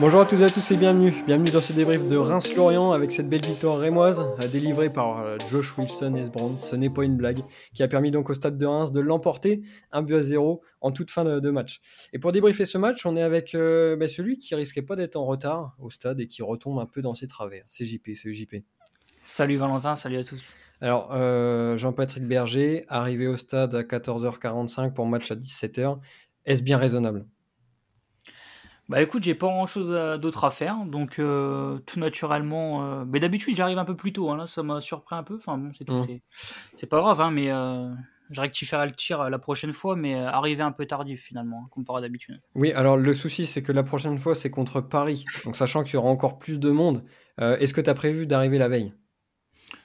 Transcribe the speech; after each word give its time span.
Bonjour 0.00 0.22
à 0.22 0.24
toutes 0.24 0.40
et 0.40 0.44
à 0.44 0.48
tous 0.48 0.70
et 0.70 0.78
bienvenue. 0.78 1.12
Bienvenue 1.26 1.50
dans 1.52 1.60
ce 1.60 1.74
débrief 1.74 2.08
de 2.08 2.16
Reims-Lorient 2.16 2.92
avec 2.92 3.12
cette 3.12 3.28
belle 3.28 3.44
victoire 3.44 3.76
rémoise 3.76 4.20
euh, 4.20 4.48
délivrée 4.48 4.90
par 4.90 5.20
euh, 5.20 5.36
Josh 5.50 5.76
Wilson 5.76 6.14
Esbrand. 6.14 6.56
Ce 6.56 6.74
n'est 6.74 6.88
pas 6.88 7.04
une 7.04 7.18
blague 7.18 7.40
qui 7.74 7.82
a 7.82 7.88
permis 7.88 8.10
donc 8.10 8.30
au 8.30 8.34
stade 8.34 8.56
de 8.56 8.64
Reims 8.64 8.92
de 8.92 9.00
l'emporter, 9.00 9.60
un 9.92 10.00
but 10.00 10.14
à 10.14 10.22
zéro 10.22 10.62
en 10.80 10.90
toute 10.90 11.10
fin 11.10 11.22
de, 11.24 11.50
match. 11.50 11.82
Et 12.14 12.18
pour 12.18 12.32
débriefer 12.32 12.64
ce 12.64 12.78
match, 12.78 13.04
on 13.04 13.14
est 13.14 13.20
avec 13.22 13.54
euh, 13.54 13.94
ben, 13.96 14.08
celui 14.08 14.38
qui 14.38 14.54
risquait 14.54 14.80
pas 14.80 14.96
d'être 14.96 15.16
en 15.16 15.26
retard 15.26 15.76
au 15.78 15.90
stade 15.90 16.18
et 16.18 16.26
qui 16.26 16.40
retombe 16.40 16.78
un 16.78 16.86
peu 16.86 17.02
dans 17.02 17.12
ses 17.12 17.26
travers. 17.26 17.64
C'est 17.68 17.84
JP, 17.84 18.12
c'est 18.14 18.32
JP. 18.32 18.54
Salut 19.22 19.58
Valentin, 19.58 19.96
salut 19.96 20.16
à 20.16 20.24
tous. 20.24 20.54
Alors, 20.80 21.10
Jean-Patrick 21.76 22.26
Berger, 22.26 22.86
arrivé 22.88 23.26
au 23.26 23.36
stade 23.36 23.74
à 23.74 23.82
14h45 23.82 24.94
pour 24.94 25.04
match 25.04 25.30
à 25.30 25.34
17h, 25.34 25.98
est-ce 26.46 26.62
bien 26.62 26.78
raisonnable? 26.78 27.26
Bah 28.90 29.00
écoute, 29.00 29.22
j'ai 29.22 29.36
pas 29.36 29.46
grand 29.46 29.66
chose 29.66 29.88
d'autre 30.20 30.42
à 30.42 30.50
faire, 30.50 30.84
donc 30.84 31.20
euh, 31.20 31.78
tout 31.86 32.00
naturellement. 32.00 32.82
Euh, 32.82 33.04
mais 33.06 33.20
d'habitude, 33.20 33.56
j'arrive 33.56 33.78
un 33.78 33.84
peu 33.84 33.94
plus 33.94 34.12
tôt, 34.12 34.30
hein, 34.30 34.36
là, 34.36 34.48
ça 34.48 34.64
m'a 34.64 34.80
surpris 34.80 35.14
un 35.14 35.22
peu. 35.22 35.36
Enfin 35.36 35.56
bon, 35.58 35.70
c'est 35.78 35.84
tout, 35.84 35.94
mmh. 35.94 36.18
c'est 36.74 36.86
pas 36.86 36.98
grave, 36.98 37.20
hein, 37.20 37.30
mais 37.30 37.52
euh, 37.52 37.88
je 38.30 38.40
rectifierai 38.40 38.86
le 38.88 38.92
tir 38.92 39.30
la 39.30 39.38
prochaine 39.38 39.72
fois, 39.72 39.94
mais 39.94 40.16
arriver 40.16 40.64
un 40.64 40.72
peu 40.72 40.86
tardif 40.86 41.22
finalement, 41.22 41.62
hein, 41.64 41.68
comparé 41.70 41.98
à 41.98 42.00
d'habitude. 42.00 42.40
Oui, 42.56 42.72
alors 42.72 42.96
le 42.96 43.14
souci, 43.14 43.46
c'est 43.46 43.62
que 43.62 43.70
la 43.70 43.84
prochaine 43.84 44.18
fois, 44.18 44.34
c'est 44.34 44.50
contre 44.50 44.80
Paris, 44.80 45.24
donc 45.44 45.54
sachant 45.54 45.84
qu'il 45.84 45.94
y 45.94 45.96
aura 45.96 46.08
encore 46.08 46.40
plus 46.40 46.58
de 46.58 46.70
monde, 46.70 47.04
est-ce 47.38 47.72
que 47.72 47.80
tu 47.80 47.88
as 47.88 47.94
prévu 47.94 48.26
d'arriver 48.26 48.58
la 48.58 48.68
veille? 48.68 48.92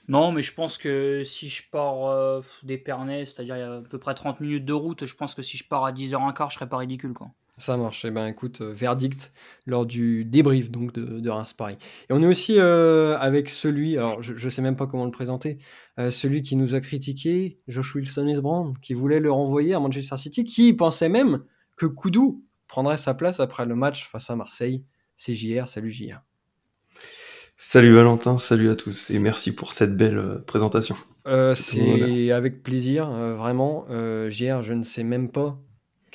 Non, 0.08 0.32
mais 0.32 0.42
je 0.42 0.54
pense 0.54 0.80
que 0.80 1.24
si 1.24 1.48
je 1.48 1.62
pars 1.72 2.42
d'Épernay, 2.64 3.26
c'est-à-dire 3.26 3.56
il 3.56 3.60
y 3.60 3.62
a 3.62 3.76
à 3.76 3.82
peu 3.82 4.00
près 4.00 4.16
30 4.16 4.40
minutes 4.40 4.66
de 4.66 4.74
route, 4.74 5.06
je 5.06 5.16
pense 5.16 5.36
que 5.36 5.44
si 5.44 5.58
je 5.58 5.68
pars 5.68 5.86
à 5.86 5.92
10h15, 5.92 6.50
je 6.50 6.56
serais 6.56 6.68
pas 6.68 6.78
ridicule. 6.78 7.14
Quoi. 7.14 7.30
Ça 7.58 7.78
marche. 7.78 8.04
Eh 8.04 8.12
ben, 8.12 8.28
écoute, 8.28 8.60
euh, 8.62 8.74
verdict 8.74 9.32
lors 9.66 9.86
du 9.86 10.26
débrief 10.26 10.70
donc 10.70 10.94
de, 10.94 11.20
de 11.20 11.30
Reims 11.30 11.54
Paris. 11.54 11.78
Et 12.10 12.14
on 12.14 12.22
est 12.22 12.28
aussi 12.28 12.56
euh, 12.58 13.18
avec 13.18 13.50
celui, 13.50 13.98
alors 13.98 14.22
je, 14.22 14.34
ne 14.34 14.50
sais 14.50 14.62
même 14.62 14.76
pas 14.76 14.88
comment 14.88 15.06
le 15.06 15.12
présenter, 15.12 15.58
euh, 15.98 16.12
celui 16.12 16.42
qui 16.42 16.58
nous 16.58 16.76
a 16.76 16.82
critiqué, 16.82 17.58
Josh 17.70 17.96
Wilson 17.96 18.28
Esbrand, 18.28 18.74
qui 18.82 18.94
voulait 18.94 19.22
le 19.22 19.32
renvoyer 19.32 19.74
à 19.74 19.80
Manchester 19.80 20.18
City, 20.18 20.44
qui 20.44 20.74
pensait 20.74 21.08
même 21.08 21.44
que 21.78 21.86
Koudou 21.86 22.44
prendrait 22.68 22.98
sa 22.98 23.14
place 23.14 23.40
après 23.40 23.66
le 23.66 23.76
match 23.76 24.06
face 24.06 24.30
à 24.30 24.36
Marseille. 24.36 24.84
C'est 25.16 25.34
JR, 25.34 25.70
salut 25.70 25.90
JR. 25.90 26.20
Salut 27.58 27.94
Valentin, 27.94 28.38
salut 28.38 28.70
à 28.70 28.76
tous 28.76 29.12
et 29.12 29.20
merci 29.20 29.56
pour 29.56 29.72
cette 29.72 29.96
belle 29.96 30.44
présentation. 30.46 30.98
c'est 31.56 32.32
avec 32.32 32.64
plaisir, 32.64 33.10
vraiment. 33.38 33.86
JR, 34.30 34.62
je 34.62 34.74
ne 34.74 34.84
sais 34.84 35.06
même 35.06 35.32
pas 35.32 35.58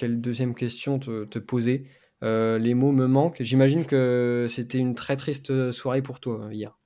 quelle 0.01 0.23
deuxième 0.23 0.55
question 0.55 0.98
te, 0.98 1.39
poser? 1.39 1.84
Euh, 2.23 2.59
Les 2.59 2.73
mots 2.73 2.93
me 2.93 3.06
manquent. 3.06 3.43
J'imagine 3.43 3.84
que 3.84 4.47
c'était 4.48 4.79
une 4.79 4.95
très 4.95 5.17
triste 5.17 5.73
soirée 5.73 6.01
pour 6.01 6.20
toi 6.20 6.47
euh, 6.47 6.55
hier. 6.55 6.79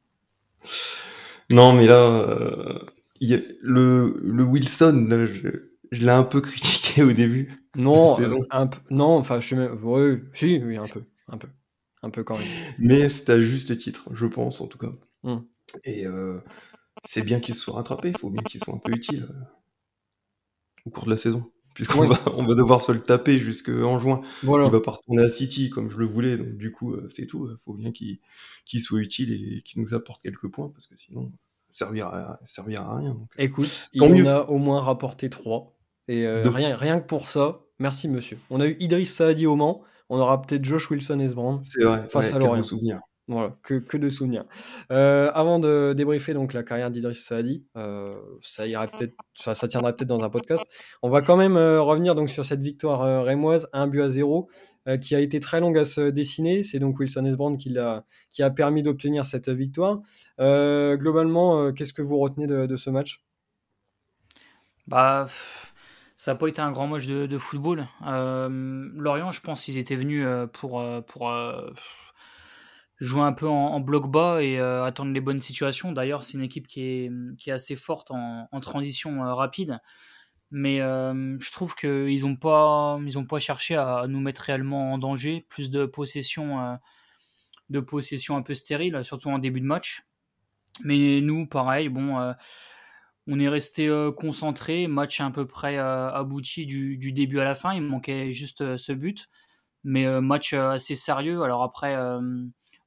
Non, 1.48 1.72
mais 1.72 1.86
là, 1.86 2.26
euh, 2.28 2.80
le, 3.20 4.42
Wilson, 4.42 5.28
je, 5.32 6.04
l'ai 6.04 6.10
un 6.10 6.24
peu 6.24 6.40
critiqué 6.40 7.04
au 7.04 7.12
début. 7.12 7.64
Non, 7.76 8.16
un 8.50 8.68
non, 8.90 9.16
enfin, 9.16 9.38
je 9.38 9.54
oui, 9.54 10.20
si, 10.32 10.60
oui, 10.64 10.76
un 10.76 10.86
peu, 10.86 11.04
un 11.28 11.38
peu, 11.38 11.48
un 12.02 12.10
peu 12.10 12.24
quand 12.24 12.36
même. 12.36 12.48
Mais 12.78 13.08
c'est 13.10 13.30
à 13.30 13.40
juste 13.40 13.76
titre, 13.78 14.08
je 14.12 14.26
pense 14.26 14.60
en 14.60 14.66
tout 14.66 14.78
cas. 14.78 14.92
Hmm. 15.22 15.42
Et 15.84 16.04
c'est 17.04 17.22
bien 17.22 17.38
qu'il 17.38 17.54
soit 17.54 17.74
rattrapé. 17.74 18.08
Il 18.08 18.18
faut 18.18 18.30
bien 18.30 18.42
qu'il 18.42 18.62
soit 18.62 18.74
un 18.74 18.78
peu 18.78 18.92
utile 18.92 19.28
au 20.84 20.90
cours 20.90 21.04
de 21.04 21.10
la 21.10 21.16
saison 21.16 21.52
puisqu'on 21.74 22.06
va, 22.06 22.20
on 22.34 22.46
va 22.46 22.54
devoir 22.54 22.80
se 22.80 22.92
le 22.92 23.00
taper 23.00 23.38
jusqu'en 23.38 23.98
juin. 23.98 24.22
Voilà. 24.42 24.66
Il 24.66 24.72
va 24.72 24.80
pas 24.80 24.92
retourner 24.92 25.24
à 25.24 25.28
City 25.28 25.70
comme 25.70 25.90
je 25.90 25.96
le 25.96 26.06
voulais, 26.06 26.36
donc 26.36 26.56
du 26.56 26.72
coup, 26.72 26.94
euh, 26.94 27.08
c'est 27.10 27.26
tout. 27.26 27.48
Il 27.50 27.56
faut 27.64 27.74
bien 27.74 27.92
qu'il 27.92 28.80
soit 28.80 29.00
utile 29.00 29.32
et 29.32 29.62
qu'il 29.62 29.82
nous 29.82 29.94
apporte 29.94 30.22
quelques 30.22 30.48
points, 30.48 30.70
parce 30.70 30.86
que 30.86 30.96
sinon, 30.96 31.32
ça 31.70 31.86
servira, 31.86 32.38
servira 32.46 32.94
à 32.94 32.98
rien. 32.98 33.10
Donc. 33.10 33.28
Euh, 33.38 33.42
Écoute, 33.42 33.90
il 33.92 34.02
en 34.02 34.26
a 34.26 34.42
au 34.42 34.58
moins 34.58 34.80
rapporté 34.80 35.28
3. 35.28 35.76
Et 36.06 36.26
euh, 36.26 36.48
rien, 36.50 36.76
rien 36.76 37.00
que 37.00 37.06
pour 37.06 37.28
ça, 37.28 37.62
merci 37.78 38.08
monsieur. 38.08 38.38
On 38.50 38.60
a 38.60 38.66
eu 38.66 38.76
Idriss 38.78 39.14
Saadi 39.14 39.46
au 39.46 39.56
Mans, 39.56 39.82
on 40.10 40.18
aura 40.18 40.42
peut-être 40.42 40.64
Josh 40.64 40.90
Wilson 40.90 41.18
Esbrand 41.18 41.60
face 42.08 42.32
à 42.32 42.38
Lorient. 42.38 42.62
Voilà, 43.26 43.56
que, 43.62 43.78
que 43.78 43.96
de 43.96 44.10
souvenirs. 44.10 44.44
Euh, 44.92 45.30
avant 45.32 45.58
de 45.58 45.94
débriefer 45.96 46.34
donc 46.34 46.52
la 46.52 46.62
carrière 46.62 46.90
d'Idriss 46.90 47.24
Saadi, 47.24 47.64
euh, 47.74 48.14
ça 48.42 48.66
irait 48.66 48.86
peut-être, 48.86 49.14
ça, 49.34 49.54
tiendra 49.66 49.94
peut-être 49.94 50.08
dans 50.08 50.22
un 50.22 50.28
podcast. 50.28 50.66
On 51.02 51.08
va 51.08 51.22
quand 51.22 51.38
même 51.38 51.56
euh, 51.56 51.80
revenir 51.80 52.14
donc 52.14 52.28
sur 52.28 52.44
cette 52.44 52.60
victoire 52.60 53.24
rémoise, 53.24 53.66
un 53.72 53.86
but 53.86 54.02
à 54.02 54.10
zéro, 54.10 54.50
qui 55.00 55.14
a 55.14 55.20
été 55.20 55.40
très 55.40 55.60
longue 55.60 55.78
à 55.78 55.86
se 55.86 56.10
dessiner. 56.10 56.62
C'est 56.64 56.78
donc 56.78 56.98
Wilson 56.98 57.24
Esbrand 57.24 57.56
qui 57.56 57.70
l'a, 57.70 58.04
qui 58.30 58.42
a 58.42 58.50
permis 58.50 58.82
d'obtenir 58.82 59.24
cette 59.24 59.48
victoire. 59.48 60.02
globalement, 60.38 61.72
qu'est-ce 61.72 61.94
que 61.94 62.02
vous 62.02 62.18
retenez 62.18 62.46
de, 62.46 62.76
ce 62.76 62.90
match? 62.90 63.24
Bah. 64.86 65.26
Ça 66.16 66.32
n'a 66.32 66.36
pas 66.36 66.46
été 66.46 66.60
un 66.60 66.70
grand 66.70 66.86
match 66.86 67.06
de, 67.06 67.26
de 67.26 67.38
football. 67.38 67.88
Lorient, 68.02 69.32
je 69.32 69.40
pense 69.40 69.64
qu'ils 69.64 69.78
étaient 69.78 69.96
venus 69.96 70.26
pour, 70.52 70.84
pour 71.06 71.32
jouer 73.00 73.22
un 73.22 73.32
peu 73.32 73.48
en, 73.48 73.80
bloc 73.80 74.10
bas 74.10 74.42
et 74.42 74.58
euh, 74.58 74.84
attendre 74.84 75.12
les 75.12 75.20
bonnes 75.20 75.40
situations. 75.40 75.92
D'ailleurs, 75.92 76.24
c'est 76.24 76.34
une 76.34 76.44
équipe 76.44 76.66
qui 76.66 76.82
est, 76.82 77.10
qui 77.38 77.50
est 77.50 77.52
assez 77.52 77.76
forte 77.76 78.10
en, 78.10 78.60
transition 78.60 79.24
euh, 79.24 79.34
rapide. 79.34 79.80
Mais 80.50 80.80
euh, 80.80 81.36
je 81.40 81.52
trouve 81.52 81.74
qu'ils 81.74 82.22
n'ont 82.22 82.36
pas, 82.36 82.98
pas 83.28 83.38
cherché 83.40 83.76
à 83.76 84.04
nous 84.08 84.20
mettre 84.20 84.42
réellement 84.42 84.92
en 84.92 84.98
danger. 84.98 85.46
Plus 85.48 85.70
de 85.70 85.84
possession, 85.86 86.78
de 87.70 87.80
possession 87.80 88.36
un 88.36 88.42
peu 88.42 88.54
stérile, 88.54 89.04
surtout 89.04 89.30
en 89.30 89.38
début 89.38 89.60
de 89.60 89.66
match. 89.66 90.02
Mais 90.84 91.20
nous, 91.20 91.46
pareil, 91.46 91.88
bon, 91.88 92.34
on 93.26 93.40
est 93.40 93.48
resté 93.48 93.90
concentré. 94.16 94.86
Match 94.86 95.20
à 95.20 95.30
peu 95.30 95.46
près 95.46 95.76
abouti 95.76 96.66
du, 96.66 96.98
du, 96.98 97.12
début 97.12 97.40
à 97.40 97.44
la 97.44 97.56
fin. 97.56 97.74
Il 97.74 97.82
manquait 97.82 98.30
juste 98.30 98.76
ce 98.76 98.92
but. 98.92 99.28
Mais 99.82 100.20
match 100.20 100.52
assez 100.52 100.94
sérieux. 100.94 101.42
Alors 101.42 101.64
après 101.64 101.96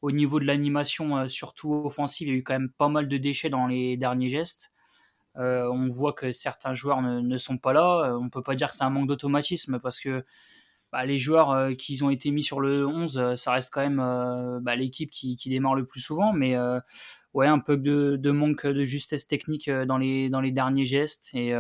au 0.02 0.12
niveau 0.12 0.40
de 0.40 0.46
l'animation, 0.46 1.18
euh, 1.18 1.28
surtout 1.28 1.74
offensive, 1.74 2.28
il 2.28 2.32
y 2.32 2.34
a 2.34 2.38
eu 2.38 2.44
quand 2.44 2.54
même 2.54 2.72
pas 2.72 2.90
mal 2.90 3.08
de 3.08 3.18
déchets 3.18 3.50
dans 3.50 3.68
les 3.68 3.98
derniers 3.98 4.30
gestes. 4.30 4.72
Euh, 5.38 5.70
on 5.72 5.88
voit 5.88 6.14
que 6.14 6.32
certains 6.32 6.74
joueurs 6.74 7.02
ne, 7.02 7.38
sont 7.38 7.58
pas 7.58 7.74
là. 7.74 8.12
Euh, 8.12 8.20
on 8.20 8.30
peut 8.30 8.42
pas 8.44 8.56
dire 8.56 8.70
que 8.70 8.76
c'est 8.76 8.84
un 8.84 8.90
manque 8.90 9.08
d'automatisme 9.08 9.80
parce 9.80 10.00
que 10.00 10.26
bah, 10.92 11.06
les 11.06 11.18
joueurs 11.18 11.76
qui 11.78 12.02
ont 12.02 12.10
été 12.10 12.32
mis 12.32 12.42
sur 12.42 12.60
le 12.62 12.88
11, 12.88 13.36
ça 13.36 13.52
reste 13.52 13.72
quand 13.74 13.82
même 13.82 14.62
bah, 14.62 14.76
l'équipe 14.76 15.12
qui, 15.12 15.38
démarre 15.46 15.76
le 15.76 15.86
plus 15.86 16.00
souvent. 16.00 16.34
Mais 16.34 16.56
ouais, 17.34 17.48
un 17.48 17.60
peu 17.60 17.78
de, 17.78 18.32
manque 18.32 18.66
de 18.66 18.84
justesse 18.84 19.28
technique 19.28 19.70
dans 19.70 19.98
les, 19.98 20.52
derniers 20.52 20.86
gestes. 20.86 21.30
Et, 21.34 21.54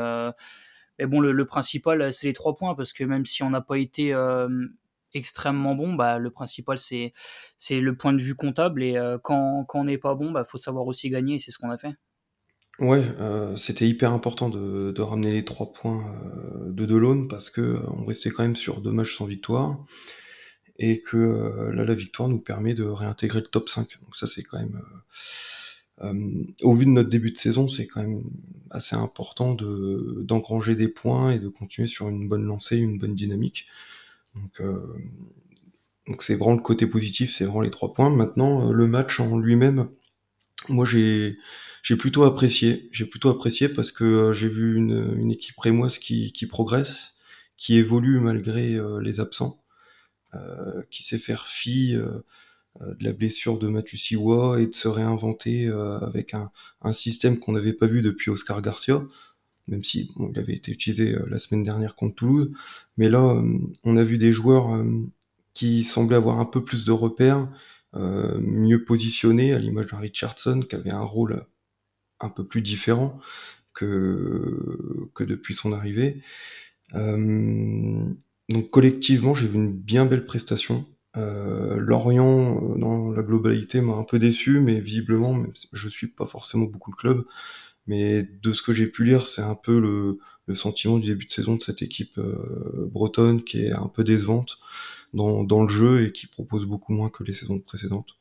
bon, 1.06 1.20
le, 1.20 1.34
le 1.34 1.46
principal, 1.46 2.14
c'est 2.14 2.28
les 2.28 2.34
trois 2.34 2.56
points 2.56 2.74
parce 2.74 2.94
que 2.94 3.04
même 3.04 3.26
si 3.26 3.44
on 3.44 3.50
n'a 3.50 3.62
pas 3.62 3.78
été 3.78 4.14
extrêmement 5.14 5.76
bon, 5.76 5.94
bah, 5.94 6.20
le 6.20 6.32
principal 6.32 6.78
c'est 6.78 7.12
le 7.70 7.96
point 7.96 8.14
de 8.14 8.22
vue 8.22 8.36
comptable 8.36 8.84
et 8.84 8.98
euh, 8.98 9.18
quand, 9.22 9.66
on 9.74 9.84
n'est 9.84 9.98
pas 9.98 10.16
bon, 10.16 10.32
bah 10.32 10.44
faut 10.44 10.58
savoir 10.58 10.86
aussi 10.88 11.10
gagner, 11.10 11.40
c'est 11.40 11.52
ce 11.52 11.58
qu'on 11.58 11.70
a 11.70 11.78
fait. 11.78 11.96
Ouais, 12.80 13.04
euh, 13.20 13.58
c'était 13.58 13.88
hyper 13.88 14.14
important 14.14 14.50
de, 14.50 15.02
ramener 15.02 15.32
les 15.32 15.46
trois 15.46 15.74
points 15.74 16.06
euh, 16.06 16.72
de 16.72 16.86
Delone 16.86 17.28
parce 17.28 17.50
que 17.50 17.80
on 17.88 18.06
restait 18.06 18.30
quand 18.30 18.44
même 18.44 18.56
sur 18.56 18.82
deux 18.82 18.92
matchs 18.92 19.16
sans 19.16 19.26
victoire 19.26 19.84
et 20.80 21.02
que 21.02 21.72
là 21.74 21.84
la 21.84 21.96
victoire 21.96 22.30
nous 22.30 22.40
permet 22.40 22.76
de 22.76 22.84
réintégrer 22.84 23.40
le 23.40 23.48
top 23.48 23.68
5. 23.68 24.00
Donc 24.04 24.16
ça 24.16 24.28
c'est 24.28 24.44
quand 24.44 24.60
même 24.60 24.80
au 26.62 26.74
vu 26.76 26.86
de 26.86 26.92
notre 26.92 27.10
début 27.10 27.32
de 27.32 27.38
saison, 27.38 27.68
c'est 27.68 27.88
quand 27.88 28.02
même 28.02 28.22
assez 28.70 28.96
important 28.96 29.56
de 29.56 30.22
d'engranger 30.24 30.76
des 30.76 30.88
points 30.88 31.32
et 31.32 31.40
de 31.40 31.48
continuer 31.48 31.88
sur 31.88 32.08
une 32.10 32.30
bonne 32.30 32.46
lancée, 32.46 32.78
une 32.78 33.00
bonne 33.00 33.16
dynamique. 33.16 33.66
Donc, 34.42 34.62
euh, 34.62 34.96
donc 36.08 36.24
c'est 36.24 36.36
vraiment 36.36 36.56
le 36.56 36.62
côté 36.62 36.88
positif, 36.88 37.36
c'est 37.36 37.46
vraiment 37.46 37.62
les 37.62 37.72
trois 37.72 37.94
points. 37.94 38.10
Maintenant, 38.10 38.70
euh, 38.70 38.74
le 38.74 38.88
match 38.88 39.20
en 39.20 39.38
lui-même, 39.38 39.90
moi 40.70 40.86
j'ai 40.86 41.38
plutôt 41.98 42.24
apprécié. 42.24 42.90
J'ai 42.92 43.06
plutôt 43.06 43.30
apprécié 43.30 43.70
parce 43.70 43.92
que 43.92 44.04
euh, 44.04 44.34
j'ai 44.34 44.50
vu 44.50 44.76
une, 44.76 45.32
équipe 45.32 45.60
rémoise 45.60 46.00
qui, 46.00 46.48
progresse, 46.50 47.18
qui 47.58 47.76
évolue 47.78 48.20
malgré 48.20 48.80
les 49.02 49.20
absents, 49.20 49.62
qui 50.92 51.04
sait 51.04 51.18
faire 51.18 51.48
fi 51.48 51.94
de 51.96 53.04
la 53.04 53.12
blessure 53.12 53.58
de 53.58 53.68
Mathieu 53.68 53.98
Siwa 53.98 54.62
et 54.62 54.68
de 54.68 54.76
se 54.76 54.88
réinventer 54.88 55.68
avec 55.68 56.34
un 56.34 56.94
système 56.94 57.40
qu'on 57.40 57.54
n'avait 57.54 57.74
pas 57.74 57.88
vu 57.88 58.02
depuis 58.02 58.30
Oscar 58.30 58.62
Garcia 58.62 59.02
même 59.68 59.84
si 59.84 60.12
il 60.32 60.40
avait 60.40 60.56
été 60.56 60.72
utilisé 60.72 61.14
euh, 61.14 61.26
la 61.30 61.38
semaine 61.38 61.64
dernière 61.64 61.96
contre 61.96 62.16
Toulouse. 62.16 62.52
Mais 62.98 63.10
là, 63.10 63.36
euh, 63.36 63.60
on 63.84 63.98
a 63.98 64.04
vu 64.04 64.18
des 64.18 64.34
joueurs 64.34 64.74
euh, 64.74 64.86
qui 65.54 65.84
semblaient 65.84 66.16
avoir 66.16 66.40
un 66.40 66.46
peu 66.46 66.64
plus 66.64 66.86
de 66.86 66.92
repères, 66.92 67.48
mieux 67.94 68.84
positionnés, 68.84 69.54
à 69.54 69.60
l'image 69.60 69.88
de 69.88 69.96
Richardson, 69.96 70.64
qui 70.70 70.76
avait 70.76 70.92
un 70.92 71.02
rôle 71.02 71.48
un 72.20 72.30
peu 72.30 72.46
plus 72.46 72.62
différent 72.62 73.20
que, 73.74 75.10
depuis 75.20 75.56
son 75.56 75.74
arrivée. 75.74 76.22
donc 76.94 78.70
collectivement, 78.70 79.34
j'ai 79.34 79.48
vu 79.48 79.56
une 79.56 79.74
bien 79.74 80.06
belle 80.06 80.26
prestation. 80.26 80.86
Lorient, 81.16 82.62
dans 82.78 83.10
la 83.10 83.24
globalité, 83.24 83.82
m'a 83.82 83.94
un 83.94 84.04
peu 84.04 84.20
déçu, 84.20 84.60
mais 84.60 84.80
visiblement, 84.80 85.44
je 85.74 85.90
suis 85.90 86.08
pas 86.08 86.28
forcément 86.28 86.66
beaucoup 86.66 86.92
de 86.92 86.98
clubs, 86.98 87.26
mais 87.88 88.24
de 88.24 88.54
ce 88.54 88.62
que 88.62 88.74
j'ai 88.74 88.88
pu 88.88 89.06
lire, 89.06 89.28
c'est 89.28 89.42
un 89.42 89.56
peu 89.56 89.80
le, 89.80 90.20
le 90.48 90.56
sentiment 90.56 90.98
du 90.98 91.08
début 91.08 91.26
de 91.26 91.32
saison 91.32 91.56
de 91.56 91.62
cette 91.62 91.82
équipe 91.82 92.18
euh, 92.18 92.90
bretonne 92.92 93.44
qui 93.44 93.66
est 93.66 93.72
un 93.72 93.88
peu 93.88 94.04
décevante 94.04 94.60
dans, 95.14 95.44
dans, 95.44 95.64
le 95.64 95.70
jeu 95.70 96.06
et 96.06 96.12
qui 96.12 96.28
propose 96.28 96.66
beaucoup 96.66 96.94
moins 96.94 97.10
que 97.10 97.24
les 97.24 97.34
saisons 97.34 97.60
précédentes. 97.60 98.18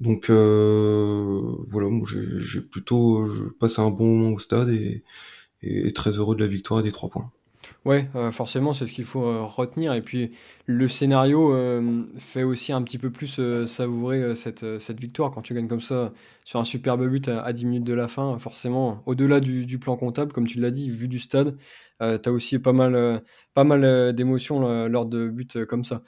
Donc 0.00 0.30
euh, 0.30 1.40
voilà, 1.68 1.88
j'ai 2.38 2.60
plutôt 2.60 3.26
passé 3.58 3.80
un 3.80 3.90
bon 3.90 4.06
moment 4.06 4.34
au 4.34 4.38
stade 4.38 4.68
et, 4.68 5.02
et, 5.62 5.92
très 5.92 6.12
heureux 6.12 6.36
de 6.36 6.40
la 6.40 6.46
victoire 6.46 6.80
et 6.80 6.82
des 6.82 6.92
trois 6.92 7.08
points. 7.08 7.32
Ouais, 7.86 8.08
euh, 8.16 8.32
forcément, 8.32 8.74
c'est 8.74 8.84
ce 8.84 8.92
qu'il 8.92 9.04
faut 9.04 9.24
euh, 9.24 9.44
retenir. 9.44 9.92
Et 9.92 10.02
puis, 10.02 10.32
le 10.66 10.88
scénario 10.88 11.54
euh, 11.54 12.02
fait 12.18 12.42
aussi 12.42 12.72
un 12.72 12.82
petit 12.82 12.98
peu 12.98 13.10
plus 13.12 13.40
savourer 13.64 14.34
cette, 14.34 14.80
cette 14.80 14.98
victoire. 14.98 15.30
Quand 15.30 15.40
tu 15.40 15.54
gagnes 15.54 15.68
comme 15.68 15.80
ça 15.80 16.12
sur 16.44 16.58
un 16.58 16.64
superbe 16.64 17.06
but 17.08 17.28
à, 17.28 17.52
10 17.52 17.64
minutes 17.64 17.84
de 17.84 17.94
la 17.94 18.08
fin, 18.08 18.40
forcément, 18.40 19.04
au-delà 19.06 19.38
du, 19.38 19.78
plan 19.78 19.96
comptable, 19.96 20.32
comme 20.32 20.48
tu 20.48 20.58
l'as 20.58 20.72
dit, 20.72 20.90
vu 20.90 21.06
du 21.06 21.20
stade, 21.20 21.56
tu 22.00 22.28
as 22.28 22.32
aussi 22.32 22.58
pas 22.58 22.72
mal, 22.72 23.22
mal 23.56 24.12
d'émotions 24.12 24.88
lors 24.88 25.06
de 25.06 25.28
buts 25.28 25.46
comme 25.68 25.84
ça. 25.84 26.02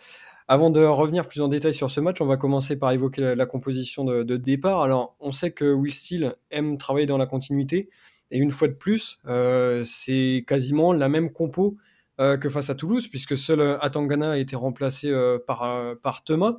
Avant 0.48 0.70
de 0.70 0.80
revenir 0.82 1.28
plus 1.28 1.42
en 1.42 1.48
détail 1.48 1.74
sur 1.74 1.92
ce 1.92 2.00
match, 2.00 2.20
on 2.20 2.26
va 2.26 2.36
commencer 2.36 2.76
par 2.76 2.90
évoquer 2.90 3.36
la, 3.36 3.46
composition 3.46 4.04
de, 4.04 4.24
de, 4.24 4.36
départ. 4.36 4.82
Alors, 4.82 5.14
on 5.20 5.30
sait 5.30 5.52
que 5.52 5.72
Will 5.72 5.92
Steele 5.92 6.34
aime 6.50 6.76
travailler 6.76 7.06
dans 7.06 7.18
la 7.18 7.26
continuité. 7.26 7.88
Et 8.30 8.38
une 8.38 8.50
fois 8.50 8.68
de 8.68 8.74
plus, 8.74 9.18
euh, 9.26 9.82
c'est 9.84 10.44
quasiment 10.46 10.92
la 10.92 11.08
même 11.08 11.32
compo 11.32 11.76
euh, 12.20 12.36
que 12.36 12.48
face 12.48 12.68
à 12.68 12.74
Toulouse, 12.74 13.08
puisque 13.08 13.36
seul 13.36 13.60
euh, 13.60 13.78
Atangana 13.80 14.32
a 14.32 14.36
été 14.36 14.56
remplacé 14.56 15.12
par, 15.46 15.96
par 16.02 16.24
Thomas. 16.24 16.56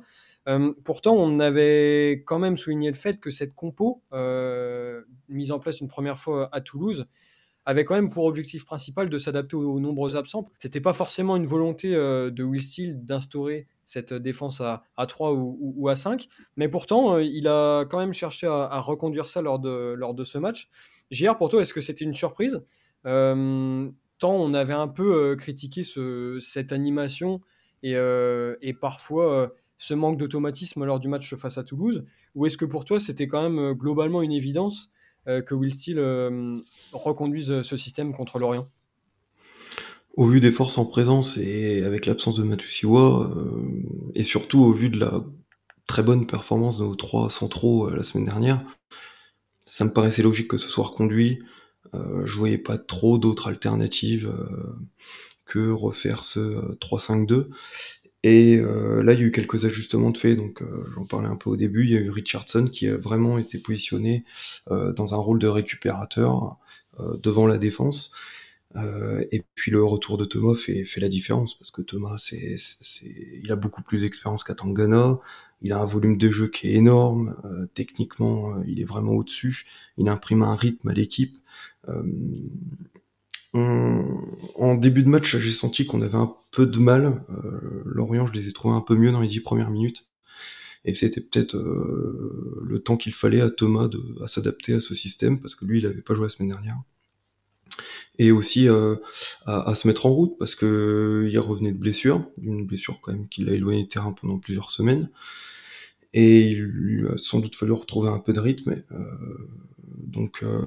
pourtant, 0.84 1.14
on 1.14 1.38
avait 1.38 2.22
quand 2.26 2.38
même 2.38 2.56
souligné 2.56 2.88
le 2.88 2.96
fait 2.96 3.20
que 3.20 3.30
cette 3.30 3.54
compo, 3.54 4.02
mise 5.28 5.52
en 5.52 5.58
place 5.58 5.80
une 5.80 5.88
première 5.88 6.18
fois 6.18 6.48
à 6.52 6.60
Toulouse, 6.60 7.06
avait 7.66 7.84
quand 7.84 7.94
même 7.94 8.10
pour 8.10 8.24
objectif 8.24 8.64
principal 8.64 9.10
de 9.10 9.18
s'adapter 9.18 9.54
aux, 9.54 9.78
nombreux 9.78 10.16
absents. 10.16 10.48
C'était 10.58 10.80
pas 10.80 10.94
forcément 10.94 11.36
une 11.36 11.46
volonté 11.46 11.90
de 11.90 12.42
Will 12.42 12.62
Steele 12.62 13.04
d'instaurer 13.04 13.68
cette 13.84 14.14
défense 14.14 14.60
à, 14.60 14.82
à 14.96 15.06
3 15.06 15.34
ou, 15.34 15.88
à 15.88 15.94
5, 15.94 16.26
mais 16.56 16.68
pourtant, 16.68 17.18
il 17.18 17.46
a 17.46 17.84
quand 17.84 17.98
même 17.98 18.14
cherché 18.14 18.46
à, 18.46 18.64
à, 18.64 18.80
reconduire 18.80 19.28
ça 19.28 19.42
lors 19.42 19.58
de, 19.58 19.94
lors 19.96 20.14
de 20.14 20.24
ce 20.24 20.38
match. 20.38 20.70
JR, 21.10 21.36
pour 21.36 21.48
toi, 21.48 21.62
est-ce 21.62 21.74
que 21.74 21.80
c'était 21.80 22.04
une 22.04 22.14
surprise? 22.14 22.62
Euh, 23.06 23.90
Tant 24.18 24.34
on 24.34 24.52
avait 24.52 24.74
un 24.74 24.88
peu 24.88 25.14
euh, 25.14 25.36
critiqué 25.36 25.82
cette 26.40 26.72
animation 26.72 27.40
et, 27.82 27.96
euh, 27.96 28.54
parfois 28.78 29.50
ce 29.78 29.94
manque 29.94 30.18
d'automatisme 30.18 30.84
lors 30.84 31.00
du 31.00 31.08
match 31.08 31.34
face 31.36 31.56
à 31.56 31.64
Toulouse, 31.64 32.04
ou 32.34 32.44
est-ce 32.44 32.58
que 32.58 32.66
pour 32.66 32.84
toi 32.84 33.00
c'était 33.00 33.26
quand 33.26 33.42
même 33.42 33.72
globalement 33.72 34.20
une 34.20 34.32
évidence 34.32 34.90
que 35.24 35.54
Will 35.54 35.72
Steele 35.72 35.98
reconduise 36.92 37.62
ce 37.62 37.76
système 37.78 38.12
contre 38.12 38.38
l'Orient? 38.38 38.68
Au 40.18 40.26
vu 40.26 40.40
des 40.40 40.50
forces 40.50 40.76
en 40.76 40.84
présence 40.84 41.38
et 41.38 41.82
avec 41.82 42.04
l'absence 42.04 42.36
de 42.36 42.42
Matusiwa, 42.42 43.30
et 44.14 44.22
surtout 44.22 44.60
au 44.60 44.74
vu 44.74 44.90
de 44.90 44.98
la 44.98 45.24
très 45.86 46.02
bonne 46.02 46.26
performance 46.26 46.78
de 46.78 46.84
nos 46.84 46.94
trois 46.94 47.30
centraux 47.30 47.88
la 47.88 48.02
semaine 48.02 48.26
dernière, 48.26 48.62
ça 49.70 49.84
me 49.84 49.92
paraissait 49.92 50.22
logique 50.22 50.48
que 50.48 50.58
ce 50.58 50.68
soit 50.68 50.86
reconduit. 50.86 51.40
Euh, 51.94 52.26
je 52.26 52.36
voyais 52.36 52.58
pas 52.58 52.78
trop 52.78 53.18
d'autres 53.18 53.48
alternatives 53.48 54.28
euh, 54.28 54.76
que 55.46 55.70
refaire 55.70 56.24
ce 56.24 56.76
3-5-2. 56.78 57.34
Euh, 57.34 57.50
Et 58.22 58.56
euh, 58.58 59.02
là, 59.02 59.14
il 59.14 59.20
y 59.20 59.22
a 59.22 59.26
eu 59.26 59.32
quelques 59.32 59.64
ajustements 59.64 60.10
de 60.10 60.18
fait, 60.18 60.36
donc 60.36 60.62
j'en 60.94 61.06
parlais 61.06 61.28
un 61.28 61.36
peu 61.36 61.50
au 61.50 61.56
début. 61.56 61.84
Il 61.84 61.90
y 61.90 61.96
a 61.96 62.00
eu 62.00 62.10
Richardson 62.10 62.68
qui 62.72 62.88
a 62.88 62.96
vraiment 62.96 63.38
été 63.38 63.58
positionné 63.58 64.24
dans 64.68 65.14
un 65.14 65.18
rôle 65.18 65.38
de 65.38 65.48
récupérateur 65.48 66.58
devant 67.22 67.46
la 67.46 67.56
défense. 67.58 68.12
et 69.32 69.42
puis 69.54 69.70
le 69.70 69.82
retour 69.84 70.18
de 70.18 70.24
Thomas 70.26 70.54
fait, 70.56 70.84
la 70.98 71.08
différence 71.08 71.58
parce 71.58 71.70
que 71.70 71.82
Thomas, 71.82 72.16
il 72.32 73.50
a 73.52 73.56
beaucoup 73.56 73.82
plus 73.82 74.02
d'expérience 74.02 74.44
qu'Atangana. 74.44 75.18
Il 75.62 75.72
a 75.72 75.78
un 75.78 75.84
volume 75.84 76.16
de 76.16 76.30
jeu 76.30 76.48
qui 76.48 76.68
est 76.68 76.74
énorme. 76.74 77.36
Euh, 77.44 77.66
techniquement, 77.74 78.54
euh, 78.54 78.64
il 78.66 78.80
est 78.80 78.84
vraiment 78.84 79.12
au-dessus. 79.12 79.66
Il 79.98 80.08
imprime 80.08 80.42
un 80.42 80.54
rythme 80.54 80.88
à 80.88 80.92
l'équipe. 80.92 81.36
Euh, 81.88 82.02
en 83.52 84.74
début 84.76 85.02
de 85.02 85.08
match, 85.08 85.36
j'ai 85.36 85.50
senti 85.50 85.84
qu'on 85.84 86.02
avait 86.02 86.16
un 86.16 86.34
peu 86.52 86.66
de 86.66 86.78
mal. 86.78 87.24
Lorient, 87.84 88.26
je 88.26 88.32
les 88.32 88.48
ai 88.48 88.52
trouvés 88.52 88.74
un 88.74 88.80
peu 88.80 88.94
mieux 88.94 89.10
dans 89.10 89.20
les 89.20 89.28
dix 89.28 89.40
premières 89.40 89.70
minutes. 89.70 90.08
Et 90.84 90.94
c'était 90.94 91.20
peut-être 91.20 91.56
le 91.56 92.78
temps 92.78 92.96
qu'il 92.96 93.12
fallait 93.12 93.40
à 93.40 93.50
Thomas 93.50 93.88
de, 93.88 94.00
à 94.22 94.28
s'adapter 94.28 94.74
à 94.74 94.80
ce 94.80 94.94
système, 94.94 95.40
parce 95.40 95.56
que 95.56 95.64
lui, 95.64 95.80
il 95.80 95.84
n'avait 95.84 96.00
pas 96.00 96.14
joué 96.14 96.26
la 96.26 96.28
semaine 96.28 96.50
dernière. 96.50 96.78
Et 98.20 98.30
aussi 98.30 98.68
à, 98.68 99.74
se 99.74 99.88
mettre 99.88 100.06
en 100.06 100.10
route, 100.10 100.38
parce 100.38 100.54
que 100.54 101.28
il 101.28 101.38
revenait 101.40 101.72
de 101.72 101.78
blessure, 101.78 102.24
d'une 102.38 102.64
blessure 102.66 103.00
quand 103.02 103.10
même 103.10 103.28
qui 103.28 103.42
l'a 103.42 103.52
éloigné 103.52 103.82
du 103.82 103.88
terrain 103.88 104.12
pendant 104.12 104.38
plusieurs 104.38 104.70
semaines 104.70 105.10
et 106.12 106.40
il 106.50 106.62
lui 106.62 107.08
a 107.08 107.16
sans 107.16 107.40
doute 107.40 107.56
fallu 107.56 107.72
retrouver 107.72 108.08
un 108.08 108.18
peu 108.18 108.32
de 108.32 108.40
rythme. 108.40 108.82
Euh, 108.92 109.48
donc 109.96 110.42
euh, 110.42 110.66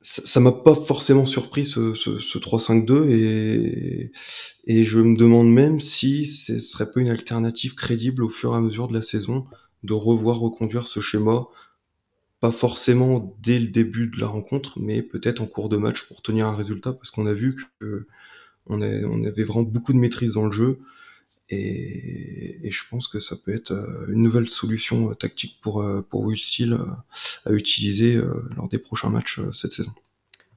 ça 0.00 0.38
m'a 0.38 0.52
pas 0.52 0.74
forcément 0.74 1.26
surpris 1.26 1.64
ce, 1.64 1.94
ce, 1.94 2.20
ce 2.20 2.38
3-5-2 2.38 3.10
et, 3.10 4.12
et 4.66 4.84
je 4.84 5.00
me 5.00 5.16
demande 5.16 5.50
même 5.50 5.80
si 5.80 6.26
ce 6.26 6.60
serait 6.60 6.92
pas 6.92 7.00
une 7.00 7.10
alternative 7.10 7.74
crédible 7.74 8.22
au 8.22 8.28
fur 8.28 8.54
et 8.54 8.56
à 8.56 8.60
mesure 8.60 8.86
de 8.86 8.94
la 8.94 9.02
saison 9.02 9.46
de 9.82 9.94
revoir 9.94 10.38
reconduire 10.38 10.86
ce 10.86 11.00
schéma 11.00 11.48
pas 12.38 12.52
forcément 12.52 13.36
dès 13.42 13.58
le 13.58 13.66
début 13.68 14.06
de 14.06 14.20
la 14.20 14.28
rencontre 14.28 14.78
mais 14.78 15.02
peut-être 15.02 15.40
en 15.42 15.46
cours 15.46 15.68
de 15.68 15.76
match 15.76 16.06
pour 16.06 16.22
tenir 16.22 16.46
un 16.46 16.54
résultat 16.54 16.92
parce 16.92 17.10
qu'on 17.10 17.26
a 17.26 17.34
vu 17.34 17.56
que 17.80 18.06
on, 18.66 18.80
on 18.80 19.24
avait 19.24 19.44
vraiment 19.44 19.62
beaucoup 19.62 19.92
de 19.92 19.98
maîtrise 19.98 20.34
dans 20.34 20.46
le 20.46 20.52
jeu 20.52 20.78
et, 21.48 22.70
je 22.70 22.82
pense 22.90 23.08
que 23.08 23.20
ça 23.20 23.36
peut 23.36 23.54
être 23.54 23.72
euh, 23.72 24.06
une 24.08 24.22
nouvelle 24.22 24.48
solution 24.48 25.10
euh, 25.10 25.14
tactique 25.14 25.58
pour, 25.62 25.80
euh, 25.80 26.04
pour 26.08 26.22
Will 26.22 26.38
à 27.44 27.52
utiliser 27.52 28.20
lors 28.56 28.68
des 28.68 28.78
prochains 28.78 29.10
matchs 29.10 29.40
cette 29.52 29.72
saison. 29.72 29.92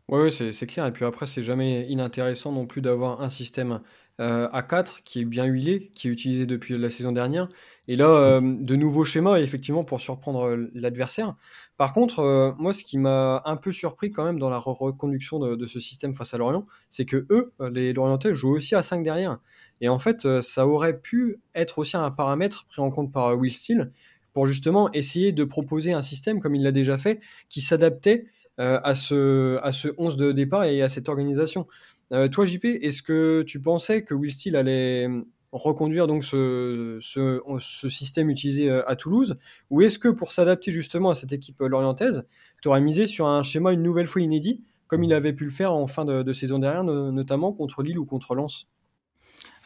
Oui, 0.08 0.22
ouais, 0.22 0.32
c'est 0.32 0.68
clair. 0.68 0.88
Et 0.88 0.92
puis 0.92 1.06
après, 1.06 1.28
c'est 1.28 1.44
jamais 1.44 1.86
inintéressant 1.88 2.52
non 2.52 2.66
plus 2.66 2.82
d'avoir 2.82 3.22
un 3.22 3.30
système 3.30 3.82
euh, 4.20 4.50
A4 4.50 5.04
qui 5.06 5.22
est 5.22 5.26
bien 5.26 5.46
huilé, 5.46 5.92
qui 5.94 6.08
est 6.08 6.12
utilisé 6.12 6.48
depuis 6.48 6.78
la 6.78 6.90
saison 6.90 7.12
dernière. 7.12 7.48
Et 7.88 7.96
là, 7.96 8.40
de 8.42 8.76
nouveaux 8.76 9.06
schémas, 9.06 9.38
effectivement, 9.38 9.84
pour 9.84 10.02
surprendre 10.02 10.56
l'adversaire. 10.74 11.36
Par 11.78 11.94
contre, 11.94 12.56
moi, 12.60 12.74
ce 12.74 12.84
qui 12.84 12.98
m'a 12.98 13.42
un 13.46 13.56
peu 13.56 13.72
surpris 13.72 14.12
quand 14.12 14.24
même 14.24 14.40
dans 14.40 14.50
la 14.50 14.58
reconduction 14.58 15.40
de, 15.40 15.66
ce 15.66 15.80
système 15.80 16.14
face 16.14 16.34
à 16.34 16.38
Lorient, 16.38 16.66
c'est 16.90 17.06
que 17.06 17.26
eux, 17.32 17.52
les 17.72 17.94
Lorientais, 17.94 18.36
jouent 18.36 18.56
aussi 18.56 18.76
à 18.76 18.84
5 18.84 19.04
derrière. 19.04 19.40
Et 19.82 19.90
en 19.90 20.00
fait, 20.00 20.42
ça 20.42 20.68
aurait 20.68 21.00
pu 21.00 21.40
être 21.56 21.80
aussi 21.80 21.98
un 21.98 22.12
paramètre 22.12 22.66
pris 22.66 22.82
en 22.82 22.92
compte 22.92 23.12
par 23.12 23.38
Will 23.38 23.54
Steele 23.54 23.92
pour 24.34 24.46
justement 24.46 24.92
essayer 24.92 25.32
de 25.32 25.44
proposer 25.44 25.94
un 25.94 26.02
système, 26.02 26.40
comme 26.40 26.56
il 26.56 26.64
l'a 26.64 26.72
déjà 26.72 26.98
fait, 26.98 27.20
qui 27.50 27.62
s'adaptait 27.62 28.26
à, 28.58 28.94
ce, 28.94 29.58
à 29.64 29.72
ce 29.72 29.88
11 29.98 30.18
de 30.18 30.34
départ 30.34 30.66
et 30.66 30.82
à 30.82 30.90
cette 30.90 31.08
organisation. 31.08 31.66
Euh, 32.12 32.28
toi, 32.28 32.46
JP, 32.46 32.66
est-ce 32.66 33.02
que 33.02 33.44
tu 33.44 33.62
pensais 33.62 34.04
que 34.04 34.14
Will 34.14 34.32
Steele 34.32 34.56
allait 34.56 35.06
hum, 35.06 35.26
reconduire 35.52 36.08
donc 36.08 36.24
ce, 36.24 36.98
ce, 37.02 37.90
système 37.90 38.30
utilisé 38.30 38.70
euh, 38.70 38.88
à 38.90 38.96
Toulouse? 38.96 39.38
Ou 39.70 39.82
est-ce 39.82 40.00
que 40.00 40.08
pour 40.08 40.32
s'adapter 40.32 40.72
justement 40.72 41.12
à 41.12 41.16
cette 41.16 41.34
équipe 41.34 41.60
lorientaise, 41.60 42.26
tu 42.62 42.68
aurais 42.68 42.82
misé 42.82 43.06
sur 43.06 43.28
un 43.28 43.44
schéma 43.44 43.72
une 43.74 43.84
nouvelle 43.84 44.08
fois 44.08 44.22
inédit, 44.22 44.64
comme 44.88 45.04
il 45.04 45.14
avait 45.14 45.34
pu 45.34 45.46
le 45.46 45.52
faire 45.52 45.74
en 45.74 45.86
fin 45.88 46.04
de, 46.04 46.34
saison 46.34 46.58
dernière, 46.60 46.84
notamment 46.84 47.54
contre 47.54 47.84
Lille 47.84 48.00
ou 48.00 48.06
contre 48.06 48.34
Lens? 48.34 48.68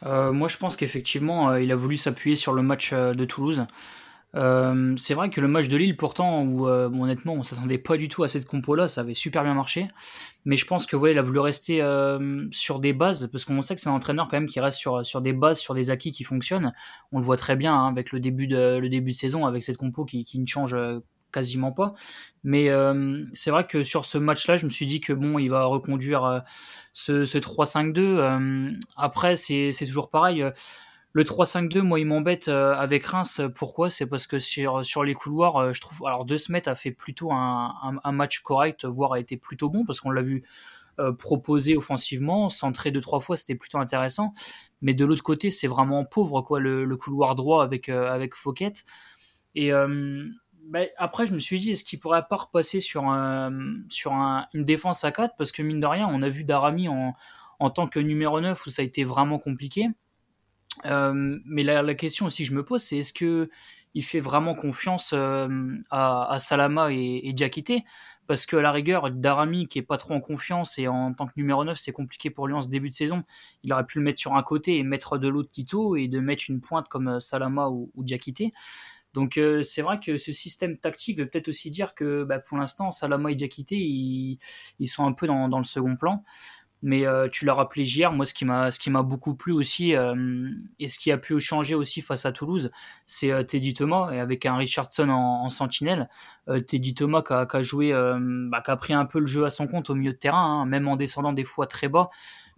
Euh, 0.04 0.32
Moi, 0.32 0.48
je 0.48 0.56
pense 0.56 0.76
qu'effectivement, 0.76 1.54
il 1.56 1.70
a 1.72 1.76
voulu 1.76 1.96
s'appuyer 1.96 2.36
sur 2.36 2.52
le 2.52 2.62
match 2.62 2.92
de 2.92 3.24
Toulouse. 3.24 3.66
Euh, 4.36 4.94
c'est 4.96 5.14
vrai 5.14 5.30
que 5.30 5.40
le 5.40 5.48
match 5.48 5.68
de 5.68 5.76
Lille, 5.76 5.96
pourtant, 5.96 6.42
où 6.42 6.66
euh, 6.68 6.88
honnêtement, 6.88 7.34
on 7.34 7.42
s'attendait 7.42 7.78
pas 7.78 7.96
du 7.96 8.08
tout 8.08 8.24
à 8.24 8.28
cette 8.28 8.46
compo-là, 8.46 8.88
ça 8.88 9.02
avait 9.02 9.14
super 9.14 9.44
bien 9.44 9.54
marché. 9.54 9.88
Mais 10.44 10.56
je 10.56 10.66
pense 10.66 10.86
que 10.86 10.96
voilà, 10.96 11.12
il 11.14 11.18
a 11.18 11.22
voulu 11.22 11.38
rester 11.38 11.82
euh, 11.82 12.46
sur 12.50 12.80
des 12.80 12.92
bases, 12.92 13.28
parce 13.30 13.44
qu'on 13.44 13.62
sait 13.62 13.74
que 13.74 13.80
c'est 13.80 13.88
un 13.88 13.92
entraîneur 13.92 14.28
quand 14.28 14.36
même 14.36 14.48
qui 14.48 14.60
reste 14.60 14.78
sur, 14.78 15.20
des 15.20 15.32
bases, 15.32 15.60
sur 15.60 15.74
des 15.74 15.90
acquis 15.90 16.10
qui 16.10 16.24
fonctionnent. 16.24 16.72
On 17.12 17.18
le 17.18 17.24
voit 17.24 17.36
très 17.36 17.56
bien 17.56 17.74
hein, 17.74 17.88
avec 17.88 18.12
le 18.12 18.20
début, 18.20 18.46
de, 18.46 18.78
le 18.78 18.88
début 18.88 19.12
de 19.12 19.16
saison, 19.16 19.46
avec 19.46 19.62
cette 19.62 19.76
compo 19.76 20.04
qui, 20.04 20.24
qui 20.24 20.38
ne 20.38 20.46
change 20.46 20.76
quasiment 21.34 21.72
pas. 21.72 21.94
Mais 22.44 22.68
c'est 23.34 23.50
vrai 23.50 23.66
que 23.66 23.82
sur 23.82 24.06
ce 24.06 24.18
match-là, 24.18 24.56
je 24.56 24.66
me 24.66 24.70
suis 24.70 24.86
dit 24.86 25.00
que 25.00 25.12
bon, 25.12 25.38
il 25.38 25.48
va 25.48 25.64
reconduire 25.64 26.42
ce, 26.92 27.24
ce 27.24 27.38
3-5-2. 27.38 28.78
après, 28.96 29.36
c'est 29.36 29.72
toujours 29.86 30.10
pareil 30.10 30.44
le 31.16 31.22
3-5-2, 31.22 31.80
moi, 31.82 32.00
il 32.00 32.06
m'embête 32.06 32.48
euh, 32.48 32.74
avec 32.74 33.06
Reims. 33.06 33.40
Pourquoi? 33.54 33.88
C'est 33.88 34.06
parce 34.06 34.26
que 34.26 34.40
sur, 34.40 34.84
sur 34.84 35.04
les 35.04 35.14
couloirs, 35.14 35.56
euh, 35.56 35.72
je 35.72 35.80
trouve. 35.80 36.04
Alors, 36.08 36.24
De 36.24 36.36
Smet 36.36 36.68
a 36.68 36.74
fait 36.74 36.90
plutôt 36.90 37.30
un, 37.30 37.72
un, 38.02 38.12
match 38.12 38.40
correct, 38.40 38.84
voire 38.84 39.12
a 39.12 39.20
été 39.20 39.36
plutôt 39.36 39.70
bon, 39.70 39.84
parce 39.84 40.00
qu'on 40.00 40.10
l'a 40.10 40.22
vu 40.22 40.42
proposer 41.18 41.76
offensivement, 41.76 42.48
centrer 42.48 42.92
deux 42.92 43.00
trois 43.00 43.18
fois, 43.18 43.36
c'était 43.36 43.56
plutôt 43.56 43.78
intéressant. 43.78 44.32
Mais 44.80 44.94
de 44.94 45.04
l'autre 45.04 45.24
côté, 45.24 45.50
c'est 45.50 45.66
vraiment 45.66 46.04
pauvre 46.04 46.40
quoi 46.42 46.60
le, 46.60 46.96
couloir 46.96 47.34
droit 47.34 47.64
avec 47.64 47.88
avec 47.88 48.36
Fouquet. 48.36 48.72
Et 49.56 49.72
bah, 50.66 50.80
après, 50.96 51.26
je 51.26 51.32
me 51.32 51.38
suis 51.38 51.60
dit, 51.60 51.70
est-ce 51.70 51.84
qu'il 51.84 51.98
pourrait 51.98 52.26
pas 52.28 52.36
repasser 52.36 52.80
sur, 52.80 53.04
un, 53.04 53.52
sur 53.88 54.12
une 54.12 54.64
défense 54.64 55.04
à 55.04 55.12
4 55.12 55.34
Parce 55.36 55.52
que 55.52 55.62
mine 55.62 55.80
de 55.80 55.86
rien, 55.86 56.08
on 56.10 56.22
a 56.22 56.28
vu 56.28 56.44
Darami 56.44 56.88
en, 56.88 57.14
tant 57.70 57.86
que 57.86 57.98
numéro 57.98 58.40
9 58.40 58.66
où 58.66 58.70
ça 58.70 58.82
a 58.82 58.84
été 58.84 59.04
vraiment 59.04 59.38
compliqué. 59.38 59.88
Euh, 60.86 61.38
mais 61.44 61.62
la, 61.62 61.94
question 61.94 62.26
aussi 62.26 62.42
que 62.44 62.48
je 62.48 62.54
me 62.54 62.64
pose, 62.64 62.82
c'est 62.82 62.98
est-ce 62.98 63.12
que 63.12 63.50
il 63.94 64.02
fait 64.02 64.20
vraiment 64.20 64.54
confiance 64.54 65.12
euh, 65.14 65.48
à, 65.90 66.36
Salama 66.40 66.92
et, 66.92 67.20
et 67.28 67.32
Diakité 67.32 67.84
Parce 68.26 68.44
que 68.44 68.56
à 68.56 68.62
la 68.62 68.72
rigueur, 68.72 69.10
Darami, 69.10 69.68
qui 69.68 69.78
est 69.78 69.82
pas 69.82 69.98
trop 69.98 70.14
en 70.14 70.20
confiance 70.20 70.78
et 70.78 70.88
en 70.88 71.14
tant 71.14 71.26
que 71.26 71.32
numéro 71.36 71.64
9, 71.64 71.78
c'est 71.78 71.92
compliqué 71.92 72.28
pour 72.30 72.48
lui 72.48 72.54
en 72.54 72.62
ce 72.62 72.68
début 72.68 72.90
de 72.90 72.94
saison. 72.94 73.22
Il 73.62 73.72
aurait 73.72 73.86
pu 73.86 73.98
le 73.98 74.04
mettre 74.04 74.18
sur 74.18 74.34
un 74.34 74.42
côté 74.42 74.78
et 74.78 74.82
mettre 74.82 75.16
de 75.18 75.28
l'autre 75.28 75.50
Tito 75.50 75.94
et 75.94 76.08
de 76.08 76.18
mettre 76.18 76.44
une 76.48 76.60
pointe 76.60 76.88
comme 76.88 77.20
Salama 77.20 77.68
ou, 77.68 77.90
ou 77.94 78.02
Diakité. 78.02 78.52
Donc 79.14 79.38
euh, 79.38 79.62
c'est 79.62 79.80
vrai 79.80 80.00
que 80.00 80.18
ce 80.18 80.32
système 80.32 80.76
tactique 80.76 81.18
veut 81.18 81.26
peut-être 81.26 81.48
aussi 81.48 81.70
dire 81.70 81.94
que 81.94 82.24
bah, 82.24 82.40
pour 82.40 82.58
l'instant, 82.58 82.90
Salama 82.90 83.30
et 83.30 83.36
Diakité, 83.36 83.76
ils, 83.76 84.38
ils, 84.80 84.88
sont 84.88 85.06
un 85.06 85.12
peu 85.12 85.26
dans, 85.26 85.48
dans 85.48 85.58
le 85.58 85.64
second 85.64 85.96
plan. 85.96 86.24
Mais 86.82 87.06
euh, 87.06 87.28
tu 87.32 87.46
l'as 87.46 87.54
rappelé 87.54 87.84
hier, 87.84 88.12
moi 88.12 88.26
ce 88.26 88.34
qui 88.34 88.44
m'a 88.44 88.70
ce 88.70 88.78
qui 88.78 88.90
m'a 88.90 89.02
beaucoup 89.02 89.34
plu 89.34 89.52
aussi 89.52 89.96
euh, 89.96 90.50
et 90.78 90.90
ce 90.90 90.98
qui 90.98 91.10
a 91.12 91.16
pu 91.16 91.40
changer 91.40 91.74
aussi 91.74 92.02
face 92.02 92.26
à 92.26 92.32
Toulouse, 92.32 92.70
c'est 93.06 93.46
Teddy 93.46 93.72
Thomas 93.72 94.10
et 94.12 94.18
avec 94.18 94.44
un 94.44 94.56
Richardson 94.56 95.08
en, 95.08 95.48
sentinelle. 95.48 96.10
Teddy 96.66 96.92
Thomas 96.92 97.22
qui 97.22 97.32
a, 97.32 97.62
joué, 97.62 97.92
bah, 98.50 98.60
qui 98.60 98.70
a 98.70 98.76
pris 98.76 98.92
un 98.92 99.06
peu 99.06 99.20
le 99.20 99.26
jeu 99.26 99.46
à 99.46 99.50
son 99.50 99.66
compte 99.66 99.88
au 99.88 99.94
milieu 99.94 100.12
de 100.12 100.18
terrain, 100.18 100.60
hein, 100.60 100.66
même 100.66 100.86
en 100.86 100.96
descendant 100.96 101.32
des 101.32 101.44
fois 101.44 101.66
très 101.66 101.88
bas. 101.88 102.10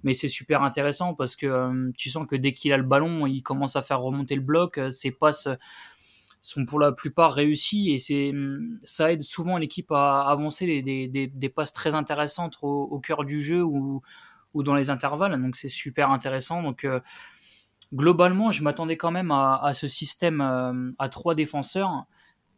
Mais 0.02 0.12
c'est 0.12 0.28
super 0.28 0.62
intéressant 0.62 1.14
parce 1.14 1.36
que 1.36 1.92
tu 1.96 2.10
sens 2.10 2.26
que 2.26 2.34
dès 2.34 2.52
qu'il 2.52 2.72
a 2.72 2.76
le 2.78 2.82
ballon, 2.82 3.28
il 3.28 3.42
commence 3.42 3.76
à 3.76 3.82
faire 3.82 4.00
remonter 4.00 4.34
le 4.34 4.40
bloc. 4.40 4.80
Ses 4.90 5.12
passes 5.12 5.48
sont 6.46 6.64
pour 6.64 6.78
la 6.78 6.92
plupart 6.92 7.32
réussis 7.32 7.90
et 7.90 7.98
c'est 7.98 8.32
ça 8.84 9.12
aide 9.12 9.22
souvent 9.22 9.58
l'équipe 9.58 9.90
à 9.90 10.22
avancer 10.22 10.64
des, 10.64 11.08
des, 11.08 11.26
des, 11.26 11.48
passes 11.48 11.72
très 11.72 11.96
intéressantes 11.96 12.58
au, 12.62 13.00
cœur 13.00 13.24
du 13.24 13.42
jeu 13.42 13.64
ou, 13.64 14.00
ou 14.54 14.62
dans 14.62 14.76
les 14.76 14.88
intervalles. 14.88 15.40
Donc 15.42 15.56
c'est 15.56 15.68
super 15.68 16.10
intéressant. 16.12 16.62
Donc 16.62 16.84
euh, 16.84 17.00
globalement 17.92 18.52
je 18.52 18.62
m'attendais 18.62 18.96
quand 18.96 19.10
même 19.10 19.32
à, 19.32 19.72
ce 19.74 19.88
système 19.88 20.40
euh, 20.40 20.92
à 21.00 21.08
trois 21.08 21.34
défenseurs 21.34 22.04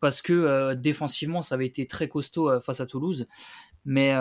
parce 0.01 0.21
que 0.21 0.35
euh, 0.35 0.75
défensivement 0.75 1.41
ça 1.41 1.55
avait 1.55 1.67
été 1.67 1.87
très 1.87 2.09
costaud 2.09 2.61
face 2.61 2.81
à 2.81 2.87
Toulouse. 2.87 3.27
Mais, 3.87 4.13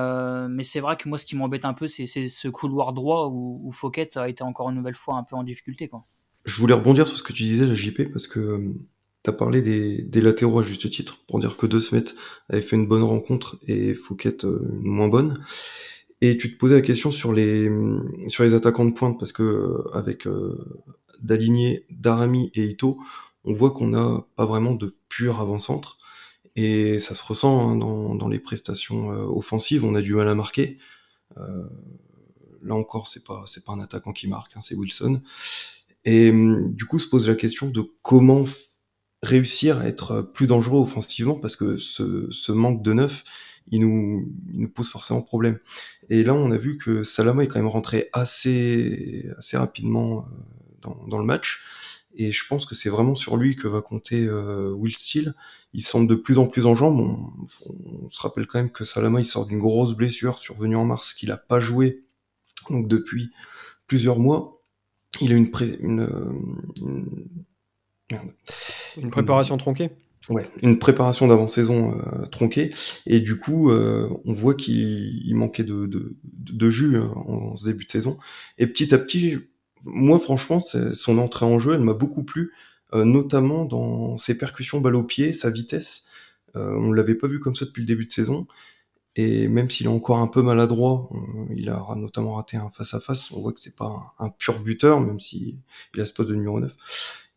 mais 0.47 0.63
c'est 0.63 0.79
vrai 0.79 0.95
que 0.95 1.09
moi 1.09 1.17
ce 1.17 1.25
qui 1.25 1.35
m'embête 1.35 1.65
un 1.65 1.73
peu 1.73 1.89
c'est 1.89 2.07
ce 2.07 2.47
couloir 2.47 2.93
droit 2.93 3.27
où, 3.27 3.59
où 3.65 3.71
Fouquet 3.71 4.17
a 4.17 4.29
été 4.29 4.43
encore 4.45 4.69
une 4.69 4.77
nouvelle 4.77 4.95
fois 4.95 5.15
un 5.15 5.23
peu 5.23 5.35
en 5.35 5.43
difficulté 5.43 5.89
quoi. 5.89 6.03
Je 6.45 6.55
voulais 6.55 6.73
rebondir 6.73 7.05
sur 7.05 7.17
ce 7.17 7.23
que 7.23 7.33
tu 7.33 7.43
disais, 7.43 7.75
JP, 7.75 8.13
parce 8.13 8.25
que 8.25 8.73
tu 9.23 9.31
parlé 9.33 9.61
des, 9.61 10.21
latéraux 10.21 10.59
à 10.59 10.63
juste 10.63 10.89
titre, 10.89 11.19
pour 11.27 11.39
dire 11.39 11.57
que 11.57 11.65
De 11.65 11.79
Smet 11.79 12.05
avait 12.49 12.61
fait 12.61 12.75
une 12.75 12.87
bonne 12.87 13.03
rencontre 13.03 13.57
et 13.67 13.93
Fouquet 13.93 14.45
euh, 14.45 14.61
une 14.81 14.89
moins 14.89 15.07
bonne. 15.07 15.43
Et 16.21 16.37
tu 16.37 16.53
te 16.53 16.57
posais 16.57 16.75
la 16.75 16.81
question 16.81 17.11
sur 17.11 17.33
les, 17.33 17.69
sur 18.27 18.43
les 18.43 18.53
attaquants 18.53 18.85
de 18.85 18.93
pointe, 18.93 19.19
parce 19.19 19.31
que 19.31 19.43
euh, 19.43 19.91
avec 19.93 20.27
euh, 20.27 20.81
Daligné, 21.21 21.85
Darami 21.89 22.51
et 22.55 22.65
Ito, 22.65 22.99
on 23.43 23.53
voit 23.53 23.71
qu'on 23.71 23.87
n'a 23.87 24.25
pas 24.35 24.45
vraiment 24.45 24.73
de 24.73 24.95
pur 25.09 25.39
avant-centre. 25.39 25.97
Et 26.55 26.99
ça 26.99 27.13
se 27.13 27.23
ressent 27.23 27.69
hein, 27.69 27.75
dans, 27.75 28.27
les 28.27 28.39
prestations 28.39 29.09
offensives, 29.09 29.85
on 29.85 29.93
a 29.93 30.01
du 30.01 30.15
mal 30.15 30.27
à 30.27 30.33
marquer. 30.33 30.79
là 31.35 32.73
encore, 32.73 33.07
c'est 33.07 33.23
pas 33.23 33.45
pas 33.65 33.73
un 33.73 33.79
attaquant 33.79 34.11
qui 34.11 34.27
marque, 34.27 34.53
hein, 34.55 34.61
c'est 34.61 34.73
Wilson. 34.73 35.21
Et 36.03 36.31
du 36.31 36.85
coup, 36.85 36.97
se 36.97 37.07
pose 37.09 37.27
la 37.27 37.35
question 37.35 37.69
de 37.69 37.83
comment 38.01 38.45
réussir 39.23 39.79
à 39.79 39.87
être 39.87 40.21
plus 40.21 40.47
dangereux 40.47 40.81
offensivement 40.81 41.35
parce 41.35 41.55
que 41.55 41.77
ce, 41.77 42.27
ce 42.31 42.51
manque 42.51 42.83
de 42.83 42.93
neuf, 42.93 43.23
il 43.69 43.81
nous, 43.81 44.31
il 44.53 44.61
nous 44.61 44.69
pose 44.69 44.89
forcément 44.89 45.21
problème. 45.21 45.59
Et 46.09 46.23
là, 46.23 46.33
on 46.33 46.51
a 46.51 46.57
vu 46.57 46.77
que 46.77 47.03
Salama 47.03 47.43
est 47.43 47.47
quand 47.47 47.59
même 47.59 47.67
rentré 47.67 48.09
assez, 48.13 49.29
assez 49.37 49.57
rapidement 49.57 50.19
euh, 50.19 50.23
dans, 50.81 51.07
dans 51.07 51.19
le 51.19 51.25
match. 51.25 51.63
Et 52.15 52.31
je 52.31 52.45
pense 52.47 52.65
que 52.65 52.73
c'est 52.73 52.89
vraiment 52.89 53.15
sur 53.15 53.37
lui 53.37 53.55
que 53.55 53.67
va 53.67 53.81
compter 53.81 54.25
euh, 54.25 54.71
Will 54.71 54.95
Steele. 54.95 55.35
Il 55.73 55.83
semble 55.83 56.07
de 56.07 56.15
plus 56.15 56.37
en 56.39 56.47
plus 56.47 56.65
en 56.65 56.73
jambes. 56.73 56.99
On, 56.99 58.09
se 58.09 58.19
rappelle 58.21 58.47
quand 58.47 58.57
même 58.57 58.71
que 58.71 58.85
Salama 58.85 59.19
il 59.19 59.25
sort 59.25 59.45
d'une 59.45 59.59
grosse 59.59 59.93
blessure 59.93 60.39
survenue 60.39 60.75
en 60.75 60.85
mars 60.85 61.13
qu'il 61.13 61.31
a 61.31 61.37
pas 61.37 61.59
joué 61.59 62.03
donc 62.69 62.87
depuis 62.87 63.31
plusieurs 63.85 64.17
mois. 64.17 64.63
Il 65.21 65.31
a 65.31 65.35
une, 65.35 65.51
pré, 65.51 65.77
une, 65.79 66.07
une 66.77 67.27
une 68.97 69.09
préparation 69.09 69.57
tronquée? 69.57 69.91
Ouais, 70.29 70.49
une 70.61 70.77
préparation 70.77 71.27
d'avant-saison 71.27 71.97
euh, 71.97 72.25
tronquée. 72.25 72.73
Et 73.05 73.21
du 73.21 73.39
coup, 73.39 73.71
euh, 73.71 74.09
on 74.25 74.33
voit 74.33 74.55
qu'il 74.55 75.33
manquait 75.35 75.63
de, 75.63 75.85
de, 75.85 76.17
de 76.23 76.69
jus 76.69 76.97
hein, 76.97 77.13
en, 77.15 77.55
ce 77.55 77.65
début 77.65 77.85
de 77.85 77.89
saison. 77.89 78.17
Et 78.57 78.67
petit 78.67 78.93
à 78.93 78.97
petit, 78.97 79.37
moi 79.85 80.19
franchement, 80.19 80.59
son 80.59 81.17
entrée 81.17 81.45
en 81.45 81.59
jeu, 81.59 81.73
elle 81.75 81.83
m'a 81.83 81.93
beaucoup 81.93 82.23
plu, 82.23 82.51
euh, 82.93 83.05
notamment 83.05 83.63
dans 83.63 84.17
ses 84.17 84.37
percussions 84.37 84.81
balle 84.81 84.95
au 84.95 85.03
pied, 85.03 85.31
sa 85.31 85.49
vitesse. 85.49 86.07
on 86.55 86.89
ne 86.89 86.95
l'avait 86.95 87.15
pas 87.15 87.27
vu 87.27 87.39
comme 87.39 87.55
ça 87.55 87.65
depuis 87.65 87.81
le 87.81 87.87
début 87.87 88.05
de 88.05 88.11
saison. 88.11 88.47
Et 89.15 89.47
même 89.47 89.71
s'il 89.71 89.87
est 89.87 89.89
encore 89.89 90.17
un 90.17 90.27
peu 90.27 90.43
maladroit, 90.43 91.09
il 91.55 91.69
a 91.69 91.83
notamment 91.95 92.35
raté 92.35 92.57
un 92.57 92.69
face-à-face, 92.69 93.31
on 93.31 93.41
voit 93.41 93.53
que 93.53 93.59
c'est 93.59 93.75
pas 93.75 94.13
un, 94.19 94.25
un, 94.25 94.29
pur 94.29 94.59
buteur, 94.59 95.01
même 95.01 95.19
s'il 95.19 95.57
il 95.95 96.01
a 96.01 96.05
ce 96.05 96.13
poste 96.13 96.29
de 96.29 96.35
numéro 96.35 96.59
9 96.59 96.75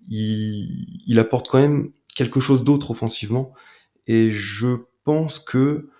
il, 0.08 1.18
apporte 1.18 1.48
quand 1.48 1.60
même 1.60 1.92
quelque 2.14 2.40
chose 2.40 2.64
d'autre 2.64 2.90
offensivement. 2.90 3.52
Et 4.06 4.30
je 4.32 4.84
pense 5.04 5.38
que 5.38 5.90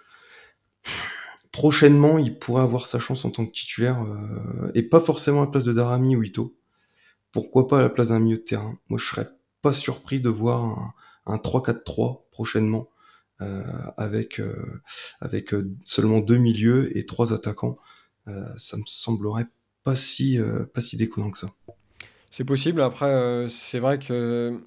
prochainement, 1.53 2.19
il 2.19 2.39
pourrait 2.39 2.63
avoir 2.63 2.87
sa 2.87 2.99
chance 2.99 3.25
en 3.25 3.31
tant 3.31 3.47
que 3.47 3.53
titulaire, 3.53 4.03
euh, 4.03 4.71
et 4.75 4.83
pas 4.83 5.01
forcément 5.01 5.43
à 5.43 5.45
la 5.47 5.51
place 5.51 5.65
de 5.65 5.73
Darami 5.73 6.17
ou 6.17 6.23
Ito. 6.23 6.57
Pourquoi 7.33 7.69
pas 7.69 7.79
à 7.79 7.83
la 7.83 7.91
place 7.91 8.09
d'un 8.09 8.19
milieu 8.19 8.39
de 8.39 8.43
terrain 8.43 8.79
Moi, 8.89 8.99
je 8.99 9.07
serais 9.07 9.29
pas 9.63 9.73
surpris 9.73 10.21
de 10.21 10.29
voir 10.29 10.95
un, 11.27 11.37
3-4-3 11.37 12.23
prochainement, 12.33 12.91
euh, 13.41 13.63
avec, 13.97 14.41
euh, 14.41 14.83
avec 15.21 15.55
seulement 15.85 16.21
deux 16.21 16.39
milieux 16.39 16.97
et 16.97 17.07
trois 17.07 17.33
attaquants. 17.33 17.77
ça 18.57 18.77
me 18.77 18.83
semblerait 18.87 19.47
pas 19.83 19.97
si, 19.97 20.39
pas 20.75 20.81
si 20.81 20.97
déconnant 20.97 21.31
que 21.31 21.39
ça. 21.39 21.51
C'est 22.31 22.45
possible. 22.45 22.81
Après, 22.81 23.07
euh, 23.07 23.49
c'est 23.49 23.81
vrai 23.81 23.99
que 23.99 24.61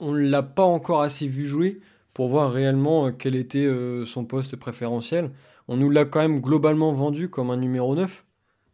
on 0.00 0.12
l'a 0.14 0.42
pas 0.42 0.64
encore 0.64 1.02
assez 1.02 1.26
vu 1.26 1.46
jouer 1.46 1.80
pour 2.14 2.28
voir 2.28 2.52
réellement 2.52 3.06
euh, 3.06 3.10
quel 3.10 3.34
était 3.34 3.64
euh, 3.64 4.04
son 4.04 4.24
poste 4.24 4.56
préférentiel. 4.56 5.30
On 5.68 5.76
nous 5.76 5.90
l'a 5.90 6.04
quand 6.04 6.20
même 6.20 6.40
globalement 6.40 6.92
vendu 6.92 7.30
comme 7.30 7.50
un 7.50 7.56
numéro 7.56 7.94
9 7.94 8.24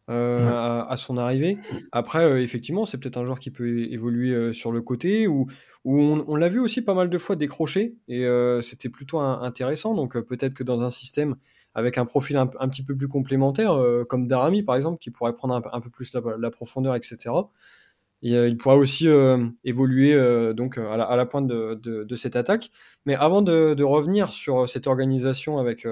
à, 0.08 0.94
son 0.96 1.18
arrivée. 1.18 1.58
Après, 1.90 2.40
effectivement, 2.40 2.86
c'est 2.86 2.96
peut-être 2.96 3.16
un 3.16 3.24
joueur 3.24 3.40
qui 3.40 3.50
peut 3.50 3.80
évoluer 3.90 4.52
sur 4.52 4.70
le 4.70 4.80
côté 4.80 5.26
ou, 5.26 5.48
on, 5.84 6.36
l'a 6.36 6.48
vu 6.48 6.60
aussi 6.60 6.80
pas 6.80 6.94
mal 6.94 7.10
de 7.10 7.18
fois 7.18 7.34
décrocher 7.34 7.96
et 8.06 8.24
c'était 8.62 8.88
plutôt 8.88 9.18
intéressant. 9.18 9.94
Donc 9.94 10.16
peut-être 10.20 10.54
que 10.54 10.62
dans 10.62 10.84
un 10.84 10.90
système 10.90 11.34
avec 11.74 11.98
un 11.98 12.04
profil 12.04 12.36
un, 12.36 12.46
petit 12.46 12.84
peu 12.84 12.94
plus 12.94 13.08
complémentaire, 13.08 13.76
comme 14.08 14.28
Darami 14.28 14.62
par 14.62 14.76
exemple, 14.76 14.98
qui 15.00 15.10
pourrait 15.10 15.34
prendre 15.34 15.60
un, 15.72 15.80
peu 15.80 15.90
plus 15.90 16.14
la 16.14 16.50
profondeur, 16.52 16.94
etc. 16.94 17.30
Euh, 18.24 18.48
il 18.48 18.56
pourra 18.56 18.76
aussi 18.76 19.08
euh, 19.08 19.46
évoluer 19.64 20.14
euh, 20.14 20.52
donc 20.52 20.78
à 20.78 21.16
la, 21.16 21.26
pointe 21.26 21.46
de, 21.46 22.16
cette 22.16 22.36
attaque. 22.36 22.70
Mais 23.04 23.14
avant 23.14 23.42
de, 23.42 23.82
revenir 23.82 24.32
sur 24.32 24.68
cette 24.68 24.86
organisation 24.86 25.58
avec 25.58 25.86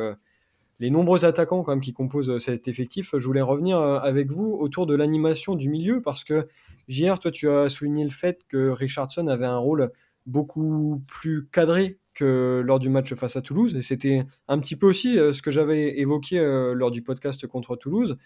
les 0.81 0.91
nombreux 0.91 1.25
attaquants 1.25 1.63
quand 1.63 1.73
même 1.73 1.81
qui 1.81 1.93
composent 1.93 2.39
cet 2.39 2.69
effectif, 2.69 3.15
je 3.17 3.27
voulais 3.27 3.43
revenir 3.43 3.79
avec 3.79 4.31
vous 4.31 4.53
autour 4.53 4.87
de 4.87 4.95
l'animation 4.95 5.55
du 5.55 5.69
milieu 5.69 6.03
parce 6.03 6.25
que 6.25 6.49
JR, 6.89 7.19
toi 7.19 7.31
tu 7.31 7.49
as 7.49 7.69
souligné 7.69 8.05
le 8.05 8.11
fait 8.11 8.41
que 8.49 8.71
Richardson 8.71 9.29
avait 9.29 9.47
un 9.47 9.59
rôle 9.59 9.91
beaucoup 10.27 11.03
plus 11.07 11.47
cadré 11.53 11.99
lors 12.21 12.79
du 12.79 12.89
match 12.89 13.13
face 13.15 13.37
à 13.37 13.43
Toulouse 13.43 13.75
et 13.77 13.83
c'était 13.83 14.25
un 14.49 14.59
petit 14.59 14.77
peu 14.77 14.87
aussi 14.87 15.15
ce 15.15 15.43
que 15.43 15.51
j'avais 15.51 15.99
évoqué 15.99 16.39
lors 16.75 16.91
du 16.91 17.03
podcast 17.03 17.47
contre 17.47 17.77
Toulouse. 17.77 18.17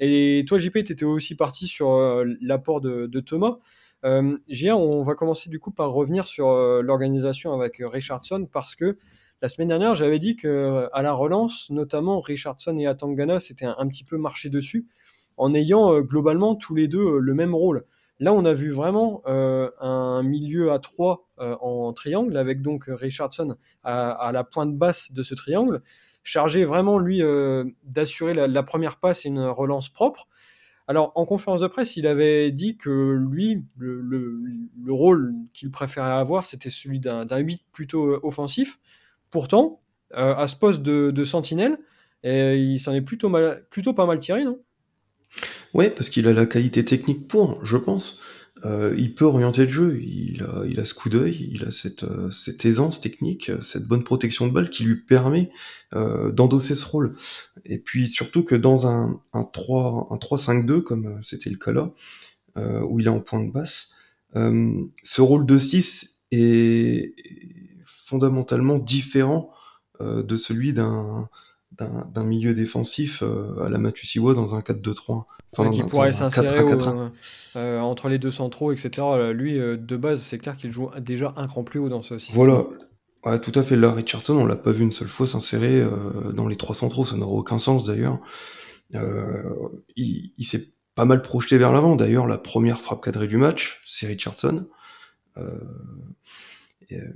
Et 0.00 0.44
toi, 0.46 0.58
JP, 0.58 0.84
tu 0.84 0.92
étais 0.92 1.04
aussi 1.04 1.34
parti 1.34 1.66
sur 1.66 1.90
euh, 1.90 2.24
l'apport 2.40 2.80
de, 2.80 3.20
Thomas. 3.20 3.58
Euh, 4.04 4.36
on 4.74 5.00
va 5.02 5.14
commencer 5.14 5.48
du 5.48 5.58
coup 5.58 5.70
par 5.70 5.90
revenir 5.90 6.28
sur 6.28 6.48
euh, 6.48 6.82
l'organisation 6.82 7.54
avec 7.54 7.80
Richardson 7.80 8.46
parce 8.50 8.74
que 8.74 8.98
la 9.42 9.48
semaine 9.48 9.68
dernière, 9.68 9.94
j'avais 9.94 10.18
dit 10.18 10.36
que 10.36 10.88
à 10.92 11.02
la 11.02 11.12
relance, 11.12 11.70
notamment 11.70 12.20
Richardson 12.20 12.76
et 12.78 12.86
Atangana, 12.86 13.40
c'était 13.40 13.66
un, 13.66 13.86
petit 13.88 14.04
peu 14.04 14.16
marché 14.16 14.48
dessus 14.48 14.86
en 15.36 15.52
ayant 15.52 16.00
globalement 16.00 16.54
tous 16.54 16.74
les 16.74 16.88
deux 16.88 17.18
le 17.18 17.34
même 17.34 17.54
rôle. 17.54 17.84
Là, 18.18 18.32
on 18.32 18.44
a 18.46 18.54
vu 18.54 18.70
vraiment 18.70 19.22
un 19.26 20.22
milieu 20.22 20.72
à 20.72 20.78
3 20.78 21.28
en 21.38 21.92
triangle, 21.92 22.36
avec 22.36 22.62
donc 22.62 22.84
Richardson 22.88 23.56
à, 23.84 24.30
la 24.32 24.42
pointe 24.42 24.76
basse 24.76 25.12
de 25.12 25.22
ce 25.22 25.34
triangle, 25.34 25.82
chargé 26.22 26.64
vraiment, 26.64 26.98
lui, 26.98 27.22
d'assurer 27.84 28.32
la, 28.32 28.62
première 28.62 28.96
passe 28.96 29.26
et 29.26 29.28
une 29.28 29.40
relance 29.40 29.90
propre. 29.90 30.28
Alors, 30.88 31.12
en 31.14 31.26
conférence 31.26 31.60
de 31.60 31.66
presse, 31.66 31.96
il 31.96 32.06
avait 32.06 32.52
dit 32.52 32.76
que 32.76 33.16
lui, 33.30 33.64
le, 33.76 34.48
rôle 34.88 35.34
qu'il 35.52 35.70
préférait 35.70 36.12
avoir, 36.12 36.46
c'était 36.46 36.70
celui 36.70 37.00
d'un 37.00 37.38
8 37.38 37.60
plutôt 37.70 38.18
offensif. 38.24 38.78
Pourtant, 39.30 39.82
à 40.12 40.48
ce 40.48 40.56
poste 40.56 40.80
de, 40.82 41.24
sentinelle, 41.24 41.78
il 42.24 42.78
s'en 42.78 42.94
est 42.94 43.02
plutôt, 43.02 43.30
plutôt 43.68 43.92
pas 43.92 44.06
mal 44.06 44.18
tiré, 44.20 44.44
non? 44.44 44.58
Ouais, 45.74 45.90
parce 45.90 46.10
qu'il 46.10 46.26
a 46.26 46.32
la 46.32 46.46
qualité 46.46 46.84
technique 46.84 47.28
pour, 47.28 47.64
je 47.64 47.76
pense. 47.76 48.20
Euh, 48.64 48.94
il 48.96 49.14
peut 49.14 49.26
orienter 49.26 49.64
le 49.66 49.70
jeu, 49.70 50.00
il 50.02 50.42
a, 50.42 50.64
il 50.66 50.80
a 50.80 50.84
ce 50.86 50.94
coup 50.94 51.10
d'œil, 51.10 51.50
il 51.52 51.64
a 51.64 51.70
cette, 51.70 52.04
euh, 52.04 52.30
cette 52.30 52.64
aisance 52.64 53.00
technique, 53.00 53.50
cette 53.60 53.86
bonne 53.86 54.02
protection 54.02 54.46
de 54.46 54.52
balle 54.52 54.70
qui 54.70 54.84
lui 54.84 54.96
permet 54.96 55.50
euh, 55.94 56.32
d'endosser 56.32 56.74
ce 56.74 56.86
rôle. 56.86 57.16
Et 57.66 57.78
puis 57.78 58.08
surtout 58.08 58.44
que 58.44 58.54
dans 58.54 58.86
un, 58.86 59.20
un 59.34 59.44
3, 59.44 60.08
un 60.10 60.16
3-5-2, 60.16 60.80
comme 60.80 61.22
c'était 61.22 61.50
le 61.50 61.58
cas 61.58 61.72
là, 61.72 61.92
où 62.84 62.98
il 62.98 63.06
est 63.06 63.10
en 63.10 63.20
pointe 63.20 63.52
basse, 63.52 63.92
ce 64.34 65.20
rôle 65.20 65.44
de 65.44 65.58
6 65.58 66.22
est 66.32 67.14
fondamentalement 67.84 68.78
différent 68.78 69.50
de 70.00 70.36
celui 70.38 70.72
d'un 70.72 71.28
d'un 71.72 72.24
milieu 72.24 72.54
défensif 72.54 73.22
à 73.22 73.68
la 73.68 73.76
Matusiwa 73.76 74.32
dans 74.32 74.54
un 74.54 74.60
4-2-3 74.60 75.26
qui 75.64 75.82
pourrait 75.82 76.12
s'insérer 76.12 76.62
euh, 77.56 77.80
entre 77.80 78.08
les 78.08 78.18
deux 78.18 78.30
centraux, 78.30 78.72
etc. 78.72 78.90
Lui, 79.32 79.58
euh, 79.58 79.76
de 79.76 79.96
base, 79.96 80.20
c'est 80.20 80.38
clair 80.38 80.56
qu'il 80.56 80.70
joue 80.70 80.90
déjà 81.00 81.32
un 81.36 81.46
cran 81.46 81.64
plus 81.64 81.80
haut 81.80 81.88
dans 81.88 82.02
ce 82.02 82.18
système. 82.18 82.36
Voilà. 82.36 82.64
Ouais, 83.24 83.40
tout 83.40 83.52
à 83.58 83.62
fait. 83.62 83.76
Là, 83.76 83.92
Richardson, 83.92 84.34
on 84.36 84.44
l'a 84.44 84.56
pas 84.56 84.72
vu 84.72 84.82
une 84.82 84.92
seule 84.92 85.08
fois 85.08 85.26
s'insérer 85.26 85.80
euh, 85.80 86.32
dans 86.32 86.48
les 86.48 86.56
trois 86.56 86.74
centraux. 86.74 87.06
Ça 87.06 87.16
n'aura 87.16 87.32
aucun 87.32 87.58
sens 87.58 87.84
d'ailleurs. 87.84 88.18
il, 89.96 90.32
s'est 90.42 90.66
pas 90.94 91.06
mal 91.06 91.22
projeté 91.22 91.56
vers 91.56 91.72
l'avant. 91.72 91.96
D'ailleurs, 91.96 92.26
la 92.26 92.38
première 92.38 92.80
frappe 92.80 93.02
cadrée 93.02 93.26
du 93.26 93.38
match, 93.38 93.82
c'est 93.86 94.06
Richardson. 94.06 94.66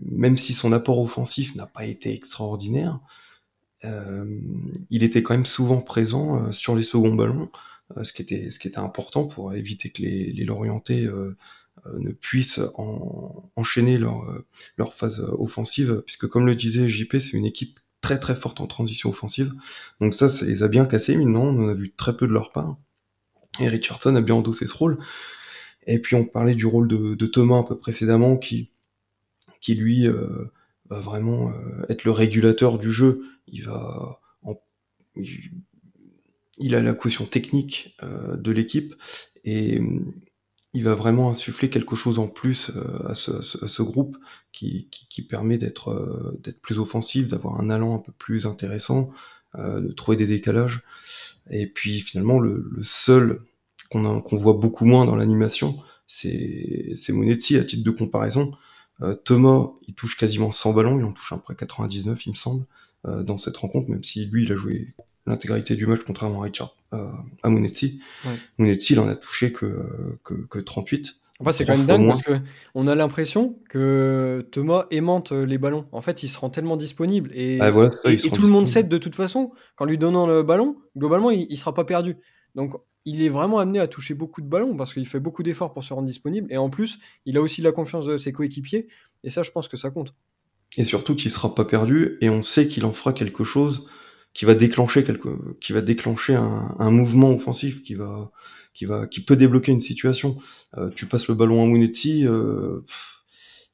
même 0.02 0.38
si 0.38 0.54
son 0.54 0.72
apport 0.72 0.98
offensif 1.00 1.54
n'a 1.54 1.66
pas 1.66 1.84
été 1.84 2.14
extraordinaire, 2.14 2.98
il 3.84 5.02
était 5.02 5.22
quand 5.22 5.34
même 5.34 5.46
souvent 5.46 5.82
présent 5.82 6.50
sur 6.50 6.74
les 6.74 6.82
seconds 6.82 7.14
ballons. 7.14 7.50
Euh, 7.96 8.04
ce, 8.04 8.12
qui 8.12 8.22
était, 8.22 8.50
ce 8.50 8.58
qui 8.58 8.68
était 8.68 8.78
important 8.78 9.26
pour 9.26 9.54
éviter 9.54 9.90
que 9.90 10.02
les, 10.02 10.32
les 10.32 10.44
Lorientais 10.44 11.06
euh, 11.06 11.36
euh, 11.86 11.98
ne 11.98 12.12
puissent 12.12 12.60
enchaîner 13.56 13.98
leur, 13.98 14.24
leur 14.76 14.94
phase 14.94 15.20
offensive, 15.20 16.02
puisque 16.06 16.26
comme 16.26 16.46
le 16.46 16.54
disait 16.54 16.88
JP, 16.88 17.18
c'est 17.18 17.36
une 17.36 17.46
équipe 17.46 17.80
très 18.00 18.18
très 18.18 18.34
forte 18.34 18.60
en 18.60 18.66
transition 18.66 19.10
offensive. 19.10 19.52
Donc 20.00 20.14
ça, 20.14 20.30
ça 20.30 20.46
les 20.46 20.62
a 20.62 20.68
bien 20.68 20.86
cassés, 20.86 21.16
mais 21.16 21.24
non, 21.24 21.42
on 21.42 21.64
en 21.64 21.68
a 21.68 21.74
vu 21.74 21.92
très 21.96 22.16
peu 22.16 22.26
de 22.26 22.32
leur 22.32 22.52
part. 22.52 22.76
Et 23.60 23.68
Richardson 23.68 24.14
a 24.16 24.20
bien 24.20 24.36
endossé 24.36 24.66
ce 24.66 24.74
rôle. 24.74 24.98
Et 25.86 25.98
puis 25.98 26.14
on 26.16 26.24
parlait 26.24 26.54
du 26.54 26.66
rôle 26.66 26.88
de, 26.88 27.14
de 27.14 27.26
Thomas 27.26 27.56
un 27.56 27.62
peu 27.62 27.76
précédemment, 27.76 28.36
qui, 28.36 28.70
qui 29.60 29.74
lui 29.74 30.06
va 30.88 31.00
vraiment 31.00 31.52
être 31.88 32.04
le 32.04 32.10
régulateur 32.12 32.78
du 32.78 32.92
jeu. 32.92 33.24
Il 33.48 33.64
va 33.64 34.20
en, 34.42 34.56
a 36.74 36.80
la 36.80 36.94
caution 36.94 37.24
technique 37.24 37.96
euh, 38.02 38.36
de 38.36 38.52
l'équipe 38.52 38.94
et 39.44 39.80
mm, 39.80 40.12
il 40.72 40.84
va 40.84 40.94
vraiment 40.94 41.30
insuffler 41.30 41.68
quelque 41.68 41.96
chose 41.96 42.20
en 42.20 42.28
plus 42.28 42.70
euh, 42.76 43.08
à, 43.08 43.14
ce, 43.14 43.82
groupe 43.82 44.16
qui, 44.52 44.88
permet 45.28 45.58
d'être 45.58 45.90
euh, 45.90 46.38
d'être 46.44 46.60
plus 46.60 46.78
offensif, 46.78 47.26
d'avoir 47.26 47.60
un 47.60 47.70
allant 47.70 47.96
un 47.96 47.98
peu 47.98 48.12
plus 48.12 48.46
intéressant, 48.46 49.10
de 49.58 49.90
trouver 49.90 50.16
des 50.16 50.28
décalages. 50.28 50.84
Et 51.50 51.66
puis 51.66 51.98
finalement, 52.02 52.38
le, 52.38 52.70
seul 52.84 53.42
qu'on 53.90 54.22
voit 54.30 54.52
beaucoup 54.52 54.84
moins 54.84 55.06
dans 55.06 55.16
l'animation, 55.16 55.76
c'est 56.06 56.94
Monetti 57.08 57.56
à 57.56 57.64
titre 57.64 57.82
de 57.82 57.90
comparaison. 57.90 58.52
Thomas, 59.24 59.70
il 59.88 59.94
touche 59.94 60.16
quasiment 60.16 60.52
100 60.52 60.72
ballons, 60.72 61.00
il 61.00 61.04
en 61.04 61.10
touche 61.10 61.32
un 61.32 61.38
près 61.38 61.56
99, 61.56 62.26
il 62.26 62.30
me 62.30 62.36
semble, 62.36 62.64
dans 63.04 63.38
cette 63.38 63.56
rencontre, 63.56 63.90
même 63.90 64.04
si 64.04 64.24
lui, 64.26 64.44
il 64.44 64.52
a 64.52 64.56
joué 64.56 64.94
l'intégralité 65.26 65.76
du 65.76 65.86
match, 65.86 66.00
contrairement 66.06 66.40
à 66.40 66.44
Richard, 66.44 66.76
euh, 66.92 67.06
à 67.42 67.50
Munetsi. 67.50 68.00
Ouais. 68.58 68.72
il 68.72 69.00
en 69.00 69.08
a 69.08 69.16
touché 69.16 69.52
que, 69.52 70.18
que, 70.24 70.58
38. 70.58 71.20
c'est 71.52 71.64
quand 71.64 71.76
même 71.76 71.86
dingue 71.86 72.06
parce 72.06 72.22
que 72.22 72.38
on 72.74 72.86
a 72.86 72.94
l'impression 72.94 73.58
que 73.68 74.46
Thomas 74.50 74.86
aimante 74.90 75.32
les 75.32 75.58
ballons. 75.58 75.86
En 75.92 76.00
fait, 76.00 76.22
il 76.22 76.28
se 76.28 76.38
rend 76.38 76.50
tellement 76.50 76.76
disponible 76.76 77.30
et, 77.34 77.58
ah, 77.60 77.72
et, 78.04 78.16
tout 78.16 78.42
le 78.42 78.48
monde 78.48 78.66
sait 78.66 78.82
de 78.82 78.98
toute 78.98 79.14
façon 79.14 79.52
qu'en 79.76 79.84
lui 79.84 79.98
donnant 79.98 80.26
le 80.26 80.42
ballon, 80.42 80.76
globalement, 80.96 81.30
il, 81.30 81.46
ne 81.48 81.56
sera 81.56 81.74
pas 81.74 81.84
perdu. 81.84 82.16
Donc, 82.54 82.74
il 83.04 83.22
est 83.22 83.28
vraiment 83.28 83.58
amené 83.58 83.78
à 83.78 83.88
toucher 83.88 84.14
beaucoup 84.14 84.42
de 84.42 84.48
ballons 84.48 84.76
parce 84.76 84.92
qu'il 84.92 85.06
fait 85.06 85.20
beaucoup 85.20 85.42
d'efforts 85.42 85.72
pour 85.72 85.84
se 85.84 85.94
rendre 85.94 86.06
disponible 86.06 86.52
et 86.52 86.58
en 86.58 86.68
plus, 86.68 86.98
il 87.24 87.36
a 87.36 87.40
aussi 87.40 87.62
la 87.62 87.72
confiance 87.72 88.04
de 88.04 88.16
ses 88.16 88.32
coéquipiers 88.32 88.88
et 89.24 89.30
ça, 89.30 89.42
je 89.42 89.50
pense 89.50 89.68
que 89.68 89.76
ça 89.76 89.90
compte. 89.90 90.14
Et 90.76 90.84
surtout 90.84 91.16
qu'il 91.16 91.30
sera 91.30 91.54
pas 91.54 91.64
perdu 91.64 92.18
et 92.20 92.30
on 92.30 92.42
sait 92.42 92.68
qu'il 92.68 92.84
en 92.84 92.92
fera 92.92 93.12
quelque 93.12 93.42
chose 93.42 93.88
qui 94.34 94.44
va 94.44 94.54
déclencher 94.54 95.04
quelque, 95.04 95.28
qui 95.60 95.72
va 95.72 95.80
déclencher 95.80 96.34
un, 96.34 96.74
un, 96.78 96.90
mouvement 96.90 97.32
offensif, 97.34 97.82
qui 97.82 97.94
va, 97.94 98.30
qui 98.74 98.84
va, 98.84 99.06
qui 99.06 99.22
peut 99.22 99.36
débloquer 99.36 99.72
une 99.72 99.80
situation. 99.80 100.38
Euh, 100.78 100.90
tu 100.90 101.06
passes 101.06 101.28
le 101.28 101.34
ballon 101.34 101.62
à 101.62 101.66
Monetti, 101.66 102.26
euh, 102.26 102.84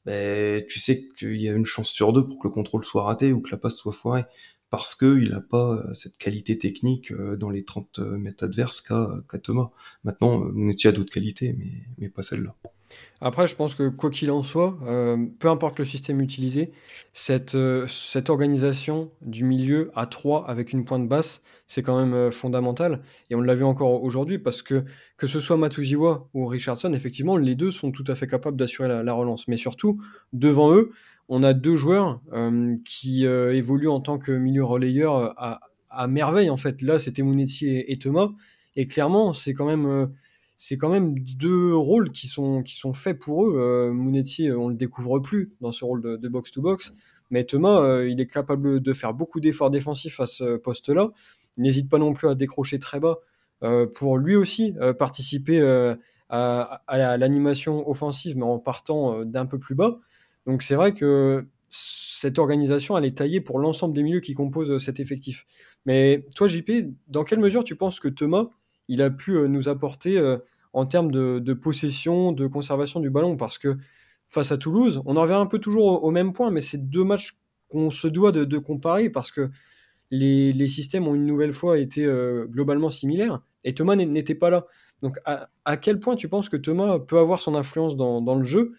ben, 0.04 0.64
tu 0.68 0.80
sais 0.80 1.08
qu'il 1.18 1.40
y 1.40 1.48
a 1.48 1.52
une 1.52 1.66
chance 1.66 1.88
sur 1.88 2.12
deux 2.12 2.26
pour 2.26 2.38
que 2.38 2.48
le 2.48 2.52
contrôle 2.52 2.84
soit 2.84 3.04
raté 3.04 3.32
ou 3.32 3.40
que 3.40 3.50
la 3.50 3.58
passe 3.58 3.76
soit 3.76 3.92
foirée 3.92 4.24
parce 4.70 4.94
qu'il 4.94 5.30
n'a 5.30 5.40
pas 5.40 5.74
euh, 5.74 5.94
cette 5.94 6.18
qualité 6.18 6.58
technique 6.58 7.12
euh, 7.12 7.36
dans 7.36 7.50
les 7.50 7.64
30 7.64 7.98
mètres 8.00 8.44
adverses 8.44 8.80
qu'a 8.80 9.22
Thomas. 9.42 9.70
Maintenant, 10.04 10.38
Monetti 10.38 10.88
a 10.88 10.92
d'autres 10.92 11.12
qualités, 11.12 11.54
mais, 11.58 11.72
mais 11.98 12.08
pas 12.08 12.22
celle-là. 12.22 12.54
Après, 13.20 13.46
je 13.46 13.56
pense 13.56 13.74
que 13.74 13.88
quoi 13.88 14.10
qu'il 14.10 14.30
en 14.30 14.42
soit, 14.42 14.78
euh, 14.86 15.16
peu 15.38 15.48
importe 15.48 15.78
le 15.78 15.86
système 15.86 16.20
utilisé, 16.20 16.70
cette, 17.14 17.54
euh, 17.54 17.86
organisation 18.28 19.10
du 19.22 19.44
milieu 19.44 19.90
à 19.94 20.06
3 20.06 20.48
avec 20.48 20.72
une 20.72 20.84
pointe 20.84 21.08
basse, 21.08 21.42
c'est 21.66 21.82
quand 21.82 21.98
même 21.98 22.12
euh, 22.12 22.30
fondamental. 22.30 23.00
Et 23.30 23.34
on 23.34 23.40
l'a 23.40 23.54
vu 23.54 23.64
encore 23.64 24.02
aujourd'hui 24.02 24.38
parce 24.38 24.60
que 24.60 24.84
que 25.16 25.26
ce 25.26 25.40
soit 25.40 25.56
Matuziwa 25.56 26.28
ou 26.34 26.46
Richardson, 26.46 26.92
effectivement, 26.92 27.38
les 27.38 27.54
deux 27.54 27.70
sont 27.70 27.90
tout 27.90 28.04
à 28.06 28.14
fait 28.14 28.26
capables 28.26 28.56
d'assurer 28.58 28.88
la, 29.02 29.12
relance. 29.14 29.48
Mais 29.48 29.56
surtout, 29.56 29.98
devant 30.34 30.74
eux, 30.74 30.90
on 31.28 31.42
a 31.42 31.54
deux 31.54 31.76
joueurs 31.76 32.20
qui 32.84 33.24
évoluent 33.24 33.88
en 33.88 34.00
tant 34.00 34.18
que 34.18 34.30
milieu 34.32 34.62
relayeur 34.62 35.34
à, 35.38 36.06
merveille. 36.06 36.50
En 36.50 36.58
fait, 36.58 36.82
là, 36.82 36.98
c'était 36.98 37.22
Monetti 37.22 37.66
et, 37.66 37.92
et, 37.92 37.98
Thomas. 37.98 38.28
Et 38.76 38.86
clairement, 38.86 39.32
c'est 39.32 39.54
quand 39.54 39.64
même 39.64 40.10
c'est 40.56 40.76
quand 40.76 40.88
même 40.88 41.18
deux 41.18 41.74
rôles 41.74 42.10
qui 42.12 42.28
sont, 42.28 42.62
qui 42.62 42.76
sont 42.76 42.92
faits 42.92 43.18
pour 43.18 43.46
eux. 43.46 43.56
Euh, 43.56 43.92
Mounetti, 43.92 44.48
euh, 44.48 44.58
on 44.58 44.68
le 44.68 44.74
découvre 44.74 45.18
plus 45.18 45.52
dans 45.60 45.72
ce 45.72 45.84
rôle 45.84 46.18
de 46.18 46.28
box-to-box, 46.28 46.94
mais 47.30 47.44
Thomas, 47.44 47.80
euh, 47.82 48.08
il 48.08 48.20
est 48.20 48.26
capable 48.26 48.80
de 48.80 48.92
faire 48.92 49.12
beaucoup 49.12 49.40
d'efforts 49.40 49.70
défensifs 49.70 50.20
à 50.20 50.26
ce 50.26 50.56
poste-là. 50.56 51.10
Il 51.56 51.62
n'hésite 51.62 51.88
pas 51.88 51.98
non 51.98 52.12
plus 52.12 52.28
à 52.28 52.34
décrocher 52.34 52.78
très 52.78 53.00
bas 53.00 53.18
euh, 53.62 53.86
pour 53.86 54.18
lui 54.18 54.36
aussi 54.36 54.74
participer 54.98 55.60
à, 56.28 56.82
à 56.86 57.16
l'animation 57.16 57.88
offensive, 57.88 58.36
mais 58.36 58.44
en 58.44 58.58
partant 58.58 59.24
d'un 59.24 59.46
peu 59.46 59.58
plus 59.58 59.74
bas. 59.74 59.98
Donc 60.46 60.62
c'est 60.62 60.74
vrai 60.74 60.92
que 60.92 61.46
cette 61.68 62.38
organisation, 62.38 62.96
elle 62.96 63.04
est 63.04 63.16
taillée 63.16 63.40
pour 63.40 63.58
l'ensemble 63.58 63.94
des 63.94 64.02
milieux 64.02 64.20
qui 64.20 64.34
composent 64.34 64.78
cet 64.78 65.00
effectif. 65.00 65.44
Mais 65.84 66.24
toi, 66.34 66.48
JP, 66.48 66.70
dans 67.08 67.24
quelle 67.24 67.40
mesure 67.40 67.64
tu 67.64 67.76
penses 67.76 68.00
que 68.00 68.08
Thomas 68.08 68.48
il 68.88 69.02
a 69.02 69.10
pu 69.10 69.32
euh, 69.32 69.48
nous 69.48 69.68
apporter 69.68 70.18
euh, 70.18 70.38
en 70.72 70.86
termes 70.86 71.10
de, 71.10 71.52
possession, 71.54 72.32
de 72.32 72.46
conservation 72.46 73.00
du 73.00 73.10
ballon, 73.10 73.36
parce 73.36 73.56
que 73.56 73.76
face 74.28 74.52
à 74.52 74.58
Toulouse, 74.58 75.00
on 75.06 75.16
en 75.16 75.22
revient 75.22 75.32
un 75.34 75.46
peu 75.46 75.58
toujours 75.58 76.04
au, 76.04 76.10
même 76.10 76.34
point, 76.34 76.50
mais 76.50 76.60
c'est 76.60 76.90
deux 76.90 77.04
matchs 77.04 77.38
qu'on 77.68 77.90
se 77.90 78.06
doit 78.08 78.30
de, 78.30 78.58
comparer, 78.58 79.08
parce 79.08 79.30
que 79.30 79.50
les, 80.10 80.68
systèmes 80.68 81.08
ont 81.08 81.14
une 81.14 81.24
nouvelle 81.24 81.54
fois 81.54 81.78
été 81.78 82.04
euh, 82.04 82.46
globalement 82.46 82.90
similaires, 82.90 83.40
et 83.64 83.72
Thomas 83.72 83.96
n'était 83.96 84.34
pas 84.34 84.50
là. 84.50 84.66
Donc 85.00 85.18
à, 85.24 85.76
quel 85.78 85.98
point 85.98 86.14
tu 86.14 86.28
penses 86.28 86.48
que 86.48 86.56
Thomas 86.56 86.98
peut 86.98 87.18
avoir 87.18 87.40
son 87.40 87.54
influence 87.54 87.96
dans, 87.96 88.34
le 88.34 88.44
jeu 88.44 88.72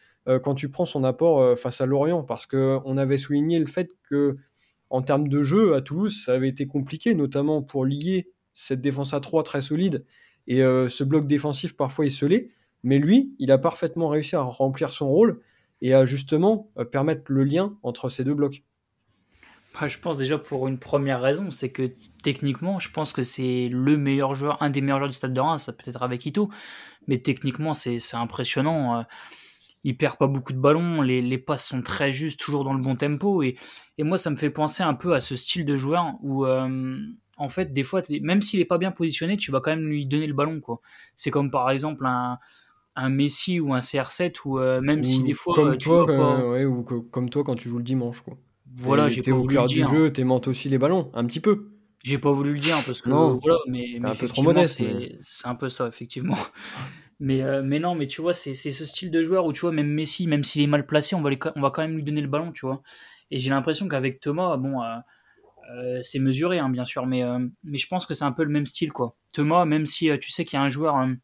quand 0.43 0.55
tu 0.55 0.69
prends 0.69 0.85
son 0.85 1.03
apport 1.03 1.57
face 1.59 1.81
à 1.81 1.85
Lorient? 1.85 2.23
Parce 2.23 2.45
qu'on 2.45 2.97
avait 2.97 3.17
souligné 3.17 3.59
le 3.59 3.67
fait 3.67 3.91
que 4.09 4.37
en 4.89 5.01
termes 5.01 5.27
de 5.27 5.43
jeu, 5.43 5.75
à 5.75 5.81
Toulouse, 5.81 6.23
ça 6.25 6.33
avait 6.33 6.47
été 6.47 6.65
compliqué, 6.65 7.13
notamment 7.13 7.61
pour 7.61 7.85
lier 7.85 8.29
cette 8.59 8.81
défense 8.81 9.13
à 9.13 9.19
3 9.19 9.43
très 9.43 9.61
solide 9.61 10.03
et 10.47 10.63
euh, 10.63 10.89
ce 10.89 11.03
bloc 11.03 11.27
défensif 11.27 11.77
parfois 11.77 12.07
esselé. 12.07 12.49
Mais 12.83 12.97
lui, 12.97 13.35
il 13.37 13.51
a 13.51 13.59
parfaitement 13.59 14.09
réussi 14.09 14.35
à 14.35 14.41
remplir 14.41 14.91
son 14.91 15.07
rôle 15.07 15.41
et 15.81 15.93
à 15.93 16.07
justement 16.07 16.71
euh, 16.79 16.83
permettre 16.83 17.31
le 17.31 17.43
lien 17.43 17.77
entre 17.83 18.09
ces 18.09 18.23
deux 18.23 18.33
blocs. 18.33 18.63
je 19.85 19.99
pense 19.99 20.17
déjà 20.17 20.39
pour 20.39 20.67
une 20.67 20.79
première 20.79 21.21
raison, 21.21 21.51
c'est 21.51 21.69
que 21.69 21.91
techniquement, 22.23 22.79
je 22.79 22.89
pense 22.89 23.13
que 23.13 23.23
c'est 23.23 23.69
le 23.71 23.95
meilleur 23.95 24.33
joueur, 24.33 24.61
un 24.63 24.71
des 24.71 24.81
meilleurs 24.81 24.97
joueurs 24.97 25.09
du 25.09 25.15
stade 25.15 25.35
de 25.35 25.39
Reims, 25.39 25.63
ça 25.65 25.73
peut-être 25.73 26.01
avec 26.01 26.25
Ito, 26.25 26.49
mais 27.07 27.19
techniquement, 27.19 27.75
c'est 27.75 27.99
impressionnant. 28.13 29.05
Il 29.83 29.97
perd 29.97 30.17
pas 30.17 30.25
beaucoup 30.25 30.53
de 30.53 30.57
ballons, 30.57 31.03
les, 31.03 31.37
passes 31.37 31.67
sont 31.67 31.83
très 31.83 32.11
justes, 32.11 32.39
toujours 32.39 32.63
dans 32.63 32.73
le 32.73 32.81
bon 32.81 32.95
tempo. 32.95 33.43
Et, 33.43 33.55
moi, 33.99 34.17
ça 34.17 34.31
me 34.31 34.35
fait 34.35 34.49
penser 34.49 34.81
un 34.81 34.95
peu 34.95 35.13
à 35.13 35.21
ce 35.21 35.35
style 35.35 35.63
de 35.63 35.77
joueur 35.77 36.15
où, 36.21 36.45
en 37.37 37.49
fait, 37.49 37.71
des 37.71 37.83
fois, 37.83 38.01
même 38.21 38.41
s'il 38.41 38.59
est 38.59 38.65
pas 38.65 38.77
bien 38.77 38.91
positionné, 38.91 39.37
tu 39.37 39.51
vas 39.51 39.61
quand 39.61 39.71
même 39.71 39.87
lui 39.87 40.05
donner 40.07 40.27
le 40.27 40.33
ballon. 40.33 40.59
quoi. 40.59 40.81
C'est 41.15 41.31
comme 41.31 41.51
par 41.51 41.69
exemple 41.69 42.05
un, 42.05 42.39
un 42.95 43.09
Messi 43.09 43.59
ou 43.59 43.73
un 43.73 43.79
CR7 43.79 44.35
ou 44.45 44.59
même 44.81 45.03
si 45.03 45.23
des 45.23 45.33
fois 45.33 45.55
comme 45.55 45.77
toi, 45.77 46.03
ou 46.65 46.83
comme 46.83 47.29
toi 47.29 47.43
quand 47.43 47.55
tu 47.55 47.69
joues 47.69 47.77
le 47.77 47.83
dimanche 47.83 48.21
quoi. 48.21 48.37
Voilà, 48.73 49.09
j'ai 49.09 49.21
pas 49.21 49.31
au 49.31 49.45
cœur 49.45 49.67
du 49.67 49.87
jeu, 49.87 50.11
t'aimantes 50.11 50.47
aussi 50.47 50.69
les 50.69 50.77
ballons 50.77 51.11
un 51.13 51.25
petit 51.25 51.39
peu. 51.39 51.69
J'ai 52.03 52.17
pas 52.17 52.31
voulu 52.31 52.53
le 52.53 52.59
dire 52.59 52.77
parce 52.85 53.01
que 53.01 53.09
non, 53.09 53.39
voilà, 53.41 53.57
mais, 53.67 53.97
mais 53.99 54.09
un 54.09 54.15
peu 54.15 54.27
trop 54.27 54.43
modeste. 54.43 54.81
C'est 55.25 55.47
un 55.47 55.55
peu 55.55 55.69
ça 55.69 55.87
effectivement. 55.87 56.37
mais 57.19 57.41
euh, 57.41 57.61
mais 57.63 57.79
non, 57.79 57.95
mais 57.95 58.07
tu 58.07 58.21
vois, 58.21 58.33
c'est 58.33 58.53
ce 58.53 58.85
style 58.85 59.11
de 59.11 59.23
joueur 59.23 59.45
où 59.45 59.53
tu 59.53 59.61
vois 59.61 59.71
même 59.71 59.89
Messi, 59.89 60.27
même 60.27 60.43
s'il 60.43 60.61
est 60.61 60.67
mal 60.67 60.85
placé, 60.85 61.15
on 61.15 61.21
va 61.21 61.31
on 61.55 61.61
va 61.61 61.71
quand 61.71 61.81
même 61.81 61.95
lui 61.95 62.03
donner 62.03 62.21
le 62.21 62.27
ballon, 62.27 62.51
tu 62.51 62.65
vois. 62.65 62.81
Et 63.29 63.39
j'ai 63.39 63.49
l'impression 63.49 63.87
qu'avec 63.87 64.19
Thomas, 64.19 64.57
bon. 64.57 64.81
Euh, 65.69 65.97
euh, 65.97 65.99
c'est 66.03 66.19
mesuré 66.19 66.59
hein, 66.59 66.69
bien 66.69 66.85
sûr 66.85 67.05
mais 67.05 67.23
mais 67.63 67.77
je 67.77 67.87
pense 67.87 68.05
que 68.05 68.13
c'est 68.13 68.25
un 68.25 68.31
peu 68.31 68.43
le 68.43 68.49
même 68.49 68.65
style 68.65 68.93
quoi 68.93 69.15
Thomas 69.33 69.65
même 69.65 69.85
si 69.85 70.09
tu 70.19 70.31
sais 70.31 70.45
qu'il 70.45 70.57
y 70.57 70.61
a 70.61 70.63
un 70.63 70.69
joueur 70.69 70.95
un 70.95 71.17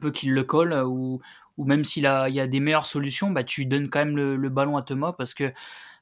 peu 0.00 0.10
qui 0.10 0.26
le 0.26 0.44
colle 0.44 0.72
ou 0.86 1.20
ou 1.56 1.64
même 1.64 1.84
s'il 1.84 2.06
a 2.06 2.28
il 2.28 2.34
y 2.34 2.40
a 2.40 2.46
des 2.46 2.60
meilleures 2.60 2.86
solutions 2.86 3.30
bah 3.30 3.44
tu 3.44 3.66
donnes 3.66 3.90
quand 3.90 4.04
même 4.04 4.16
le 4.16 4.48
ballon 4.48 4.76
à 4.76 4.82
Thomas 4.82 5.12
parce 5.12 5.34
que 5.34 5.52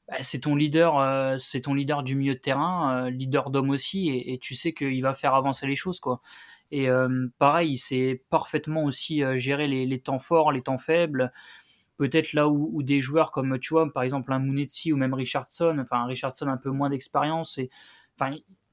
bah, 0.07 0.17
c'est 0.21 0.39
ton 0.39 0.55
leader, 0.55 0.99
euh, 0.99 1.37
c'est 1.37 1.61
ton 1.61 1.73
leader 1.73 2.01
du 2.01 2.15
milieu 2.15 2.33
de 2.35 2.39
terrain, 2.39 3.07
euh, 3.07 3.09
leader 3.09 3.49
d'homme 3.49 3.69
aussi, 3.71 4.09
et, 4.09 4.39
tu 4.39 4.55
sais 4.55 4.73
qu'il 4.73 5.01
va 5.01 5.13
faire 5.13 5.35
avancer 5.35 5.67
les 5.67 5.75
choses, 5.75 5.99
quoi. 5.99 6.21
Et 6.71 6.89
euh, 6.89 7.27
pareil, 7.39 7.71
il 7.71 7.77
sait 7.77 8.23
parfaitement 8.29 8.83
aussi 8.85 9.21
gérer 9.35 9.67
les, 9.67 9.99
temps 10.01 10.19
forts, 10.19 10.51
les 10.51 10.61
temps 10.61 10.77
faibles. 10.77 11.31
Peut-être 11.97 12.33
là 12.33 12.47
où, 12.47 12.83
des 12.83 13.01
joueurs 13.01 13.31
comme 13.31 13.59
tu 13.59 13.73
vois, 13.73 13.91
par 13.91 14.03
exemple 14.03 14.31
un 14.31 14.39
Munetsi 14.39 14.93
ou 14.93 14.97
même 14.97 15.13
Richardson, 15.13 15.77
enfin 15.81 16.05
Richardson 16.05 16.47
un 16.47 16.57
peu 16.57 16.69
moins 16.69 16.89
d'expérience, 16.89 17.57
et 17.57 17.69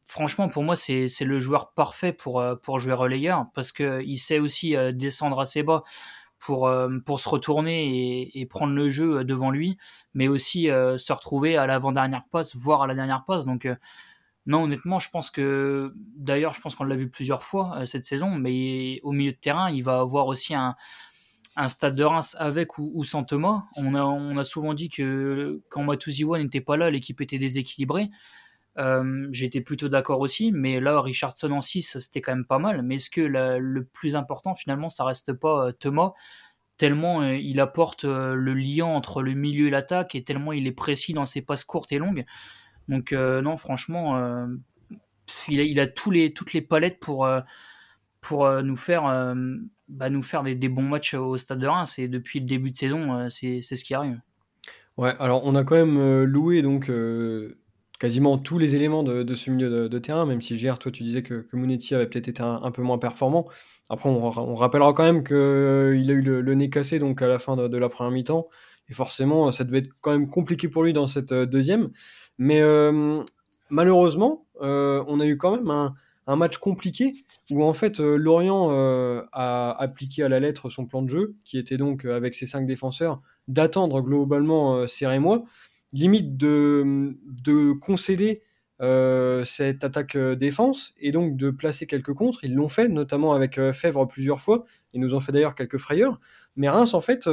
franchement 0.05 0.49
pour 0.51 0.63
moi 0.63 0.77
c'est 0.77 1.09
le 1.21 1.39
joueur 1.39 1.73
parfait 1.73 2.13
pour 2.13 2.45
pour 2.63 2.79
jouer 2.79 2.93
relayeur 2.93 3.47
parce 3.55 3.73
que 3.73 4.03
il 4.03 4.19
sait 4.19 4.39
aussi 4.39 4.75
descendre 4.93 5.41
assez 5.41 5.63
bas 5.63 5.85
pour, 6.45 6.67
euh, 6.67 6.99
pour 7.05 7.21
se 7.21 7.29
retourner 7.29 8.31
et, 8.39 8.47
prendre 8.47 8.75
le 8.75 8.91
jeu 8.91 9.19
euh, 9.19 9.25
devant 9.25 9.51
lui, 9.51 9.79
mais 10.13 10.29
aussi 10.29 10.71
euh, 10.71 10.99
se 10.99 11.13
retrouver 11.13 11.57
à 11.57 11.67
l'avant-dernière 11.67 12.25
passe, 12.31 12.55
voire 12.55 12.83
à 12.83 12.87
la 12.87 12.95
dernière 12.95 13.25
passe. 13.25 13.47
Donc, 13.47 13.67
non, 14.47 14.65
honnêtement, 14.65 14.99
je 14.99 15.09
pense 15.09 15.31
que, 15.31 15.95
d'ailleurs, 16.17 16.53
je 16.53 16.61
pense 16.61 16.75
qu'on 16.75 16.85
l'a 16.85 16.97
vu 16.97 17.09
plusieurs 17.09 17.43
fois 17.43 17.87
cette 17.87 18.05
saison, 18.05 18.37
mais 18.37 19.01
au 19.03 19.13
milieu 19.13 19.33
de 19.33 19.39
terrain, 19.39 19.71
il 19.71 19.83
va 19.83 20.01
avoir 20.01 20.27
aussi 20.27 20.55
un, 20.55 20.77
un 21.57 21.69
stade 21.69 21.97
de 21.97 22.05
Reims 22.05 22.37
avec 22.39 22.79
ou, 22.79 23.05
sans 23.05 23.25
Thomas. 23.25 23.65
On 23.77 23.95
a, 24.37 24.45
souvent 24.45 24.75
dit 24.75 24.89
que 24.89 25.63
quand 25.69 25.83
Matuziwa 25.85 26.43
n'était 26.43 26.61
pas 26.61 26.77
là, 26.77 26.91
l'équipe 26.91 27.21
était 27.21 27.39
déséquilibrée. 27.39 28.11
J'étais 29.31 29.61
plutôt 29.61 29.89
d'accord 29.89 30.21
aussi, 30.21 30.51
mais 30.51 30.81
là, 30.81 31.01
Richardson 31.01 31.53
en 31.53 31.61
6, 31.61 31.99
c'était 31.99 32.21
quand 32.21 32.35
même 32.35 32.47
pas 32.47 32.59
mal. 32.59 32.83
Mais 32.83 32.97
est-ce 32.97 33.11
que 33.11 33.21
le 33.21 33.85
plus 33.85 34.17
important, 34.17 34.55
finalement, 34.55 34.91
ça 34.91 35.05
reste 35.05 35.33
pas 35.33 35.73
Thomas? 35.73 36.13
Tellement 36.77 37.23
euh, 37.23 37.37
il 37.37 37.61
apporte 37.61 38.05
euh, 38.05 38.35
le 38.35 38.53
lien 38.53 38.87
entre 38.87 39.23
le 39.23 39.35
milieu 39.35 39.69
et 39.69 39.71
l'attaque 39.71 40.17
et 40.17 40.25
tellement 40.25 40.53
il 40.53 40.67
est 40.67 40.73
précis 40.73 41.13
dans 41.13 41.27
ses 41.27 41.41
passes 41.41 41.65
courtes 41.65 41.93
et 41.93 41.99
longues. 41.99 42.25
Donc 42.89 43.13
euh, 43.13 43.41
non, 43.43 43.57
franchement, 43.57 44.49
il 45.49 45.81
a, 45.81 45.87
les, 46.11 46.33
toutes 46.35 46.53
les 46.53 46.61
palettes 46.63 46.99
pour, 46.99 47.29
pour 48.21 48.63
nous 48.63 48.77
faire, 48.77 49.35
bah, 49.89 50.11
nous 50.11 50.23
faire 50.23 50.43
des, 50.43 50.69
bons 50.69 50.83
matchs 50.83 51.15
au 51.15 51.37
Stade 51.39 51.61
de 51.61 51.67
Reims. 51.67 51.99
Et 51.99 52.09
depuis 52.09 52.41
le 52.41 52.47
début 52.47 52.71
de 52.71 52.77
saison, 52.77 53.29
c'est 53.31 53.63
ce 53.63 53.85
qui 53.85 53.95
arrive. 53.95 54.21
Ouais, 54.97 55.15
alors 55.19 55.43
on 55.45 55.55
a 55.55 55.65
quand 55.65 55.75
même 55.75 56.23
loué 56.23 56.63
donc 56.63 56.91
quasiment 57.99 58.39
tous 58.39 58.59
les 58.59 58.77
éléments 58.77 59.03
de, 59.03 59.35
ce 59.35 59.51
milieu 59.51 59.89
de, 59.89 59.99
terrain, 59.99 60.27
même 60.27 60.43
si 60.43 60.57
JR, 60.57 60.79
toi, 60.79 60.91
tu 60.91 61.03
disais 61.03 61.23
que, 61.23 61.41
que 61.41 61.95
avait 61.95 62.07
peut-être 62.07 62.29
été 62.29 62.43
un, 62.43 62.71
peu 62.71 62.83
moins 62.83 62.99
performant. 62.99 63.47
Après, 63.89 64.09
on, 64.09 64.55
rappellera 64.55 64.93
quand 64.93 65.05
même 65.05 65.25
qu'il 65.25 65.37
euh, 65.37 65.93
a 65.93 66.13
eu 66.13 66.21
le, 66.21 66.55
nez 66.55 66.71
cassé 66.71 66.99
donc 66.99 67.23
à 67.23 67.29
la 67.29 67.39
fin 67.39 67.57
de, 67.57 67.77
la 67.77 67.89
première 67.89 68.13
mi-temps. 68.13 68.47
Et 68.89 68.93
forcément, 68.93 69.51
ça 69.53 69.65
devait 69.65 69.79
être 69.79 69.93
quand 70.01 70.13
même 70.13 70.29
compliqué 70.29 70.69
pour 70.69 70.83
lui 70.83 70.93
dans 70.93 71.07
cette 71.07 71.33
euh, 71.33 71.47
deuxième. 71.47 71.91
Mais 72.37 72.61
euh, 72.61 73.23
malheureusement, 73.71 74.47
on 74.61 75.21
a 75.21 75.27
eu 75.27 75.37
quand 75.37 75.57
même 75.57 75.71
un, 75.71 75.95
un, 76.27 76.37
match 76.37 76.59
compliqué 76.59 77.15
où 77.51 77.65
en 77.65 77.75
fait 77.75 77.99
Lorient 77.99 78.71
a 79.33 79.77
appliqué 79.79 80.23
à 80.23 80.29
la 80.29 80.41
lettre 80.41 80.69
son 80.69 80.87
plan 80.87 81.03
de 81.03 81.09
jeu, 81.09 81.37
qui 81.45 81.59
était 81.59 81.77
donc 81.77 82.05
avec 82.05 82.35
ses 82.35 82.47
cinq 82.47 82.67
défenseurs 82.67 83.21
d'attendre 83.49 84.01
globalement 84.01 84.87
Serré-moi 84.87 85.45
limite 85.95 86.37
de, 86.37 87.17
de 87.25 87.73
concéder 87.73 88.43
euh, 88.83 89.45
cette 89.45 89.85
attaque 89.85 90.17
euh, 90.17 90.35
défense 90.35 90.93
et 90.99 91.13
donc 91.13 91.37
de 91.37 91.51
placer 91.51 91.87
quelques 91.87 92.13
contres. 92.13 92.41
Ils 92.43 92.55
l'ont 92.55 92.69
fait, 92.69 92.89
notamment 92.89 93.33
avec 93.33 93.57
euh, 93.57 93.73
Fèvre 93.73 94.07
plusieurs 94.07 94.41
fois. 94.41 94.65
Ils 94.93 95.01
nous 95.01 95.15
ont 95.15 95.21
fait 95.21 95.31
d'ailleurs 95.31 95.55
quelques 95.55 95.79
frayeurs. 95.79 96.21
Mais 96.57 96.69
Reims, 96.69 96.93
en 96.93 97.01
fait, 97.01 97.29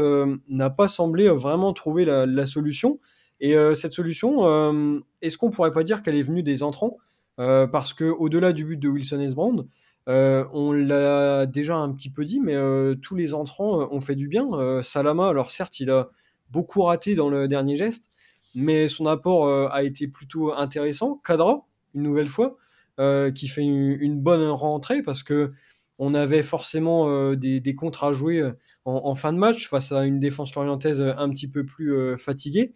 n'a 0.47 0.69
pas 0.69 0.87
semblé 0.87 1.27
vraiment 1.29 1.73
trouver 1.73 2.05
la, 2.05 2.45
solution. 2.45 2.99
Et 3.39 3.55
cette 3.75 3.93
solution, 3.93 5.03
est-ce 5.21 5.37
qu'on 5.37 5.51
pourrait 5.51 5.71
pas 5.71 5.83
dire 5.83 6.01
qu'elle 6.01 6.15
est 6.15 6.23
venue 6.23 6.41
des 6.41 6.63
entrants? 6.63 6.97
Parce 7.37 7.93
que 7.93 8.05
au-delà 8.05 8.53
du 8.53 8.65
but 8.65 8.77
de 8.77 8.87
Wilson 8.87 9.19
Esbrand, 9.19 9.65
on 10.07 10.71
l'a 10.71 11.45
déjà 11.45 11.77
un 11.77 11.91
petit 11.93 12.09
peu 12.09 12.25
dit, 12.25 12.39
mais 12.39 12.55
tous 13.01 13.15
les 13.15 13.33
entrants 13.33 13.91
ont 13.91 13.99
fait 13.99 14.15
du 14.15 14.27
bien. 14.27 14.47
Salama, 14.83 15.29
alors 15.29 15.51
certes, 15.51 15.79
il 15.79 15.89
a 15.89 16.09
beaucoup 16.51 16.83
raté 16.83 17.15
dans 17.15 17.29
le 17.29 17.47
dernier 17.47 17.77
geste, 17.77 18.09
mais 18.55 18.87
son 18.87 19.05
apport 19.05 19.47
euh, 19.47 19.67
a 19.71 19.83
été 19.83 20.07
plutôt 20.07 20.53
intéressant. 20.53 21.19
Cadra, 21.25 21.65
une 21.95 22.03
nouvelle 22.03 22.27
fois, 22.27 22.53
euh, 22.99 23.31
qui 23.31 23.47
fait 23.47 23.63
une, 23.63 24.19
bonne 24.21 24.47
rentrée 24.49 25.01
parce 25.01 25.23
que 25.23 25.53
on 25.97 26.13
avait 26.13 26.43
forcément 26.43 27.09
euh, 27.09 27.35
des, 27.35 27.59
des 27.59 27.75
contres 27.75 28.03
à 28.03 28.13
jouer 28.13 28.49
en, 28.85 29.15
fin 29.15 29.33
de 29.33 29.37
match 29.37 29.67
face 29.67 29.91
à 29.91 30.03
une 30.03 30.19
défense 30.19 30.53
lorientaise 30.55 31.01
un 31.01 31.29
petit 31.29 31.49
peu 31.49 31.65
plus 31.65 32.17
fatiguée. 32.17 32.73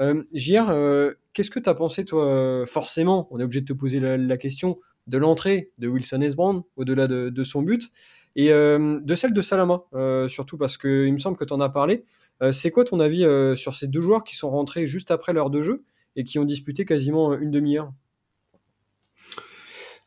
Euh, 0.00 1.14
qu'est-ce 1.32 1.50
que 1.50 1.60
tu 1.60 1.68
as 1.68 1.74
pensé, 1.74 2.04
toi 2.04 2.64
Forcément, 2.66 3.28
on 3.30 3.40
est 3.40 3.44
obligé 3.44 3.60
de 3.60 3.66
te 3.66 3.72
poser 3.72 4.00
la, 4.00 4.36
question 4.36 4.78
de 5.06 5.18
l'entrée 5.18 5.72
de 5.78 5.88
Wilson 5.88 6.20
Esbrand, 6.20 6.66
au-delà 6.76 7.06
de, 7.06 7.30
de, 7.30 7.44
son 7.44 7.62
but, 7.62 7.90
et 8.36 8.48
de 8.50 9.14
celle 9.16 9.32
de 9.32 9.42
Salama, 9.42 9.82
surtout 10.28 10.56
parce 10.58 10.76
qu'il 10.76 11.12
me 11.12 11.18
semble 11.18 11.36
que 11.36 11.44
tu 11.44 11.52
en 11.52 11.60
as 11.60 11.70
parlé. 11.70 12.04
Euh, 12.42 12.52
c'est 12.52 12.70
quoi 12.70 12.84
ton 12.84 13.00
avis 13.00 13.24
euh, 13.24 13.56
sur 13.56 13.74
ces 13.74 13.88
deux 13.88 14.00
joueurs 14.00 14.24
qui 14.24 14.36
sont 14.36 14.50
rentrés 14.50 14.86
juste 14.86 15.10
après 15.10 15.32
l'heure 15.32 15.50
de 15.50 15.62
jeu 15.62 15.84
et 16.16 16.24
qui 16.24 16.38
ont 16.38 16.44
disputé 16.44 16.84
quasiment 16.84 17.34
une 17.34 17.50
demi-heure? 17.50 17.92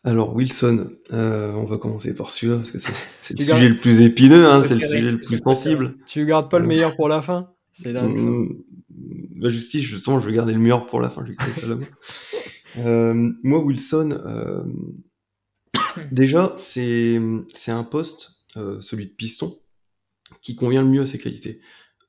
Alors 0.04 0.34
Wilson, 0.36 0.92
euh, 1.12 1.52
on 1.54 1.66
va 1.66 1.78
commencer 1.78 2.16
par 2.16 2.32
celui-là 2.32 2.58
parce 2.58 2.72
que 2.72 2.80
c'est 3.22 3.38
le 3.38 3.46
sujet 3.46 3.70
le 3.70 3.78
plus 3.78 4.02
épineux, 4.02 4.48
hein, 4.48 4.64
c'est 4.68 4.74
le 4.76 4.80
sujet 4.80 5.02
le 5.02 5.18
plus 5.18 5.38
sensible. 5.38 5.96
Tu 6.08 6.26
gardes 6.26 6.50
pas 6.50 6.58
le 6.58 6.66
meilleur 6.66 6.96
pour 6.96 7.08
la 7.08 7.22
fin? 7.22 7.51
C'est 7.74 7.94
dingue. 7.94 8.18
Ça. 8.18 8.24
Mm, 8.24 8.64
bah, 8.90 9.50
si, 9.52 9.82
justement, 9.82 10.20
je 10.20 10.28
vais 10.28 10.34
garder 10.34 10.54
le 10.54 10.60
meilleur 10.60 10.88
pour 10.88 11.00
la 11.00 11.10
fin. 11.10 11.26
euh, 12.78 13.32
moi, 13.44 13.60
Wilson, 13.60 14.20
déjà, 16.12 16.54
c'est 16.58 17.20
un 17.68 17.84
poste, 17.84 18.44
celui 18.56 19.08
de 19.08 19.14
piston, 19.14 19.58
qui 20.42 20.56
convient 20.56 20.82
le 20.82 20.90
mieux 20.90 21.02
à 21.02 21.08
ses 21.08 21.20
qualités. 21.20 21.62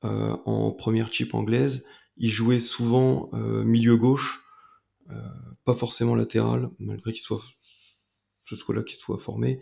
Euh, 0.05 0.35
en 0.45 0.71
première 0.71 1.13
chip 1.13 1.33
anglaise. 1.33 1.85
Il 2.17 2.29
jouait 2.29 2.59
souvent 2.59 3.29
euh, 3.33 3.63
milieu 3.63 3.95
gauche, 3.95 4.43
euh, 5.09 5.15
pas 5.63 5.75
forcément 5.75 6.13
latéral, 6.13 6.69
malgré 6.77 7.13
qu'il 7.13 7.21
soit 7.21 7.41
ce 8.41 8.57
soit 8.57 8.75
là 8.75 8.83
qu'il 8.83 8.97
soit 8.97 9.17
formé. 9.17 9.61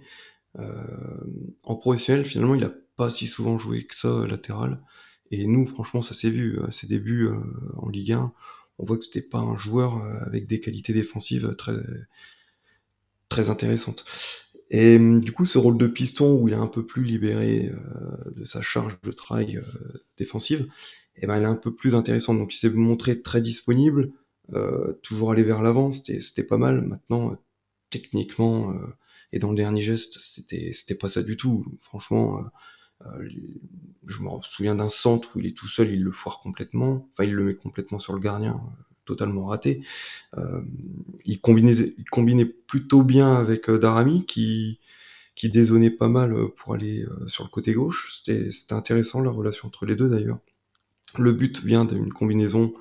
en 1.64 1.76
professionnel, 1.76 2.26
finalement, 2.26 2.56
il 2.56 2.64
a 2.64 2.74
pas 2.98 3.12
si 3.12 3.28
souvent 3.28 3.60
joué 3.60 3.86
que 3.86 3.96
ça 3.96 4.26
latéral. 4.26 4.82
Et 5.32 5.48
nous, 5.48 5.66
franchement, 5.66 6.02
ça 6.02 6.14
s'est 6.14 6.30
vu 6.30 6.60
ses 6.72 6.88
débuts 6.88 7.30
en 7.78 7.90
Ligue 7.90 8.12
1. 8.12 8.32
On 8.78 8.86
voit 8.86 8.98
que 8.98 9.06
c'était 9.06 9.22
pas 9.22 9.40
un 9.40 9.58
joueur 9.58 10.04
avec 10.26 10.48
des 10.48 10.60
qualités 10.60 10.94
défensives 10.94 11.56
très 11.58 11.74
très 13.32 13.50
intéressantes. 13.50 14.06
Et 14.70 14.98
hum, 14.98 15.20
du 15.20 15.32
coup, 15.32 15.46
ce 15.46 15.58
rôle 15.58 15.78
de 15.78 15.88
piston 15.88 16.40
où 16.40 16.48
il 16.48 16.54
est 16.54 16.58
un 16.58 16.68
peu 16.68 16.86
plus 16.86 17.04
libéré 17.04 17.72
euh, 17.72 18.32
de 18.36 18.46
sa 18.46 18.62
charge 18.62 18.98
de 19.02 19.12
travail 19.12 19.58
euh, 19.58 19.64
défensive, 20.18 20.68
eh 21.18 21.28
ben, 21.28 21.36
elle 21.38 21.44
est 21.44 21.48
un 21.48 21.56
peu 21.56 21.74
plus 21.74 21.96
intéressante. 21.96 22.38
Donc, 22.38 22.54
il 22.54 22.58
s'est 22.58 22.70
montré 22.70 23.22
très 23.22 23.42
disponible, 23.42 24.12
euh, 24.54 24.94
toujours 25.02 25.32
aller 25.32 25.44
vers 25.44 25.62
l'avant, 25.62 25.92
c'était 25.92 26.44
pas 26.44 26.58
mal. 26.58 26.82
Maintenant, 26.82 27.38
techniquement, 27.90 28.74
et 29.34 29.40
dans 29.40 29.50
le 29.50 29.58
dernier 29.58 29.82
geste, 29.82 30.18
c'était 30.20 30.96
pas 30.96 31.10
ça 31.10 31.22
du 31.22 31.36
tout. 31.36 31.66
Franchement, 31.82 32.42
je 34.08 34.22
me 34.22 34.30
souviens 34.44 34.76
d'un 34.76 34.90
centre 34.90 35.30
où 35.36 35.40
il 35.40 35.48
est 35.48 35.58
tout 35.58 35.68
seul, 35.68 35.92
il 35.92 36.04
le 36.04 36.12
foire 36.12 36.40
complètement. 36.42 37.08
Enfin, 37.14 37.24
il 37.24 37.34
le 37.34 37.46
met 37.46 37.56
complètement 37.56 38.00
sur 38.00 38.14
le 38.14 38.20
gardien 38.20 38.60
totalement 39.06 39.48
raté. 39.48 39.84
Euh, 40.38 40.62
il, 41.26 41.42
combinait, 41.42 41.74
il 41.74 42.06
combinait 42.10 42.46
plutôt 42.46 43.04
bien 43.04 43.34
avec 43.34 43.70
euh, 43.70 43.80
Darami 43.80 44.26
qui, 44.26 44.80
qui 45.36 45.50
dézonnait 45.50 45.90
pas 45.90 46.08
mal 46.08 46.36
pour 46.56 46.74
aller 46.74 47.06
sur 47.28 47.44
le 47.44 47.50
côté 47.50 47.74
gauche. 47.74 48.22
C'était 48.24 48.50
intéressant 48.74 49.22
la 49.22 49.32
relation 49.32 49.68
entre 49.68 49.86
les 49.86 49.96
deux 49.96 50.10
d'ailleurs. 50.10 50.40
Le 51.18 51.34
but 51.34 51.64
vient 51.64 51.86
d'une 51.86 52.14
combinaison 52.14 52.74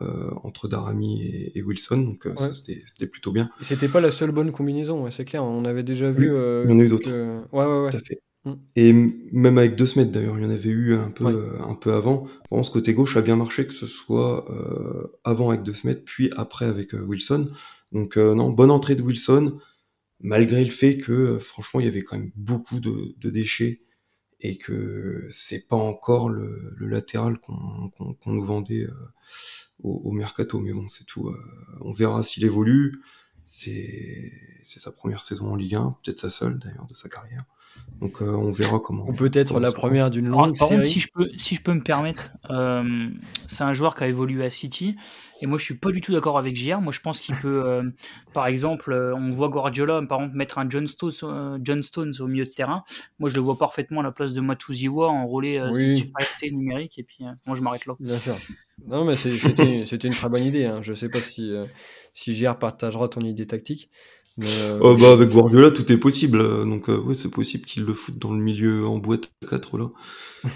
euh, 0.00 0.30
entre 0.44 0.68
Darami 0.68 1.50
et, 1.54 1.60
Wilson, 1.60 1.96
donc 1.98 2.26
euh, 2.26 2.34
c'était 2.52 3.06
plutôt 3.08 3.32
bien. 3.32 3.50
C'était 3.62 3.88
pas 3.88 4.00
la 4.00 4.12
seule 4.12 4.30
bonne 4.30 4.52
combinaison, 4.52 5.10
c'est 5.10 5.24
clair, 5.24 5.42
on 5.42 5.64
avait 5.64 5.82
déjà 5.82 6.08
vu. 6.12 6.32
Euh, 6.32 6.62
il 6.66 6.70
y 6.70 6.74
en 6.74 6.78
a 6.78 6.84
eu 6.84 6.88
d'autres. 6.88 7.10
Ouais, 7.10 7.64
ouais, 7.64 7.84
ouais. 7.84 7.90
Tout 7.90 7.96
à 7.96 8.00
fait. 8.00 8.20
Mm. 8.44 8.52
Et 8.76 8.92
même 8.92 9.58
avec 9.58 9.76
deux 9.76 9.86
semaines 9.86 10.10
d'ailleurs, 10.10 10.38
il 10.38 10.44
y 10.44 10.46
en 10.46 10.50
avait 10.50 10.70
eu 10.70 10.94
un 10.94 11.10
peu, 11.10 11.56
un 11.60 11.74
peu 11.74 11.92
avant. 11.92 12.26
Bon, 12.50 12.62
ce 12.62 12.70
côté 12.70 12.94
gauche 12.94 13.16
a 13.16 13.22
bien 13.22 13.36
marché, 13.36 13.66
que 13.66 13.74
ce 13.74 13.86
soit 13.86 14.46
avant 15.24 15.50
avec 15.50 15.62
deux 15.62 15.74
semaines, 15.74 16.00
puis 16.04 16.30
après 16.36 16.66
avec 16.66 16.92
Wilson. 16.92 17.50
Donc 17.92 18.16
non, 18.16 18.50
bonne 18.50 18.70
entrée 18.70 18.94
de 18.94 19.02
Wilson, 19.02 19.58
malgré 20.20 20.64
le 20.64 20.70
fait 20.70 20.98
que 20.98 21.38
franchement 21.38 21.80
il 21.80 21.86
y 21.86 21.88
avait 21.88 22.02
quand 22.02 22.18
même 22.18 22.32
beaucoup 22.36 22.80
de, 22.80 23.14
de 23.18 23.30
déchets 23.30 23.82
et 24.40 24.56
que 24.56 25.28
c'est 25.30 25.66
pas 25.66 25.76
encore 25.76 26.28
le, 26.28 26.72
le 26.76 26.86
latéral 26.86 27.38
qu'on 27.38 27.92
nous 28.26 28.44
vendait 28.44 28.86
au, 29.82 30.12
mercato. 30.12 30.60
Mais 30.60 30.72
bon, 30.72 30.88
c'est 30.88 31.04
tout. 31.04 31.28
Euh, 31.28 31.36
on 31.80 31.92
verra 31.92 32.22
s'il 32.22 32.44
évolue. 32.44 33.02
C'est 33.44 34.30
sa 34.64 34.92
première 34.92 35.22
saison 35.22 35.52
en 35.52 35.56
Ligue 35.56 35.76
1, 35.76 35.96
peut-être 36.02 36.18
sa 36.18 36.28
seule 36.28 36.58
d'ailleurs 36.58 36.86
de 36.86 36.94
sa 36.94 37.08
carrière. 37.08 37.44
Donc 38.00 38.22
euh, 38.22 38.26
on 38.26 38.52
verra 38.52 38.78
comment. 38.78 39.08
Ou 39.08 39.12
peut-être 39.12 39.58
la 39.58 39.72
première 39.72 40.10
d'une 40.10 40.28
longue 40.28 40.56
par, 40.56 40.68
série. 40.68 40.80
Contre, 40.80 40.92
si 40.92 41.00
je 41.00 41.08
peux, 41.12 41.28
si 41.36 41.56
je 41.56 41.62
peux 41.62 41.74
me 41.74 41.82
permettre, 41.82 42.30
euh, 42.48 43.08
c'est 43.48 43.64
un 43.64 43.72
joueur 43.72 43.96
qui 43.96 44.04
a 44.04 44.06
évolué 44.06 44.44
à 44.44 44.50
City 44.50 44.94
et 45.40 45.46
moi 45.46 45.58
je 45.58 45.64
suis 45.64 45.74
pas 45.74 45.90
du 45.90 46.00
tout 46.00 46.12
d'accord 46.12 46.38
avec 46.38 46.56
JR. 46.56 46.80
Moi 46.80 46.92
je 46.92 47.00
pense 47.00 47.18
qu'il 47.18 47.34
peut, 47.34 47.62
euh, 47.66 47.82
par 48.34 48.46
exemple, 48.46 48.92
on 49.16 49.30
voit 49.30 49.48
Guardiola 49.48 50.00
par 50.02 50.20
exemple 50.20 50.36
mettre 50.36 50.58
un 50.58 50.70
John 50.70 50.86
Stones, 50.86 51.58
John 51.60 51.82
Stones 51.82 52.14
au 52.20 52.28
milieu 52.28 52.44
de 52.44 52.50
terrain. 52.50 52.84
Moi 53.18 53.30
je 53.30 53.34
le 53.34 53.40
vois 53.40 53.58
parfaitement 53.58 54.00
à 54.00 54.04
la 54.04 54.12
place 54.12 54.32
de 54.32 54.40
Matuziwa 54.40 55.08
enrôler 55.08 55.60
oui. 55.60 55.74
cette 55.74 55.96
supériorité 55.98 56.50
numérique 56.52 56.98
et 57.00 57.02
puis 57.02 57.24
moi 57.46 57.56
je 57.56 57.62
m'arrête 57.62 57.86
là. 57.86 57.94
Bien 57.98 58.18
sûr. 58.18 58.36
Non 58.86 59.04
mais 59.04 59.16
c'était 59.16 60.08
une 60.08 60.14
très 60.14 60.28
bonne 60.28 60.44
idée. 60.44 60.66
Hein. 60.66 60.78
Je 60.82 60.94
sais 60.94 61.08
pas 61.08 61.18
si 61.18 61.52
si 62.12 62.34
JR 62.34 62.58
partagera 62.58 63.08
ton 63.08 63.22
idée 63.22 63.46
tactique. 63.46 63.90
Euh, 64.44 64.78
oh, 64.80 64.96
bah, 64.96 65.12
avec 65.12 65.30
Guardiola, 65.30 65.70
tout 65.70 65.90
est 65.92 65.96
possible. 65.96 66.38
Donc, 66.64 66.88
euh, 66.88 67.02
oui, 67.04 67.16
c'est 67.16 67.30
possible 67.30 67.64
qu'il 67.64 67.84
le 67.84 67.94
foute 67.94 68.18
dans 68.18 68.32
le 68.32 68.40
milieu 68.40 68.86
en 68.86 68.98
boîte 68.98 69.30
4 69.48 69.78
là. 69.78 69.90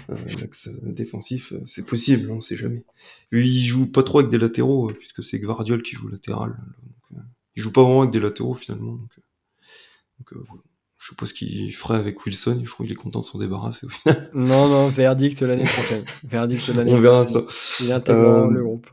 Euh, 0.09 0.71
défensif, 0.83 1.51
c'est 1.65 1.85
possible, 1.85 2.31
on 2.31 2.39
sait 2.39 2.55
jamais. 2.55 2.85
il 3.33 3.65
joue 3.65 3.85
pas 3.85 4.01
trop 4.01 4.19
avec 4.19 4.31
des 4.31 4.37
latéraux, 4.37 4.93
puisque 4.97 5.21
c'est 5.21 5.39
Guardiola 5.39 5.81
qui 5.83 5.95
joue 5.95 6.07
latéral. 6.07 6.55
il 7.57 7.61
joue 7.61 7.73
pas 7.73 7.81
vraiment 7.81 8.03
avec 8.03 8.13
des 8.13 8.21
latéraux 8.21 8.55
finalement. 8.55 8.93
Donc, 8.93 9.11
donc 10.19 10.47
je 10.97 11.07
suppose 11.09 11.33
qu'il 11.33 11.75
ferait 11.75 11.97
avec 11.97 12.25
Wilson. 12.25 12.61
Je 12.63 12.71
crois 12.71 12.85
qu'il 12.85 12.93
est 12.93 12.97
content 12.97 13.19
de 13.19 13.25
s'en 13.25 13.39
débarrasser 13.39 13.85
au 13.85 13.89
final. 13.89 14.31
Non, 14.33 14.69
non, 14.69 14.87
verdict 14.87 15.41
l'année 15.41 15.65
prochaine. 15.65 16.05
Verdict 16.23 16.65
l'année 16.69 16.93
On 16.93 17.01
verra 17.01 17.27
ça. 17.27 17.45
Il 17.81 17.91
intègre 17.91 18.47
le 18.47 18.63
groupe. 18.63 18.89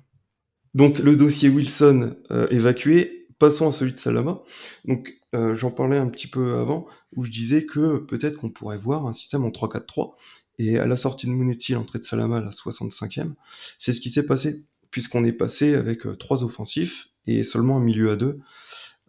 Donc, 0.74 0.98
le 0.98 1.14
dossier 1.14 1.50
Wilson 1.50 2.16
évacué 2.50 3.19
Passons 3.40 3.70
à 3.70 3.72
celui 3.72 3.94
de 3.94 3.98
Salama. 3.98 4.42
Donc, 4.84 5.18
euh, 5.34 5.54
j'en 5.54 5.70
parlais 5.70 5.96
un 5.96 6.08
petit 6.10 6.26
peu 6.26 6.58
avant, 6.58 6.86
où 7.16 7.24
je 7.24 7.30
disais 7.30 7.64
que 7.64 7.96
peut-être 7.96 8.38
qu'on 8.38 8.50
pourrait 8.50 8.76
voir 8.76 9.06
un 9.06 9.14
système 9.14 9.44
en 9.46 9.50
3-4-3. 9.50 10.14
Et 10.58 10.78
à 10.78 10.86
la 10.86 10.98
sortie 10.98 11.26
de 11.26 11.32
Monetti, 11.32 11.72
l'entrée 11.72 11.98
de 11.98 12.04
Salama 12.04 12.40
la 12.40 12.50
65e, 12.50 13.32
c'est 13.78 13.94
ce 13.94 14.00
qui 14.00 14.10
s'est 14.10 14.26
passé, 14.26 14.66
puisqu'on 14.90 15.24
est 15.24 15.32
passé 15.32 15.74
avec 15.74 16.06
euh, 16.06 16.16
trois 16.16 16.44
offensifs 16.44 17.08
et 17.26 17.42
seulement 17.42 17.78
un 17.78 17.82
milieu 17.82 18.10
à 18.10 18.16
deux. 18.16 18.40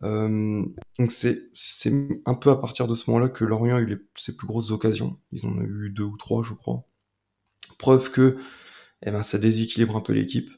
Euh, 0.03 0.63
donc 0.97 1.11
c'est 1.11 1.51
un 2.25 2.33
peu 2.33 2.51
à 2.51 2.55
partir 2.55 2.87
de 2.87 2.95
ce 2.95 3.09
moment-là 3.09 3.27
que 3.27 3.43
Lorient 3.43 3.75
a 3.75 3.81
eu 3.81 4.07
ses 4.15 4.37
plus 4.37 4.47
grosses 4.47 4.71
occasions. 4.71 5.19
Ils 5.33 5.45
en 5.45 5.49
ont 5.49 5.61
eu 5.61 5.89
deux 5.89 6.03
ou 6.03 6.15
trois, 6.15 6.41
je 6.41 6.53
crois. 6.53 6.85
Preuve 7.79 8.11
que 8.11 8.37
eh 9.05 9.11
ben, 9.11 9.23
ça 9.23 9.37
déséquilibre 9.37 9.97
un 9.97 10.01
peu 10.01 10.13
l'équipe. 10.13 10.49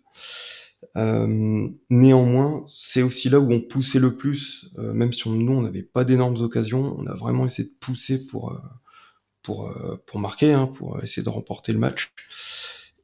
Euh, 0.98 1.70
néanmoins, 1.90 2.64
c'est 2.68 3.02
aussi 3.02 3.30
là 3.30 3.40
où 3.40 3.52
on 3.52 3.62
poussait 3.62 4.00
le 4.00 4.16
plus, 4.16 4.70
euh, 4.78 4.94
même 4.94 5.14
si 5.14 5.28
on, 5.28 5.32
nous 5.32 5.54
on 5.54 5.62
n'avait 5.62 5.84
pas 5.84 6.06
d'énormes 6.06 6.42
occasions, 6.42 6.96
on 6.98 7.08
a 7.08 7.16
vraiment 7.16 7.46
essayé 7.46 7.70
de 7.70 7.76
pousser 7.80 8.26
pour 8.28 8.52
euh, 8.52 8.60
pour 9.44 9.74
pour 10.08 10.20
marquer, 10.20 10.54
hein, 10.54 10.68
pour 10.68 11.04
essayer 11.04 11.24
de 11.24 11.30
remporter 11.30 11.74
le 11.74 11.80
match. 11.80 12.14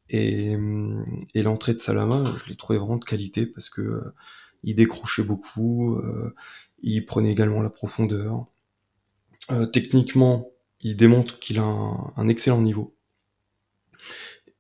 Et, 0.09 0.55
et 1.35 1.43
l'entrée 1.43 1.73
de 1.73 1.79
Salama, 1.79 2.23
je 2.43 2.49
l'ai 2.49 2.55
trouvé 2.55 2.79
vraiment 2.79 2.97
de 2.97 3.05
qualité 3.05 3.45
parce 3.45 3.69
que 3.69 4.01
il 4.63 4.75
décrochait 4.75 5.23
beaucoup, 5.23 6.01
il 6.81 7.05
prenait 7.05 7.31
également 7.31 7.61
la 7.61 7.69
profondeur. 7.69 8.47
techniquement, 9.73 10.49
il 10.81 10.95
démontre 10.97 11.39
qu'il 11.39 11.59
a 11.59 11.63
un 11.63 12.27
excellent 12.27 12.61
niveau. 12.61 12.95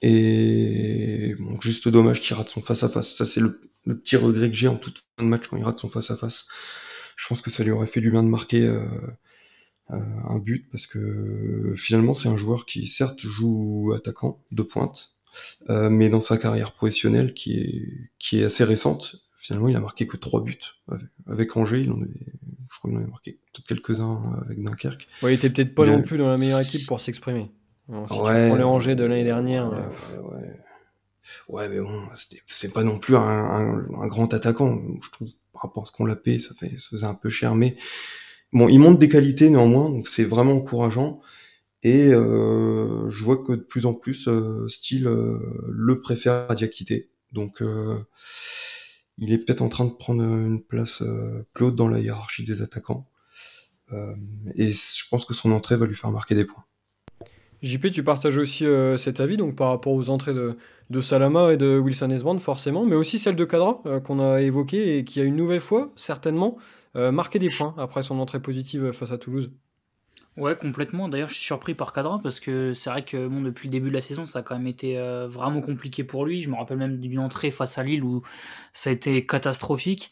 Et 0.01 1.35
bon, 1.39 1.59
juste 1.59 1.87
dommage 1.87 2.21
qu'il 2.21 2.35
rate 2.35 2.49
son 2.49 2.61
face-à-face. 2.61 3.15
Ça, 3.15 3.25
c'est 3.25 3.41
le, 3.41 3.61
petit 3.85 4.15
regret 4.15 4.49
que 4.49 4.55
j'ai 4.55 4.67
en 4.67 4.75
toute 4.75 4.99
fin 5.17 5.23
de 5.23 5.29
match 5.29 5.47
quand 5.47 5.57
il 5.57 5.63
rate 5.63 5.79
son 5.79 5.89
face-à-face. 5.89 6.47
Je 7.15 7.27
pense 7.27 7.41
que 7.41 7.49
ça 7.49 7.63
lui 7.63 7.71
aurait 7.71 7.87
fait 7.87 8.01
du 8.01 8.11
bien 8.11 8.23
de 8.23 8.29
marquer 8.29 8.65
euh, 8.65 8.85
euh, 9.91 9.97
un 10.29 10.39
but 10.39 10.69
parce 10.71 10.87
que 10.87 11.73
finalement, 11.75 12.13
c'est 12.13 12.29
un 12.29 12.37
joueur 12.37 12.65
qui, 12.65 12.87
certes, 12.87 13.19
joue 13.21 13.93
attaquant 13.95 14.41
de 14.51 14.63
pointe, 14.63 15.15
euh, 15.69 15.89
mais 15.89 16.07
dans 16.09 16.21
sa 16.21 16.37
carrière 16.37 16.73
professionnelle 16.73 17.33
qui 17.33 17.59
est, 17.59 18.11
qui 18.19 18.39
est 18.39 18.45
assez 18.45 18.63
récente, 18.63 19.27
finalement, 19.39 19.67
il 19.67 19.75
a 19.75 19.81
marqué 19.81 20.07
que 20.07 20.17
trois 20.17 20.41
buts. 20.43 20.59
Avec 21.27 21.57
Angers, 21.57 21.81
il 21.81 21.91
en 21.91 22.01
avait, 22.01 22.13
je 22.71 22.77
crois 22.77 22.89
qu'il 22.89 22.97
en 22.97 23.01
avait 23.01 23.09
marqué 23.09 23.39
peut-être 23.53 23.67
quelques-uns 23.67 24.39
avec 24.45 24.63
Dunkerque. 24.63 25.07
Ouais, 25.23 25.33
il 25.33 25.35
était 25.35 25.49
peut-être 25.49 25.75
pas 25.75 25.85
non 25.85 26.01
plus 26.01 26.17
dans 26.17 26.29
la 26.29 26.37
meilleure 26.37 26.61
équipe 26.61 26.85
pour 26.85 27.01
s'exprimer 27.01 27.51
ouais, 27.89 28.57
les 28.57 28.63
Angers 28.63 28.95
de 28.95 29.03
l'année 29.03 29.23
dernière. 29.23 29.71
Ouais, 30.23 30.55
ouais, 31.47 31.69
mais 31.69 31.79
bon, 31.79 32.07
c'est 32.47 32.73
pas 32.73 32.83
non 32.83 32.99
plus 32.99 33.15
un, 33.15 34.07
grand 34.07 34.33
attaquant, 34.33 34.81
je 35.01 35.11
trouve, 35.11 35.29
par 35.53 35.63
rapport 35.63 35.83
à 35.83 35.85
ce 35.85 35.91
qu'on 35.91 36.05
l'a 36.05 36.15
payé, 36.15 36.39
ça, 36.39 36.53
fait, 36.55 36.77
ça 36.77 36.89
faisait 36.91 37.05
un 37.05 37.15
peu 37.15 37.29
cher, 37.29 37.55
mais 37.55 37.75
bon, 38.53 38.69
il 38.69 38.79
montre 38.79 38.99
des 38.99 39.09
qualités 39.09 39.49
néanmoins, 39.49 39.89
donc 39.89 40.07
c'est 40.07 40.25
vraiment 40.25 40.53
encourageant. 40.53 41.21
Et 41.83 42.11
euh, 42.13 43.09
je 43.09 43.23
vois 43.23 43.37
que 43.43 43.53
de 43.53 43.61
plus 43.61 43.85
en 43.85 43.93
plus, 43.93 44.27
euh, 44.27 44.67
Style 44.67 45.07
euh, 45.07 45.39
le 45.69 46.01
préfère 46.01 46.49
à 46.49 46.55
Diakité. 46.55 47.09
Donc, 47.31 47.63
il 49.19 49.31
est 49.31 49.37
peut-être 49.37 49.61
en 49.61 49.69
train 49.69 49.85
de 49.85 49.91
prendre 49.91 50.23
une 50.23 50.63
place 50.63 51.03
plus 51.53 51.65
haute 51.65 51.75
dans 51.75 51.87
la 51.87 51.99
hiérarchie 51.99 52.43
des 52.43 52.63
attaquants. 52.63 53.07
et 54.55 54.73
je 54.73 55.09
pense 55.09 55.25
que 55.25 55.35
son 55.35 55.51
entrée 55.51 55.77
va 55.77 55.85
lui 55.85 55.95
faire 55.95 56.09
marquer 56.09 56.33
des 56.33 56.45
points. 56.45 56.65
JP, 57.61 57.91
tu 57.91 58.03
partages 58.03 58.37
aussi 58.37 58.65
euh, 58.65 58.97
cet 58.97 59.19
avis 59.19 59.35
donc 59.35 59.55
par 59.55 59.69
rapport 59.69 59.93
aux 59.93 60.09
entrées 60.09 60.33
de, 60.33 60.57
de 60.89 61.01
Salama 61.01 61.53
et 61.53 61.57
de 61.57 61.77
Wilson 61.77 62.09
Esbrand 62.09 62.39
forcément, 62.39 62.85
mais 62.85 62.95
aussi 62.95 63.19
celle 63.19 63.35
de 63.35 63.45
Cadra 63.45 63.81
euh, 63.85 63.99
qu'on 63.99 64.19
a 64.19 64.41
évoquée 64.41 64.97
et 64.97 65.03
qui 65.03 65.19
a 65.19 65.23
une 65.23 65.35
nouvelle 65.35 65.59
fois 65.59 65.91
certainement 65.95 66.57
euh, 66.95 67.11
marqué 67.11 67.37
des 67.37 67.49
points 67.49 67.75
après 67.77 68.01
son 68.01 68.19
entrée 68.19 68.41
positive 68.41 68.91
face 68.93 69.11
à 69.11 69.17
Toulouse. 69.17 69.51
Ouais, 70.37 70.55
complètement. 70.55 71.09
D'ailleurs, 71.09 71.27
je 71.27 71.33
suis 71.33 71.43
surpris 71.43 71.73
par 71.73 71.91
Cadra 71.91 72.19
parce 72.23 72.39
que 72.39 72.73
c'est 72.73 72.89
vrai 72.89 73.03
que 73.03 73.27
bon, 73.27 73.41
depuis 73.41 73.67
le 73.67 73.73
début 73.73 73.89
de 73.89 73.93
la 73.93 74.01
saison, 74.01 74.25
ça 74.25 74.39
a 74.39 74.41
quand 74.41 74.55
même 74.55 74.67
été 74.67 74.97
vraiment 75.27 75.59
compliqué 75.59 76.05
pour 76.05 76.25
lui. 76.25 76.41
Je 76.41 76.49
me 76.49 76.55
rappelle 76.55 76.77
même 76.77 76.97
d'une 77.01 77.19
entrée 77.19 77.51
face 77.51 77.77
à 77.77 77.83
Lille 77.83 78.05
où 78.05 78.21
ça 78.71 78.89
a 78.89 78.93
été 78.93 79.25
catastrophique. 79.25 80.11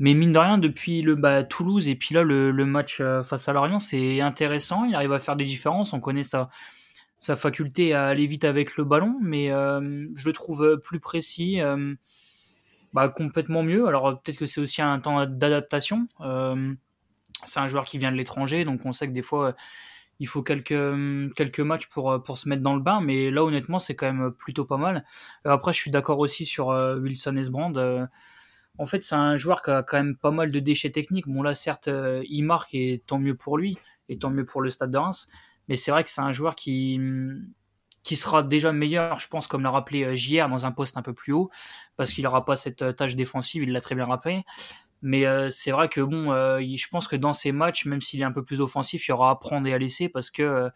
Mais 0.00 0.14
mine 0.14 0.32
de 0.32 0.38
rien, 0.38 0.58
depuis 0.58 1.00
le 1.02 1.14
bah, 1.14 1.44
Toulouse 1.44 1.86
et 1.86 1.94
puis 1.94 2.12
là 2.12 2.24
le, 2.24 2.50
le 2.50 2.66
match 2.66 3.00
face 3.24 3.48
à 3.48 3.52
Lorient, 3.52 3.78
c'est 3.78 4.20
intéressant. 4.20 4.84
Il 4.84 4.96
arrive 4.96 5.12
à 5.12 5.20
faire 5.20 5.36
des 5.36 5.44
différences. 5.44 5.92
On 5.92 6.00
connaît 6.00 6.24
ça 6.24 6.50
sa 7.18 7.34
faculté 7.34 7.94
à 7.94 8.06
aller 8.06 8.26
vite 8.26 8.44
avec 8.44 8.76
le 8.76 8.84
ballon, 8.84 9.18
mais 9.20 9.50
euh, 9.50 10.06
je 10.14 10.26
le 10.26 10.32
trouve 10.32 10.80
plus 10.82 11.00
précis, 11.00 11.60
euh, 11.60 11.94
bah, 12.92 13.08
complètement 13.08 13.62
mieux. 13.62 13.86
Alors 13.88 14.20
peut-être 14.22 14.38
que 14.38 14.46
c'est 14.46 14.60
aussi 14.60 14.82
un 14.82 14.98
temps 15.00 15.26
d'adaptation. 15.26 16.06
Euh, 16.20 16.74
c'est 17.44 17.60
un 17.60 17.68
joueur 17.68 17.84
qui 17.84 17.98
vient 17.98 18.12
de 18.12 18.16
l'étranger, 18.16 18.64
donc 18.64 18.80
on 18.84 18.92
sait 18.92 19.08
que 19.08 19.12
des 19.12 19.22
fois 19.22 19.54
il 20.20 20.26
faut 20.26 20.42
quelques, 20.42 21.34
quelques 21.36 21.60
matchs 21.60 21.86
pour, 21.88 22.20
pour 22.24 22.38
se 22.38 22.48
mettre 22.48 22.62
dans 22.62 22.74
le 22.74 22.82
bain, 22.82 23.00
mais 23.00 23.30
là 23.30 23.44
honnêtement 23.44 23.78
c'est 23.78 23.94
quand 23.94 24.12
même 24.12 24.32
plutôt 24.32 24.64
pas 24.64 24.76
mal. 24.76 25.04
après 25.44 25.72
je 25.72 25.78
suis 25.78 25.92
d'accord 25.92 26.18
aussi 26.18 26.44
sur 26.44 26.68
Wilson 26.68 27.36
Esbrand. 27.36 27.72
en 28.78 28.86
fait 28.86 29.04
c'est 29.04 29.14
un 29.14 29.36
joueur 29.36 29.62
qui 29.62 29.70
a 29.70 29.84
quand 29.84 29.98
même 29.98 30.16
pas 30.16 30.32
mal 30.32 30.50
de 30.50 30.58
déchets 30.58 30.90
techniques. 30.90 31.28
Bon 31.28 31.42
là 31.42 31.54
certes 31.54 31.88
il 32.28 32.42
marque 32.42 32.74
et 32.74 33.02
tant 33.06 33.20
mieux 33.20 33.36
pour 33.36 33.58
lui, 33.58 33.78
et 34.08 34.18
tant 34.18 34.30
mieux 34.30 34.44
pour 34.44 34.60
le 34.60 34.70
stade 34.70 34.90
de 34.90 34.98
Reims. 34.98 35.28
Mais 35.68 35.76
c'est 35.76 35.90
vrai 35.90 36.04
que 36.04 36.10
c'est 36.10 36.20
un 36.20 36.32
joueur 36.32 36.54
qui, 36.56 36.98
qui 38.02 38.16
sera 38.16 38.42
déjà 38.42 38.72
meilleur, 38.72 39.18
je 39.18 39.28
pense, 39.28 39.46
comme 39.46 39.62
l'a 39.62 39.70
rappelé 39.70 40.02
euh, 40.02 40.14
JR, 40.14 40.48
dans 40.48 40.64
un 40.64 40.72
poste 40.72 40.96
un 40.96 41.02
peu 41.02 41.12
plus 41.12 41.34
haut, 41.34 41.50
parce 41.96 42.12
qu'il 42.12 42.24
n'aura 42.24 42.44
pas 42.46 42.56
cette 42.56 42.80
euh, 42.80 42.92
tâche 42.92 43.16
défensive, 43.16 43.62
il 43.62 43.72
l'a 43.72 43.82
très 43.82 43.94
bien 43.94 44.06
rappelé. 44.06 44.44
Mais 45.02 45.26
euh, 45.26 45.50
c'est 45.50 45.70
vrai 45.72 45.90
que 45.90 46.00
bon, 46.00 46.32
je 46.60 46.88
pense 46.88 47.06
que 47.06 47.16
dans 47.16 47.34
ces 47.34 47.52
matchs, 47.52 47.84
même 47.84 48.00
s'il 48.00 48.20
est 48.20 48.24
un 48.24 48.32
peu 48.32 48.42
plus 48.42 48.62
offensif, 48.62 49.06
il 49.06 49.10
y 49.10 49.12
aura 49.12 49.30
à 49.30 49.36
prendre 49.36 49.66
et 49.66 49.74
à 49.74 49.78
laisser 49.78 50.08
parce 50.08 50.30
que 50.30 50.70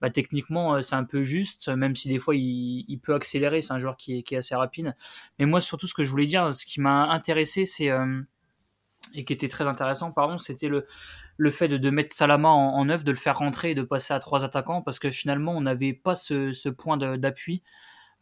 bah, 0.00 0.10
techniquement 0.10 0.80
c'est 0.80 0.94
un 0.94 1.02
peu 1.02 1.22
juste, 1.22 1.68
même 1.68 1.96
si 1.96 2.08
des 2.08 2.18
fois 2.18 2.36
il, 2.36 3.00
peut 3.02 3.14
accélérer. 3.14 3.60
C'est 3.60 3.72
un 3.72 3.80
joueur 3.80 3.96
qui 3.96 4.18
est, 4.18 4.22
qui 4.22 4.36
est, 4.36 4.38
assez 4.38 4.54
rapide. 4.54 4.94
Mais 5.40 5.46
moi 5.46 5.60
surtout 5.60 5.88
ce 5.88 5.94
que 5.94 6.04
je 6.04 6.10
voulais 6.10 6.26
dire, 6.26 6.54
ce 6.54 6.66
qui 6.66 6.80
m'a 6.80 7.08
intéressé, 7.10 7.64
c'est 7.64 7.90
et 9.14 9.24
qui 9.24 9.32
était 9.32 9.48
très 9.48 9.66
intéressant, 9.66 10.12
pardon, 10.12 10.38
c'était 10.38 10.68
le, 10.68 10.86
le 11.36 11.50
fait 11.50 11.68
de, 11.68 11.90
mettre 11.90 12.12
Salama 12.12 12.48
en, 12.48 12.84
neuf, 12.84 13.04
de 13.04 13.12
le 13.12 13.16
faire 13.16 13.38
rentrer 13.38 13.70
et 13.70 13.74
de 13.74 13.82
passer 13.82 14.12
à 14.12 14.18
trois 14.18 14.44
attaquants, 14.44 14.82
parce 14.82 14.98
que 14.98 15.10
finalement, 15.10 15.52
on 15.52 15.60
n'avait 15.60 15.92
pas 15.92 16.14
ce, 16.14 16.52
ce 16.52 16.68
point 16.68 16.96
d'appui 16.96 17.62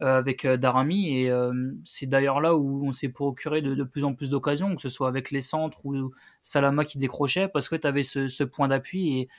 euh, 0.03 0.19
avec 0.19 0.45
euh, 0.45 0.57
Darami, 0.57 1.17
et 1.17 1.31
euh, 1.31 1.51
c'est 1.83 2.05
d'ailleurs 2.05 2.39
là 2.39 2.55
où 2.55 2.85
on 2.87 2.91
s'est 2.91 3.09
procuré 3.09 3.63
de, 3.63 3.73
de, 3.73 3.83
plus 3.83 4.03
en 4.03 4.13
plus 4.13 4.29
d'occasions, 4.29 4.75
que 4.75 4.81
ce 4.83 4.89
soit 4.89 5.07
avec 5.07 5.31
les 5.31 5.41
centres 5.41 5.83
ou 5.85 6.11
Salama 6.43 6.85
qui 6.85 6.99
décrochait, 6.99 7.47
parce 7.47 7.67
que 7.67 7.75
tu 7.75 7.87
avais 7.87 8.03
ce, 8.03 8.27
ce 8.27 8.43
point 8.43 8.67
d'appui, 8.67 9.17
et, 9.17 9.29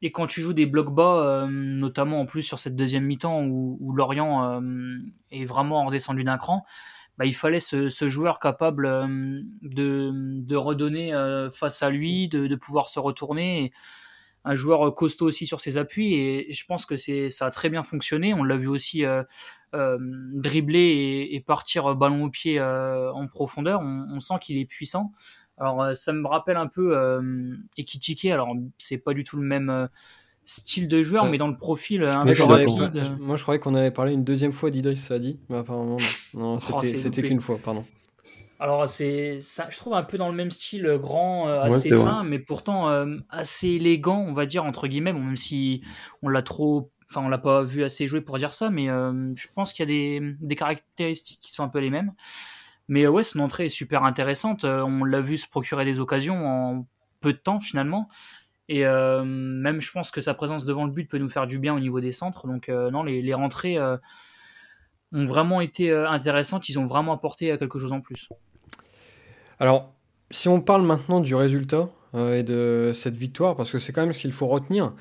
et 0.00 0.10
quand 0.10 0.26
tu 0.26 0.40
joues 0.40 0.54
des 0.54 0.66
blocs 0.66 0.94
bas, 0.94 1.46
notamment 1.50 2.20
en 2.20 2.26
plus 2.26 2.42
sur 2.42 2.58
cette 2.58 2.76
deuxième 2.76 3.04
mi-temps 3.04 3.44
où, 3.44 3.78
où 3.80 3.92
Lorient 3.94 4.60
est 5.30 5.44
vraiment 5.46 5.84
redescendu 5.86 6.24
d'un 6.24 6.36
cran, 6.36 6.66
bah, 7.18 7.26
il 7.26 7.34
fallait 7.34 7.60
ce, 7.60 7.88
joueur 8.08 8.40
capable 8.40 8.86
euh, 8.86 9.40
de, 9.62 10.56
redonner 10.56 11.14
euh, 11.14 11.50
face 11.50 11.82
à 11.82 11.90
lui, 11.90 12.28
de, 12.28 12.54
pouvoir 12.56 12.88
se 12.88 12.98
retourner. 12.98 13.72
un 14.44 14.54
joueur 14.54 14.94
costaud 14.94 15.26
aussi 15.26 15.46
sur 15.46 15.60
ses 15.60 15.78
appuis 15.78 16.14
et 16.14 16.52
je 16.52 16.66
pense 16.66 16.84
que 16.86 16.96
c'est 16.96 17.30
ça 17.30 17.46
a 17.46 17.50
très 17.50 17.70
bien 17.70 17.82
fonctionné. 17.82 18.34
On 18.34 18.44
l'a 18.44 18.56
vu 18.56 18.68
aussi 18.68 19.04
euh, 19.04 19.22
euh 19.74 19.98
dribbler 20.34 20.78
et, 20.80 21.34
et, 21.36 21.40
partir 21.40 21.94
ballon 21.96 22.24
au 22.24 22.30
pied 22.30 22.60
en 22.60 23.26
profondeur. 23.28 23.80
On, 23.80 24.06
on 24.10 24.20
sent 24.20 24.34
qu'il 24.40 24.58
est 24.58 24.66
puissant. 24.66 25.12
Alors 25.56 25.94
ça 25.96 26.12
me 26.12 26.26
rappelle 26.26 26.56
un 26.56 26.66
peu 26.66 26.96
euh, 26.96 27.56
Ekitike. 27.76 28.26
Alors 28.26 28.54
c'est 28.78 28.98
pas 28.98 29.14
du 29.14 29.24
tout 29.24 29.36
le 29.36 29.46
même 29.46 29.88
style 30.44 30.88
de 30.88 31.02
joueur, 31.02 31.26
mais 31.26 31.38
dans 31.38 31.48
le 31.48 31.56
profil 31.56 32.04
un 32.04 32.24
peu 32.24 32.42
rapide. 32.42 33.16
Moi, 33.18 33.36
je 33.36 33.42
croyais 33.42 33.60
qu'on 33.60 33.74
avait 33.74 33.90
parlé 33.90 34.12
une 34.12 34.24
deuxième 34.24 34.52
fois 34.52 34.70
d'Idriss 34.70 35.04
Sadi, 35.04 35.38
mais 35.48 35.58
apparemment 35.58 35.96
non. 35.96 35.96
non 36.34 36.58
oh, 36.72 36.80
c'était 36.82 37.22
qu'une 37.22 37.40
fois, 37.40 37.58
pardon. 37.62 37.84
Alors, 38.60 38.88
c'est 38.88 39.40
ça, 39.40 39.66
je 39.70 39.76
trouve 39.76 39.94
un 39.94 40.02
peu 40.02 40.16
dans 40.16 40.28
le 40.28 40.34
même 40.34 40.50
style, 40.50 40.86
euh, 40.86 40.98
grand, 40.98 41.48
euh, 41.48 41.62
assez 41.62 41.90
fin, 41.90 42.22
mais 42.22 42.38
pourtant 42.38 42.88
euh, 42.88 43.16
assez 43.28 43.68
élégant, 43.68 44.20
on 44.20 44.32
va 44.32 44.46
dire, 44.46 44.64
entre 44.64 44.86
guillemets, 44.86 45.12
bon, 45.12 45.20
même 45.20 45.36
si 45.36 45.82
on 46.22 46.28
l'a 46.28 46.42
trop. 46.42 46.90
Enfin, 47.10 47.20
on 47.24 47.28
l'a 47.28 47.38
pas 47.38 47.62
vu 47.62 47.84
assez 47.84 48.06
jouer 48.06 48.22
pour 48.22 48.38
dire 48.38 48.54
ça, 48.54 48.70
mais 48.70 48.86
je 48.86 49.46
pense 49.54 49.72
qu'il 49.72 49.82
y 49.82 49.86
a 49.88 50.20
des, 50.20 50.36
des, 50.40 50.56
caractéristiques 50.56 51.40
qui 51.42 51.52
sont 51.52 51.62
un 51.62 51.68
peu 51.68 51.78
les 51.78 51.90
mêmes. 51.90 52.12
Mais 52.88 53.06
ouais, 53.06 53.22
son 53.22 53.40
entrée 53.40 53.66
est 53.66 53.68
super 53.68 54.04
intéressante. 54.04 54.64
on 54.64 55.04
l'a 55.04 55.20
vu 55.20 55.36
se 55.36 55.46
procurer 55.46 55.84
des 55.84 56.00
occasions 56.00 56.46
en 56.46 56.86
peu 57.20 57.34
de 57.34 57.38
temps, 57.38 57.60
finalement. 57.60 58.08
Et 58.68 58.86
euh, 58.86 59.24
même, 59.24 59.80
je 59.80 59.92
pense 59.92 60.10
que 60.10 60.20
sa 60.20 60.34
présence 60.34 60.64
devant 60.64 60.84
le 60.84 60.90
but 60.90 61.08
peut 61.08 61.18
nous 61.18 61.28
faire 61.28 61.46
du 61.46 61.58
bien 61.58 61.74
au 61.74 61.80
niveau 61.80 62.00
des 62.00 62.12
centres. 62.12 62.46
Donc, 62.46 62.68
euh, 62.68 62.90
non, 62.90 63.02
les, 63.02 63.20
les 63.20 63.34
rentrées 63.34 63.76
euh, 63.76 63.96
ont 65.12 65.26
vraiment 65.26 65.60
été 65.60 65.92
intéressantes. 65.92 66.68
Ils 66.68 66.78
ont 66.78 66.86
vraiment 66.86 67.12
apporté 67.12 67.56
quelque 67.58 67.78
chose 67.78 67.92
en 67.92 68.00
plus. 68.00 68.28
Alors, 69.60 69.92
si 70.30 70.48
on 70.48 70.60
parle 70.60 70.82
maintenant 70.82 71.20
du 71.20 71.34
résultat 71.34 71.88
et 72.16 72.42
de 72.44 72.92
cette 72.94 73.16
victoire, 73.16 73.56
parce 73.56 73.72
que 73.72 73.78
c'est 73.80 73.92
quand 73.92 74.02
même 74.02 74.12
ce 74.12 74.20
qu'il 74.20 74.32
faut 74.32 74.46
retenir, 74.46 74.92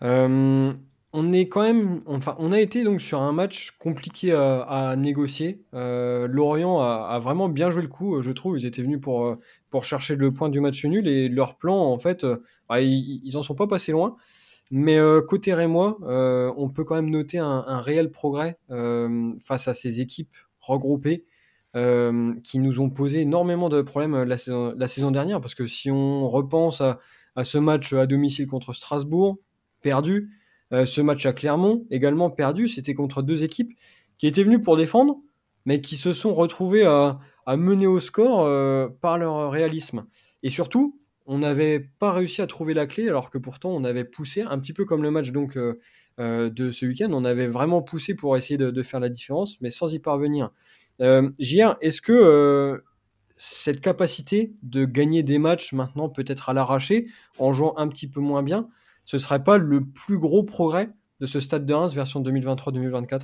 on 0.00 1.32
est 1.32 1.48
quand 1.48 1.62
même, 1.62 2.00
enfin, 2.06 2.36
on 2.38 2.52
a 2.52 2.60
été 2.60 2.84
donc 2.84 3.00
sur 3.00 3.20
un 3.20 3.32
match 3.32 3.72
compliqué 3.78 4.32
à, 4.32 4.94
négocier. 4.96 5.62
Lorient 5.72 6.80
a, 6.80 7.08
a, 7.10 7.18
vraiment 7.18 7.48
bien 7.48 7.70
joué 7.70 7.82
le 7.82 7.88
coup, 7.88 8.22
je 8.22 8.30
trouve. 8.32 8.58
Ils 8.58 8.66
étaient 8.66 8.82
venus 8.82 9.00
pour 9.00 9.36
pour 9.70 9.84
chercher 9.84 10.16
le 10.16 10.30
point 10.30 10.48
du 10.48 10.60
match 10.60 10.84
nul 10.84 11.08
et 11.08 11.28
leur 11.28 11.56
plan, 11.56 11.76
en 11.76 11.98
fait, 11.98 12.24
euh, 12.24 12.42
bah, 12.68 12.80
ils, 12.80 13.20
ils 13.24 13.36
en 13.36 13.42
sont 13.42 13.54
pas 13.54 13.66
passés 13.66 13.92
loin. 13.92 14.16
Mais 14.72 14.98
euh, 14.98 15.20
côté 15.20 15.54
Rémois, 15.54 15.98
euh, 16.02 16.52
on 16.56 16.68
peut 16.68 16.84
quand 16.84 16.94
même 16.94 17.10
noter 17.10 17.38
un, 17.38 17.80
réel 17.80 18.10
progrès 18.10 18.58
face 19.44 19.66
à 19.66 19.74
ces 19.74 20.00
équipes 20.00 20.36
regroupées 20.60 21.24
qui 21.74 22.58
nous 22.58 22.80
ont 22.80 22.90
posé 22.90 23.20
énormément 23.20 23.68
de 23.68 23.82
problèmes 23.82 24.22
la 24.22 24.38
saison, 24.38 25.10
dernière. 25.10 25.40
Parce 25.40 25.54
que 25.54 25.66
si 25.66 25.90
on 25.90 26.28
repense 26.28 26.80
à, 26.80 27.00
à, 27.34 27.42
ce 27.42 27.58
match 27.58 27.92
à 27.92 28.06
domicile 28.06 28.46
contre 28.46 28.72
Strasbourg, 28.72 29.38
perdu, 29.82 30.30
ce 30.70 31.00
match 31.00 31.26
à 31.26 31.32
Clermont, 31.32 31.84
également 31.90 32.30
perdu, 32.30 32.68
c'était 32.68 32.94
contre 32.94 33.22
deux 33.22 33.42
équipes 33.42 33.72
qui 34.18 34.28
étaient 34.28 34.44
venues 34.44 34.60
pour 34.60 34.76
défendre, 34.76 35.18
mais 35.64 35.80
qui 35.80 35.96
se 35.96 36.12
sont 36.12 36.34
retrouvées 36.34 36.84
à, 36.84 37.18
à 37.50 37.56
mener 37.56 37.88
au 37.88 37.98
score 37.98 38.44
euh, 38.44 38.88
par 39.00 39.18
leur 39.18 39.50
réalisme. 39.50 40.06
Et 40.44 40.50
surtout, 40.50 41.00
on 41.26 41.38
n'avait 41.38 41.80
pas 41.80 42.12
réussi 42.12 42.42
à 42.42 42.46
trouver 42.46 42.74
la 42.74 42.86
clé, 42.86 43.08
alors 43.08 43.28
que 43.28 43.38
pourtant 43.38 43.70
on 43.70 43.82
avait 43.82 44.04
poussé, 44.04 44.42
un 44.42 44.56
petit 44.60 44.72
peu 44.72 44.84
comme 44.84 45.02
le 45.02 45.10
match 45.10 45.32
donc 45.32 45.56
euh, 45.56 45.80
euh 46.20 46.48
de 46.48 46.70
ce 46.70 46.86
week-end, 46.86 47.10
on 47.12 47.24
avait 47.24 47.48
vraiment 47.48 47.82
poussé 47.82 48.14
pour 48.14 48.36
essayer 48.36 48.56
de, 48.56 48.82
faire 48.84 49.00
la 49.00 49.08
différence, 49.08 49.60
mais 49.60 49.70
sans 49.70 49.92
y 49.92 49.98
parvenir. 49.98 50.52
Euh, 51.00 51.28
JR, 51.40 51.74
est-ce 51.80 52.00
que 52.00 52.80
cette 53.36 53.80
capacité 53.80 54.54
de 54.62 54.84
gagner 54.84 55.24
des 55.24 55.38
matchs 55.38 55.72
maintenant 55.72 56.08
peut-être 56.08 56.50
à 56.50 56.52
l'arraché, 56.52 57.08
en 57.40 57.52
jouant 57.52 57.74
un 57.78 57.88
petit 57.88 58.06
peu 58.06 58.20
moins 58.20 58.44
bien, 58.44 58.68
ce 59.06 59.18
serait 59.18 59.42
pas 59.42 59.58
le 59.58 59.84
plus 59.84 60.18
gros 60.18 60.44
progrès 60.44 60.90
de 61.18 61.26
ce 61.26 61.40
stade 61.40 61.66
de 61.66 61.74
Reims 61.74 61.94
version 61.94 62.22
2023-2024 62.22 63.22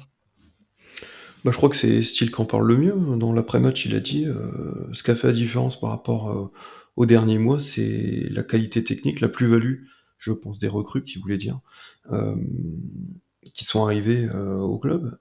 bah, 1.47 1.53
je 1.53 1.59
crois 1.59 1.69
que 1.69 1.77
c'est 1.77 2.03
Style 2.03 2.33
qui 2.33 2.41
en 2.41 2.45
parle 2.45 2.67
le 2.67 2.77
mieux. 2.77 3.17
Dans 3.17 3.33
l'après-match, 3.33 3.87
il 3.87 3.95
a 3.95 4.01
dit 4.01 4.27
euh, 4.27 4.93
ce 4.93 5.05
qui 5.05 5.13
a 5.13 5.15
fait 5.15 5.29
la 5.29 5.33
différence 5.33 5.79
par 5.79 5.91
rapport 5.91 6.29
euh, 6.29 6.51
au 6.97 7.07
dernier 7.07 7.39
mois, 7.39 7.61
c'est 7.61 8.27
la 8.33 8.43
qualité 8.43 8.83
technique, 8.83 9.21
la 9.21 9.29
plus-value, 9.29 9.85
je 10.19 10.33
pense, 10.33 10.59
des 10.59 10.67
recrues, 10.67 11.05
qui 11.05 11.21
voulait 11.21 11.37
dire, 11.37 11.61
euh, 12.11 12.35
qui 13.55 13.65
sont 13.65 13.85
arrivés 13.85 14.29
euh, 14.35 14.57
au 14.57 14.77
club. 14.77 15.17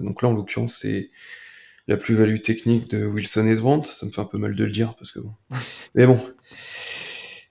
Donc 0.00 0.22
là, 0.22 0.30
en 0.30 0.32
l'occurrence, 0.32 0.78
c'est 0.80 1.10
la 1.88 1.98
plus-value 1.98 2.40
technique 2.40 2.88
de 2.88 3.04
Wilson 3.04 3.46
Esbrandt. 3.46 3.86
Ça 3.86 4.06
me 4.06 4.10
fait 4.12 4.22
un 4.22 4.24
peu 4.24 4.38
mal 4.38 4.54
de 4.56 4.64
le 4.64 4.72
dire, 4.72 4.94
parce 4.96 5.12
que 5.12 5.20
bon. 5.20 5.34
Mais 5.94 6.06
bon, 6.06 6.18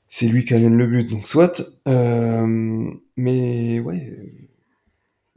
c'est 0.10 0.28
lui 0.28 0.46
qui 0.46 0.56
amène 0.56 0.80
le 0.80 0.88
but, 0.88 1.12
donc 1.12 1.28
soit. 1.28 1.62
mais 1.86 3.80
ouais 3.82 4.18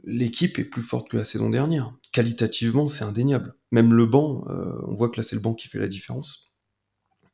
l'équipe 0.03 0.59
est 0.59 0.65
plus 0.65 0.83
forte 0.83 1.09
que 1.09 1.17
la 1.17 1.23
saison 1.23 1.49
dernière. 1.49 1.93
Qualitativement, 2.11 2.87
c'est 2.87 3.03
indéniable. 3.03 3.55
Même 3.71 3.93
le 3.93 4.05
banc, 4.05 4.45
euh, 4.49 4.79
on 4.87 4.95
voit 4.95 5.09
que 5.09 5.17
là 5.17 5.23
c'est 5.23 5.35
le 5.35 5.41
banc 5.41 5.53
qui 5.53 5.67
fait 5.67 5.79
la 5.79 5.87
différence. 5.87 6.57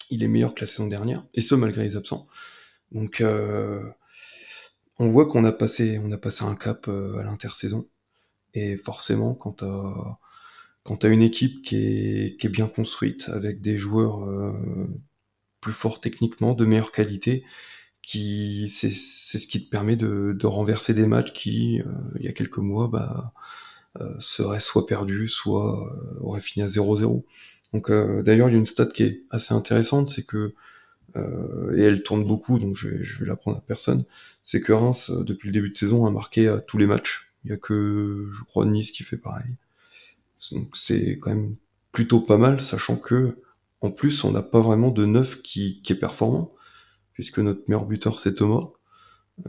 Il 0.10 0.24
est 0.24 0.28
meilleur 0.28 0.54
que 0.54 0.62
la 0.62 0.68
saison 0.68 0.88
dernière, 0.88 1.26
et 1.34 1.42
ce 1.42 1.56
malgré 1.56 1.84
les 1.84 1.96
absents. 1.96 2.28
Donc 2.92 3.22
euh, 3.22 3.84
on 5.00 5.08
voit 5.08 5.28
qu'on 5.28 5.46
a 5.46 5.52
passé, 5.52 6.00
on 6.04 6.12
a 6.12 6.18
passé 6.18 6.44
un 6.44 6.56
cap 6.56 6.88
euh, 6.88 7.18
à 7.20 7.24
l'intersaison. 7.24 7.88
Et 8.54 8.78
forcément, 8.78 9.36
quand 9.36 9.54
t'as 9.54 10.18
quand 10.84 11.04
as 11.04 11.08
une 11.08 11.24
équipe 11.24 11.64
qui 11.64 11.78
est, 11.78 12.48
bien 12.48 12.68
construite, 12.68 13.28
avec 13.30 13.60
des 13.60 13.80
joueurs 13.80 14.24
plus 15.60 15.74
forts 15.74 16.00
techniquement, 16.00 16.54
de 16.54 16.64
meilleure 16.64 16.92
qualité, 16.92 17.44
qui 18.06 18.70
c'est 18.70 18.92
ce 18.92 19.48
qui 19.48 19.66
te 19.66 19.70
permet 19.70 19.96
de, 19.96 20.36
de 20.38 20.48
renverser 20.48 20.94
des 20.94 21.08
matchs 21.08 21.34
qui 21.34 21.82
euh, 21.82 21.86
il 22.20 22.26
y 22.26 22.28
a 22.28 22.34
quelques 22.34 22.60
mois 22.60 22.88
bah 22.88 23.34
euh, 24.02 24.14
seraient 24.20 24.60
soit 24.60 24.86
perdus 24.86 25.28
soit 25.28 25.88
euh, 25.88 26.20
auraient 26.22 26.42
fini 26.42 26.64
à 26.64 26.68
0-0 26.68 27.24
donc 27.74 27.90
euh, 27.90 28.22
d'ailleurs 28.24 28.50
il 28.50 28.54
y 28.54 28.56
a 28.56 28.60
une 28.60 28.66
stat 28.66 28.88
qui 28.88 29.04
est 29.04 29.24
assez 29.32 29.54
intéressante 29.54 30.10
c'est 30.10 30.26
que 30.26 30.54
et 31.78 31.82
elle 31.82 32.04
tourne 32.04 32.26
beaucoup 32.26 32.60
donc 32.60 32.76
je 32.76 32.90
vais, 32.90 33.02
je 33.02 33.20
vais 33.20 33.26
l'apprendre 33.26 33.58
à 33.58 33.62
personne 33.62 34.04
c'est 34.46 34.62
que 34.62 34.72
Reims 34.72 35.12
depuis 35.12 35.48
le 35.48 35.54
début 35.54 35.70
de 35.70 35.76
saison 35.76 36.06
a 36.06 36.12
marqué 36.12 36.48
à 36.48 36.60
tous 36.60 36.78
les 36.78 36.86
matchs. 36.86 37.34
Il 37.44 37.50
y 37.50 37.54
a 37.54 37.58
que 37.58 38.30
je 38.32 38.44
crois 38.44 38.66
Nice 38.66 38.92
qui 38.92 39.04
fait 39.04 39.18
pareil. 39.18 39.50
Donc 40.52 40.78
c'est 40.78 41.18
quand 41.20 41.32
même 41.32 41.56
plutôt 41.92 42.22
pas 42.22 42.38
mal 42.38 42.62
sachant 42.62 42.98
que 42.98 43.40
en 43.82 43.90
plus 43.92 44.24
on 44.24 44.32
n'a 44.32 44.44
pas 44.44 44.62
vraiment 44.62 44.92
de 44.92 45.06
neuf 45.06 45.42
qui, 45.42 45.82
qui 45.82 45.94
est 45.94 46.00
performant 46.00 46.54
puisque 47.16 47.40
notre 47.40 47.62
meilleur 47.68 47.86
buteur 47.86 48.20
c'est 48.20 48.36
Thomas. 48.36 48.70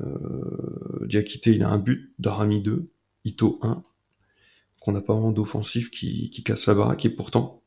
Euh, 0.00 1.06
Diakité 1.06 1.52
il 1.52 1.62
a 1.62 1.68
un 1.68 1.78
but, 1.78 2.14
Darami 2.18 2.62
2, 2.62 2.88
Ito 3.24 3.58
1, 3.62 3.84
qu'on 4.80 4.92
n'a 4.92 5.00
pas 5.00 5.12
vraiment 5.12 5.32
d'offensif 5.32 5.90
qui, 5.90 6.30
qui, 6.30 6.42
casse 6.42 6.66
la 6.66 6.74
baraque, 6.74 7.04
et 7.04 7.10
pourtant 7.10 7.62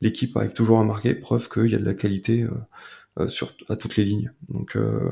l'équipe 0.00 0.36
arrive 0.36 0.52
toujours 0.52 0.80
à 0.80 0.84
marquer, 0.84 1.14
preuve 1.14 1.48
qu'il 1.48 1.70
y 1.70 1.74
a 1.74 1.78
de 1.78 1.84
la 1.84 1.94
qualité 1.94 2.42
euh, 2.42 2.50
euh, 3.20 3.28
sur, 3.28 3.54
à 3.68 3.76
toutes 3.76 3.96
les 3.96 4.04
lignes. 4.04 4.32
Donc 4.48 4.76
euh, 4.76 5.10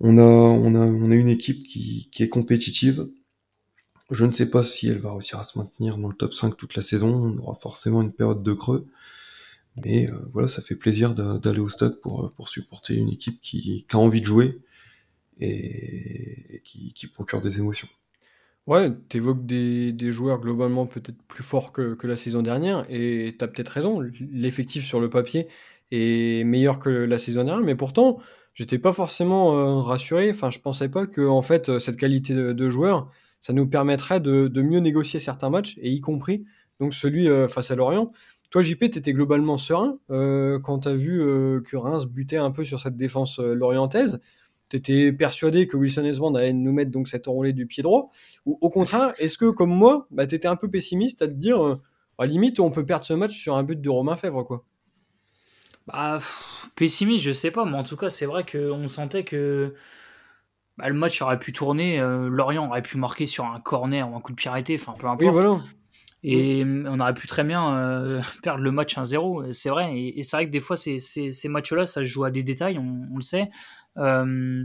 on, 0.00 0.18
a, 0.18 0.22
on, 0.22 0.74
a, 0.74 0.80
on 0.80 1.10
a 1.10 1.14
une 1.14 1.28
équipe 1.28 1.66
qui, 1.66 2.08
qui 2.12 2.22
est 2.22 2.28
compétitive. 2.28 3.08
Je 4.10 4.26
ne 4.26 4.32
sais 4.32 4.50
pas 4.50 4.62
si 4.62 4.88
elle 4.88 4.98
va 4.98 5.12
réussir 5.12 5.38
à 5.38 5.44
se 5.44 5.58
maintenir 5.58 5.96
dans 5.96 6.08
le 6.08 6.14
top 6.14 6.34
5 6.34 6.56
toute 6.56 6.74
la 6.76 6.82
saison, 6.82 7.08
on 7.08 7.38
aura 7.38 7.54
forcément 7.56 8.02
une 8.02 8.12
période 8.12 8.42
de 8.42 8.52
creux. 8.52 8.86
Mais 9.76 10.08
euh, 10.08 10.18
voilà, 10.32 10.48
ça 10.48 10.62
fait 10.62 10.74
plaisir 10.74 11.14
d'aller 11.14 11.60
au 11.60 11.68
stade 11.68 12.00
pour, 12.00 12.32
pour 12.32 12.48
supporter 12.48 12.94
une 12.94 13.08
équipe 13.08 13.40
qui, 13.40 13.86
a 13.92 13.96
envie 13.96 14.20
de 14.20 14.26
jouer 14.26 14.58
et, 15.40 16.62
qui, 16.64 17.06
procure 17.06 17.40
des 17.40 17.58
émotions. 17.58 17.88
Ouais, 18.66 18.92
tu 19.08 19.16
évoques 19.16 19.44
des, 19.44 19.92
des, 19.92 20.12
joueurs 20.12 20.38
globalement 20.40 20.86
peut-être 20.86 21.20
plus 21.26 21.42
forts 21.42 21.72
que, 21.72 21.94
que, 21.94 22.06
la 22.06 22.16
saison 22.16 22.42
dernière, 22.42 22.84
et 22.88 23.34
tu 23.36 23.44
as 23.44 23.48
peut-être 23.48 23.70
raison, 23.70 24.00
l'effectif 24.30 24.84
sur 24.84 25.00
le 25.00 25.10
papier 25.10 25.48
est 25.90 26.44
meilleur 26.44 26.78
que 26.78 26.88
la 26.88 27.18
saison 27.18 27.42
dernière, 27.42 27.64
mais 27.64 27.74
pourtant, 27.74 28.20
j'étais 28.54 28.78
pas 28.78 28.92
forcément 28.92 29.56
euh, 29.56 29.80
rassuré, 29.80 30.30
enfin 30.30 30.50
je 30.50 30.60
pensais 30.60 30.88
pas 30.88 31.06
que 31.06 31.26
en 31.26 31.42
fait 31.42 31.78
cette 31.80 31.96
qualité 31.96 32.34
de, 32.34 32.70
joueur, 32.70 33.10
ça 33.40 33.52
nous 33.52 33.66
permettrait 33.66 34.20
de, 34.20 34.48
mieux 34.62 34.78
négocier 34.78 35.18
certains 35.18 35.50
matchs, 35.50 35.76
et 35.80 35.90
y 35.90 36.00
compris 36.00 36.44
donc 36.78 36.94
celui 36.94 37.28
euh, 37.28 37.48
face 37.48 37.70
à 37.70 37.76
Lorient, 37.76 38.06
Toi, 38.52 38.62
JP, 38.62 38.90
tu 38.90 38.98
étais 38.98 39.12
globalement 39.12 39.56
serein 39.56 39.98
quand 40.08 40.80
tu 40.80 40.88
as 40.88 40.94
vu 40.94 41.18
que 41.64 41.76
Reims 41.76 42.06
butait 42.06 42.36
un 42.36 42.52
peu 42.52 42.64
sur 42.64 42.78
cette 42.78 42.96
défense 42.96 43.40
lorientaise 43.40 44.20
tu 44.72 44.76
étais 44.78 45.12
persuadé 45.12 45.66
que 45.66 45.76
Wilson 45.76 46.04
Esband 46.04 46.34
allait 46.34 46.52
nous 46.52 46.72
mettre 46.72 46.90
donc 46.90 47.08
cette 47.08 47.28
enroulée 47.28 47.52
du 47.52 47.66
pied 47.66 47.82
droit? 47.82 48.10
Ou 48.46 48.58
au 48.60 48.70
contraire, 48.70 49.12
est-ce 49.18 49.36
que 49.36 49.50
comme 49.50 49.70
moi, 49.70 50.06
bah, 50.10 50.26
tu 50.26 50.34
étais 50.34 50.48
un 50.48 50.56
peu 50.56 50.70
pessimiste 50.70 51.22
à 51.22 51.28
te 51.28 51.32
dire, 51.32 51.78
à 52.18 52.26
limite, 52.26 52.60
on 52.60 52.70
peut 52.70 52.86
perdre 52.86 53.04
ce 53.04 53.12
match 53.12 53.36
sur 53.36 53.56
un 53.56 53.62
but 53.62 53.80
de 53.80 53.90
Romain 53.90 54.16
Fèvre 54.16 54.44
quoi? 54.44 54.64
Bah, 55.86 56.20
pessimiste, 56.74 57.24
je 57.24 57.32
sais 57.32 57.50
pas, 57.50 57.64
mais 57.64 57.76
en 57.76 57.82
tout 57.82 57.96
cas, 57.96 58.08
c'est 58.08 58.26
vrai 58.26 58.44
qu'on 58.44 58.88
sentait 58.88 59.24
que 59.24 59.74
bah, 60.78 60.88
le 60.88 60.94
match 60.94 61.20
aurait 61.20 61.38
pu 61.38 61.52
tourner, 61.52 62.00
euh, 62.00 62.28
Lorient 62.28 62.68
aurait 62.68 62.82
pu 62.82 62.96
marquer 62.96 63.26
sur 63.26 63.44
un 63.44 63.60
corner 63.60 64.10
ou 64.10 64.16
un 64.16 64.20
coup 64.20 64.32
de 64.32 64.36
pied 64.36 64.48
arrêté, 64.48 64.76
enfin 64.80 64.94
peu 64.98 65.06
importe. 65.06 65.32
voilà. 65.32 65.60
Et 66.24 66.64
on 66.64 67.00
aurait 67.00 67.14
pu 67.14 67.26
très 67.26 67.42
bien 67.42 67.76
euh, 67.76 68.22
perdre 68.42 68.62
le 68.62 68.70
match 68.70 68.96
1-0, 68.96 69.52
c'est 69.52 69.70
vrai. 69.70 69.98
Et, 69.98 70.22
c'est 70.22 70.36
vrai 70.36 70.46
que 70.46 70.50
des 70.50 70.60
fois, 70.60 70.76
ces, 70.76 71.00
ces, 71.00 71.48
matchs-là, 71.48 71.86
ça 71.86 72.00
se 72.00 72.04
joue 72.04 72.24
à 72.24 72.30
des 72.30 72.42
détails, 72.42 72.78
on, 72.78 73.16
le 73.16 73.22
sait. 73.22 73.50
Euh, 73.98 74.64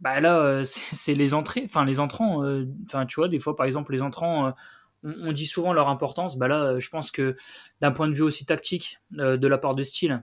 bah 0.00 0.20
là, 0.20 0.62
c'est 0.64 1.14
les 1.14 1.34
entrées, 1.34 1.62
enfin 1.64 1.84
les 1.84 2.00
entrants. 2.00 2.44
Enfin, 2.86 3.06
tu 3.06 3.16
vois, 3.16 3.28
des 3.28 3.40
fois, 3.40 3.56
par 3.56 3.66
exemple, 3.66 3.92
les 3.92 4.02
entrants, 4.02 4.54
on, 5.02 5.32
dit 5.32 5.46
souvent 5.46 5.72
leur 5.72 5.88
importance. 5.88 6.38
Bah 6.38 6.48
là, 6.48 6.78
je 6.78 6.88
pense 6.88 7.10
que 7.10 7.36
d'un 7.80 7.92
point 7.92 8.08
de 8.08 8.14
vue 8.14 8.22
aussi 8.22 8.46
tactique, 8.46 8.98
de 9.10 9.46
la 9.46 9.58
part 9.58 9.74
de 9.74 9.82
Style 9.82 10.22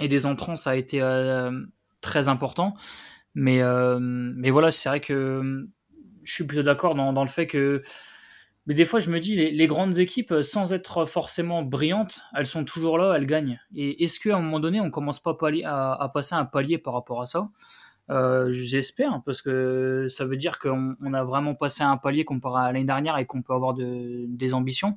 et 0.00 0.08
des 0.08 0.26
entrants, 0.26 0.56
ça 0.56 0.70
a 0.70 0.74
été 0.76 1.00
très 2.02 2.28
important. 2.28 2.76
Mais, 3.34 3.62
euh, 3.62 3.98
mais 4.00 4.50
voilà, 4.50 4.70
c'est 4.70 4.88
vrai 4.88 5.00
que 5.00 5.66
je 6.22 6.32
suis 6.32 6.44
plutôt 6.44 6.62
d'accord 6.62 6.94
dans, 6.94 7.12
dans, 7.12 7.24
le 7.24 7.28
fait 7.28 7.46
que. 7.46 7.82
Mais 8.66 8.74
des 8.74 8.84
fois, 8.84 8.98
je 8.98 9.10
me 9.10 9.20
dis, 9.20 9.36
les, 9.36 9.66
grandes 9.66 9.98
équipes, 9.98 10.34
sans 10.42 10.72
être 10.72 11.04
forcément 11.04 11.62
brillantes, 11.62 12.22
elles 12.34 12.46
sont 12.46 12.64
toujours 12.64 12.96
là, 12.96 13.14
elles 13.14 13.26
gagnent. 13.26 13.60
Et 13.74 14.04
est-ce 14.04 14.18
qu'à 14.18 14.36
un 14.36 14.40
moment 14.40 14.60
donné, 14.60 14.80
on 14.80 14.90
commence 14.90 15.20
pas 15.20 15.36
à, 15.64 16.02
à, 16.02 16.08
passer 16.08 16.34
un 16.34 16.46
palier 16.46 16.78
par 16.78 16.94
rapport 16.94 17.20
à 17.20 17.26
ça? 17.26 17.50
Euh, 18.10 18.50
J'espère, 18.50 19.22
parce 19.26 19.42
que 19.42 20.06
ça 20.08 20.24
veut 20.24 20.36
dire 20.36 20.58
qu'on 20.58 20.96
on 21.00 21.12
a 21.12 21.24
vraiment 21.24 21.54
passé 21.54 21.82
un 21.82 21.98
palier 21.98 22.24
comparé 22.24 22.62
à 22.62 22.72
l'année 22.72 22.84
dernière 22.84 23.18
et 23.18 23.26
qu'on 23.26 23.42
peut 23.42 23.52
avoir 23.52 23.74
de, 23.74 24.24
des 24.28 24.54
ambitions. 24.54 24.96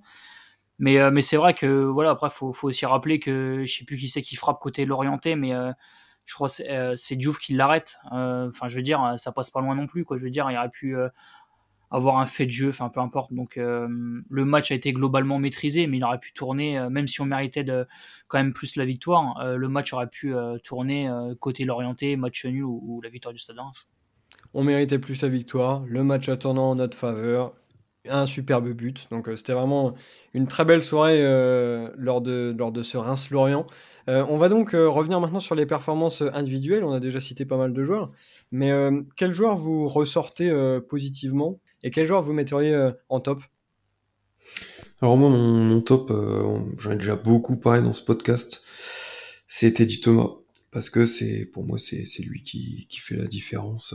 Mais, 0.80 1.00
euh, 1.00 1.12
mais 1.12 1.22
c'est 1.22 1.38
vrai 1.38 1.54
que, 1.54 1.66
voilà, 1.86 2.12
après, 2.12 2.30
faut, 2.30 2.54
faut, 2.54 2.70
aussi 2.70 2.86
rappeler 2.86 3.20
que 3.20 3.64
je 3.66 3.78
sais 3.78 3.84
plus 3.84 3.98
qui 3.98 4.08
c'est 4.10 4.22
qui 4.22 4.36
frappe 4.36 4.60
côté 4.60 4.86
l'orienté, 4.86 5.36
mais 5.36 5.54
euh, 5.54 5.72
je 6.28 6.34
crois 6.36 6.50
que 6.50 6.62
euh, 6.70 6.96
c'est 6.98 7.16
Diouf 7.16 7.40
qui 7.40 7.54
l'arrête. 7.54 8.00
Euh, 8.12 8.50
enfin, 8.50 8.68
je 8.68 8.76
veux 8.76 8.82
dire, 8.84 9.16
ça 9.18 9.32
passe 9.32 9.50
pas 9.50 9.62
loin 9.62 9.76
non 9.76 9.88
plus. 9.88 10.06
Je 10.12 10.24
veux 10.24 10.30
dire, 10.30 10.52
il 10.52 10.58
aurait 10.58 10.70
pu 10.70 10.96
euh, 10.96 11.08
avoir 11.90 12.18
un 12.18 12.26
fait 12.26 12.46
de 12.46 12.52
jeu, 12.52 12.70
enfin 12.70 12.90
peu 12.90 13.00
importe. 13.00 13.34
Donc 13.34 13.56
le 13.56 14.46
match 14.46 14.72
a 14.72 14.76
été 14.76 14.94
globalement 14.94 15.40
maîtrisé, 15.40 15.88
mais 15.88 15.98
il 15.98 16.04
aurait 16.04 16.20
pu 16.20 16.34
tourner, 16.34 16.88
même 16.90 17.08
si 17.08 17.22
on 17.22 17.26
méritait 17.26 17.66
quand 18.28 18.38
même 18.38 18.54
plus 18.54 18.76
la 18.76 18.86
victoire, 18.86 19.56
le 19.56 19.68
match 19.68 19.94
aurait 19.94 20.10
pu 20.10 20.34
tourner 20.64 21.10
côté 21.40 21.66
l'orienté, 21.66 22.16
match 22.16 22.46
nul 22.46 22.64
ou, 22.64 23.02
la 23.02 23.10
victoire 23.10 23.34
du 23.34 23.40
Stade 23.40 23.58
On 24.54 24.64
méritait 24.64 25.00
plus 25.00 25.22
la 25.22 25.30
victoire, 25.30 25.84
le 25.88 26.04
match 26.04 26.30
a 26.30 26.38
tourné 26.38 26.60
en 26.60 26.76
notre 26.76 26.98
faveur, 26.98 27.54
un 28.10 28.26
superbe 28.26 28.70
but. 28.70 29.08
Donc 29.12 29.28
euh, 29.28 29.36
c'était 29.36 29.54
vraiment 29.54 29.94
une 30.34 30.48
très 30.48 30.66
belle 30.66 30.84
soirée 30.84 31.24
euh, 31.24 31.90
lors, 31.98 32.22
de, 32.22 32.56
lors 32.58 32.72
de 32.72 32.84
ce 32.84 32.98
Reims-Lorient. 32.98 33.66
Euh, 34.10 34.26
on 34.30 34.38
va 34.38 34.50
donc 34.50 34.72
revenir 34.72 35.20
maintenant 35.20 35.40
sur 35.40 35.56
les 35.56 35.66
performances 35.66 36.22
individuelles. 36.34 36.84
On 36.84 36.92
a 36.92 37.00
déjà 37.00 37.20
cité 37.20 37.46
pas 37.46 37.58
mal 37.58 37.74
de 37.74 37.84
joueurs. 37.84 38.12
Mais 38.52 38.72
quel 39.16 39.34
joueur 39.34 39.56
vous 39.56 39.88
ressortez 39.88 40.52
positivement? 40.88 41.60
Et 41.84 41.92
quel 41.92 42.08
joueur 42.08 42.22
vous 42.22 42.34
metteriez 42.34 42.92
en 43.10 43.20
top? 43.20 43.44
Alors 45.02 45.18
moi, 45.18 45.30
mon, 45.30 45.82
top, 45.82 46.12
j'en 46.78 46.92
ai 46.92 46.96
déjà 46.96 47.16
beaucoup 47.16 47.56
parlé 47.56 47.82
dans 47.82 47.94
ce 47.94 48.04
podcast, 48.04 48.64
c'est 49.48 49.74
Teddy 49.74 50.02
Thomas. 50.02 50.32
Parce 50.72 50.90
que 50.90 51.06
c'est 51.06 51.46
pour 51.46 51.64
moi, 51.66 51.78
c'est 51.78 52.06
lui 52.24 52.44
qui, 52.44 52.88
fait 53.02 53.16
la 53.16 53.28
différence 53.28 53.94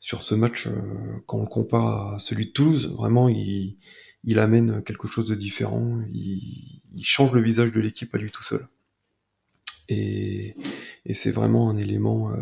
sur 0.00 0.22
ce 0.22 0.34
match, 0.34 0.66
euh, 0.66 0.72
quand 1.26 1.38
on 1.38 1.42
le 1.42 1.48
compare 1.48 2.14
à 2.14 2.18
celui 2.18 2.46
de 2.46 2.52
Toulouse, 2.52 2.94
vraiment, 2.96 3.28
il, 3.28 3.76
amène 4.38 4.82
quelque 4.82 5.08
chose 5.08 5.28
de 5.28 5.34
différent, 5.34 6.00
il, 6.12 6.82
change 7.02 7.32
le 7.32 7.42
visage 7.42 7.72
de 7.72 7.80
l'équipe 7.80 8.14
à 8.14 8.18
lui 8.18 8.30
tout 8.30 8.42
seul. 8.42 8.66
Et, 9.88 10.54
et 11.06 11.14
c'est 11.14 11.30
vraiment 11.30 11.70
un 11.70 11.76
élément 11.76 12.30
euh, 12.30 12.36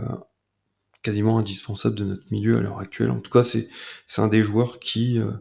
quasiment 1.07 1.39
indispensable 1.39 1.95
de 1.95 2.05
notre 2.05 2.25
milieu 2.31 2.59
à 2.59 2.61
l'heure 2.61 2.81
actuelle. 2.81 3.11
En 3.11 3.21
tout 3.21 3.31
cas, 3.31 3.43
c'est 3.43 3.69
un 4.19 4.29
des 4.29 4.43
joueurs 4.43 4.79
qui 4.81 5.19
euh, 5.19 5.33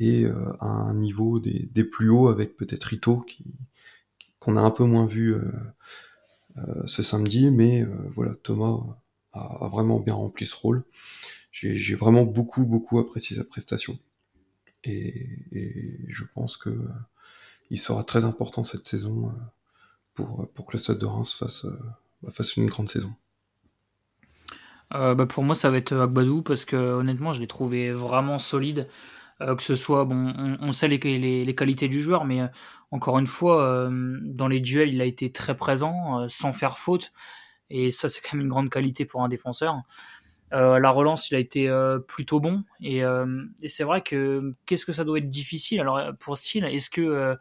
est 0.00 0.26
à 0.60 0.66
un 0.66 0.94
niveau 0.94 1.40
des, 1.40 1.84
plus 1.84 2.10
hauts 2.10 2.28
avec 2.28 2.56
peut-être 2.56 2.84
Rito, 2.84 3.24
qu'on 4.40 4.56
a 4.56 4.60
un 4.60 4.70
peu 4.70 4.84
moins 4.84 5.06
vu 5.06 5.36
ce 6.86 7.02
samedi, 7.02 7.50
mais 7.50 7.86
voilà, 8.14 8.34
Thomas 8.42 8.80
a, 9.32 9.68
vraiment 9.68 10.00
bien 10.00 10.14
rempli 10.14 10.46
ce 10.46 10.56
rôle 10.56 10.84
j'ai 11.54 11.94
vraiment 11.94 12.24
beaucoup, 12.24 12.64
beaucoup 12.64 12.98
apprécié 12.98 13.36
sa 13.36 13.44
prestation. 13.44 13.98
Et, 14.82 15.28
je 16.08 16.24
pense 16.34 16.56
que 16.56 16.68
euh, 16.68 16.88
il 17.70 17.78
sera 17.80 18.04
très 18.04 18.24
important 18.24 18.64
cette 18.64 18.84
saison 18.84 19.28
euh, 19.28 19.32
pour, 20.14 20.48
pour 20.50 20.66
que 20.66 20.72
le 20.72 20.78
Stade 20.78 20.98
de 20.98 21.06
Reims 21.06 21.34
fasse, 21.34 21.64
euh, 21.64 21.78
bah, 22.22 22.30
fasse 22.32 22.56
une 22.56 22.66
grande 22.66 22.90
saison. 22.90 23.14
Bah 24.90 25.26
pour 25.26 25.42
moi, 25.44 25.54
ça 25.54 25.70
va 25.70 25.76
être 25.76 25.92
Agbadou 25.96 26.42
parce 26.42 26.64
que 26.64 26.76
honnêtement, 26.76 27.32
je 27.32 27.40
l'ai 27.40 27.46
trouvé 27.46 27.92
vraiment 27.92 28.38
solide. 28.38 28.88
que 29.40 29.62
ce 29.62 29.74
soit, 29.74 30.04
bon, 30.04 30.32
on, 30.60 30.72
sait 30.72 30.88
les, 30.88 30.98
les, 31.44 31.54
qualités 31.54 31.88
du 31.88 32.00
joueur, 32.00 32.24
mais 32.24 32.40
encore 32.90 33.18
une 33.18 33.26
fois, 33.26 33.90
dans 34.22 34.48
les 34.48 34.60
duels, 34.60 34.94
il 34.94 35.00
a 35.00 35.04
été 35.04 35.32
très 35.32 35.56
présent, 35.56 36.28
sans 36.28 36.52
faire 36.52 36.78
faute. 36.78 37.12
Et 37.70 37.90
ça, 37.90 38.08
c'est 38.08 38.20
quand 38.20 38.36
même 38.36 38.42
une 38.42 38.48
grande 38.48 38.70
qualité 38.70 39.04
pour 39.04 39.22
un 39.22 39.28
défenseur. 39.28 39.82
Euh, 40.52 40.78
la 40.78 40.90
relance, 40.90 41.30
il 41.30 41.34
a 41.34 41.38
été 41.38 41.68
euh, 41.68 41.98
plutôt 41.98 42.40
bon. 42.40 42.62
Euh, 42.84 43.44
et, 43.62 43.68
c'est 43.68 43.84
vrai 43.84 44.02
que 44.02 44.52
qu'est-ce 44.66 44.86
que 44.86 44.92
ça 44.92 45.04
doit 45.04 45.18
être 45.18 45.30
difficile? 45.30 45.80
Alors 45.80 46.00
pour 46.20 46.38
Style, 46.38 46.64
est-ce 46.64 46.90
que 46.90 47.36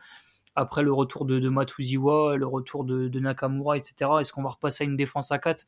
après 0.55 0.83
le 0.83 0.93
retour 0.93 1.25
de, 1.25 1.39
de 1.39 1.49
Matuziwa, 1.49 2.37
le 2.37 2.47
retour 2.47 2.83
de, 2.85 3.19
Nakamura, 3.19 3.77
etc., 3.77 4.11
est-ce 4.21 4.31
qu'on 4.33 4.43
va 4.43 4.49
repasser 4.49 4.83
à 4.83 4.87
une 4.87 4.95
défense 4.95 5.31
à 5.31 5.39
4 5.39 5.65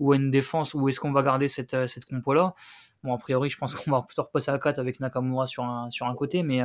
ou 0.00 0.12
à 0.12 0.16
une 0.16 0.30
défense 0.30 0.74
ou 0.74 0.88
est-ce 0.88 1.00
qu'on 1.00 1.12
va 1.12 1.22
garder 1.22 1.48
cette, 1.48 1.86
cette 1.88 2.04
compo-là? 2.04 2.54
Bon, 3.02 3.14
a 3.14 3.18
priori, 3.18 3.48
je 3.48 3.58
pense 3.58 3.74
qu'on 3.74 3.90
va 3.90 4.02
plutôt 4.02 4.22
repasser 4.22 4.50
à 4.50 4.58
4 4.58 4.78
avec 4.78 5.00
Nakamura 5.00 5.46
sur 5.46 5.64
un, 5.64 5.90
sur 5.90 6.06
un 6.06 6.14
côté, 6.14 6.42
mais 6.42 6.62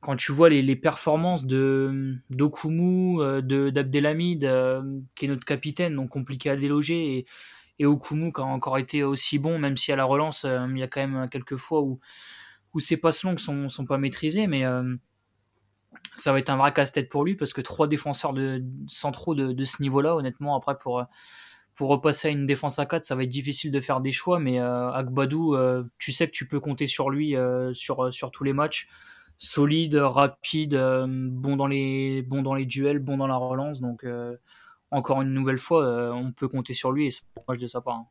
quand 0.00 0.16
tu 0.16 0.32
vois 0.32 0.48
les, 0.48 0.76
performances 0.76 1.46
de 1.46 2.14
d'Okumu, 2.30 3.42
de 3.42 3.70
d'Abdelhamid, 3.70 4.40
qui 5.14 5.24
est 5.24 5.28
notre 5.28 5.44
capitaine, 5.44 5.96
donc 5.96 6.10
compliqué 6.10 6.50
à 6.50 6.56
déloger, 6.56 7.18
et 7.18 7.26
et 7.78 7.86
Okumu 7.86 8.32
qui 8.32 8.40
a 8.40 8.44
encore 8.44 8.78
été 8.78 9.02
aussi 9.02 9.38
bon, 9.38 9.58
même 9.58 9.76
si 9.76 9.92
à 9.92 9.96
la 9.96 10.04
relance, 10.04 10.44
euh, 10.44 10.66
il 10.70 10.78
y 10.78 10.82
a 10.82 10.88
quand 10.88 11.06
même 11.06 11.28
quelques 11.28 11.56
fois 11.56 11.82
où, 11.82 12.00
où 12.74 12.80
ses 12.80 12.96
passes 12.96 13.22
longues 13.22 13.38
sont, 13.38 13.68
sont 13.68 13.84
pas 13.84 13.98
maîtrisées, 13.98 14.46
mais 14.46 14.64
euh, 14.64 14.96
ça 16.14 16.32
va 16.32 16.38
être 16.38 16.50
un 16.50 16.56
vrai 16.56 16.72
casse-tête 16.72 17.08
pour 17.08 17.24
lui 17.24 17.36
parce 17.36 17.52
que 17.52 17.60
trois 17.60 17.88
défenseurs 17.88 18.32
de, 18.32 18.62
centraux 18.88 19.34
de 19.34 19.64
ce 19.64 19.82
niveau-là, 19.82 20.16
honnêtement, 20.16 20.56
après 20.56 20.78
pour, 20.78 21.04
pour 21.76 21.88
repasser 21.88 22.28
à 22.28 22.30
une 22.32 22.46
défense 22.46 22.78
à 22.78 22.86
4, 22.86 23.04
ça 23.04 23.14
va 23.14 23.22
être 23.22 23.28
difficile 23.28 23.70
de 23.70 23.80
faire 23.80 24.00
des 24.00 24.12
choix, 24.12 24.38
mais 24.38 24.60
euh, 24.60 24.90
Agbadou, 24.90 25.54
euh, 25.54 25.84
tu 25.98 26.10
sais 26.10 26.26
que 26.26 26.32
tu 26.32 26.48
peux 26.48 26.58
compter 26.58 26.86
sur 26.86 27.10
lui 27.10 27.36
sur, 27.74 28.12
sur 28.12 28.30
tous 28.30 28.44
les 28.44 28.52
matchs. 28.52 28.88
Solide, 29.38 29.96
rapide, 29.96 30.74
bon, 31.06 31.56
dans 31.56 31.66
les, 31.66 32.22
bon 32.22 32.42
dans 32.42 32.54
les 32.54 32.64
duels, 32.64 32.98
bon 32.98 33.18
dans 33.18 33.26
la 33.26 33.36
relance, 33.36 33.82
donc 33.82 34.04
encore 34.90 35.22
une 35.22 35.32
nouvelle 35.32 35.58
fois, 35.58 35.84
euh, 35.84 36.12
on 36.12 36.32
peut 36.32 36.48
compter 36.48 36.74
sur 36.74 36.92
lui 36.92 37.06
et 37.06 37.10
c'est 37.10 37.22
moi 37.46 37.56
de 37.56 37.66
sa 37.66 37.80
part. 37.80 37.94
Hein. 37.94 38.06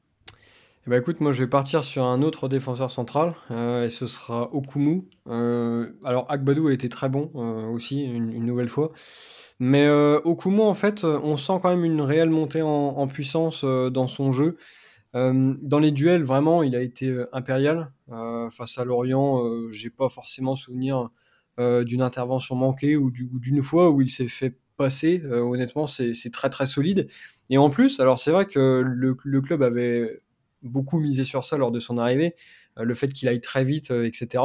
Eh 0.88 0.90
ben 0.92 1.00
écoute, 1.00 1.20
moi 1.20 1.32
je 1.32 1.44
vais 1.44 1.50
partir 1.50 1.84
sur 1.84 2.04
un 2.04 2.22
autre 2.22 2.48
défenseur 2.48 2.92
central 2.92 3.34
euh, 3.50 3.86
et 3.86 3.90
ce 3.90 4.06
sera 4.06 4.54
Okumu. 4.54 5.08
Euh, 5.28 5.94
alors 6.04 6.30
Agbadou 6.30 6.68
a 6.68 6.74
été 6.74 6.90
très 6.90 7.10
bon 7.10 7.32
aussi 7.74 8.04
une, 8.04 8.46
nouvelle 8.46 8.70
fois, 8.70 8.92
mais 9.60 9.88
Okumu 9.90 10.62
en 10.62 10.74
fait, 10.74 11.04
on 11.04 11.38
sent 11.38 11.60
quand 11.62 11.70
même 11.70 11.86
une 11.86 12.02
réelle 12.02 12.30
montée 12.30 12.62
en, 12.62 13.08
puissance 13.08 13.64
dans 13.64 14.08
son 14.08 14.32
jeu. 14.32 14.58
dans 15.14 15.80
les 15.80 15.92
duels, 15.92 16.24
vraiment, 16.24 16.64
il 16.64 16.76
a 16.76 16.82
été 16.82 17.24
impérial 17.32 17.92
face 18.52 18.78
à 18.78 18.84
Lorient. 18.84 19.42
J'ai 19.72 19.90
pas 19.90 20.10
forcément 20.10 20.56
souvenir 20.56 21.10
d'une 21.58 22.02
intervention 22.02 22.56
manquée 22.56 22.98
ou 22.98 23.12
d'une 23.12 23.62
fois 23.62 23.92
où 23.92 24.02
il 24.02 24.10
s'est 24.10 24.28
fait 24.28 24.56
passé, 24.76 25.22
euh, 25.26 25.40
honnêtement, 25.42 25.88
c'est 25.88 26.32
très 26.32 26.50
très 26.50 26.68
solide. 26.68 27.08
Et 27.50 27.58
en 27.58 27.70
plus, 27.70 28.00
alors 28.00 28.20
c'est 28.20 28.32
vrai 28.32 28.46
que 28.46 28.82
le, 28.86 29.42
club 29.42 29.64
avait 29.64 30.22
beaucoup 30.64 31.00
misé 31.00 31.24
sur 31.24 31.46
ça 31.46 31.58
lors 31.58 31.72
de 31.72 31.80
son 31.80 31.98
arrivée, 31.98 32.36
euh, 32.36 32.36
le 32.84 32.94
fait 32.94 33.08
qu'il 33.08 33.28
aille 33.28 33.42
très 33.42 33.64
vite, 33.64 33.92
euh, 33.92 34.06
etc. 34.06 34.44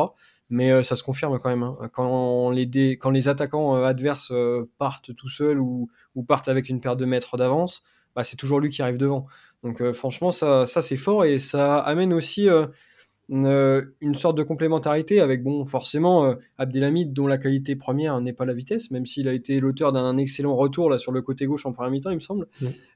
Mais 0.48 0.82
ça 0.82 0.96
se 0.96 1.02
confirme 1.02 1.38
quand 1.38 1.48
même. 1.48 1.62
Hein. 1.62 1.76
Quand, 1.92 2.50
les 2.50 2.98
quand 2.98 3.10
les 3.10 3.28
attaquants 3.28 3.76
adverses 3.84 4.32
partent 4.78 5.14
tout 5.14 5.28
seuls 5.28 5.60
ou, 5.60 5.88
partent 6.26 6.48
avec 6.48 6.68
une 6.68 6.80
paire 6.80 6.96
de 6.96 7.04
mètres 7.04 7.36
d'avance, 7.36 7.82
bah, 8.16 8.24
c'est 8.24 8.36
toujours 8.36 8.58
lui 8.58 8.68
qui 8.68 8.82
arrive 8.82 8.96
devant. 8.96 9.26
Donc 9.62 9.92
franchement, 9.92 10.32
ça, 10.32 10.66
ça 10.66 10.82
c'est 10.82 10.96
fort 10.96 11.24
et 11.24 11.38
ça 11.38 11.78
amène 11.78 12.12
aussi 12.12 12.48
une 13.28 14.14
sorte 14.14 14.36
de 14.36 14.42
complémentarité 14.42 15.20
avec, 15.20 15.44
bon, 15.44 15.64
forcément, 15.64 16.34
Abdelhamid, 16.58 17.12
dont 17.12 17.28
la 17.28 17.38
qualité 17.38 17.76
première 17.76 18.20
n'est 18.20 18.32
pas 18.32 18.44
la 18.44 18.52
vitesse, 18.52 18.90
même 18.90 19.06
s'il 19.06 19.28
a 19.28 19.32
été 19.32 19.60
l'auteur 19.60 19.92
d'un 19.92 20.16
excellent 20.16 20.56
retour 20.56 20.90
là 20.90 20.98
sur 20.98 21.12
le 21.12 21.22
côté 21.22 21.46
gauche 21.46 21.64
en 21.64 21.72
première 21.72 21.92
mi-temps, 21.92 22.10
il 22.10 22.16
me 22.16 22.20
semble. 22.20 22.48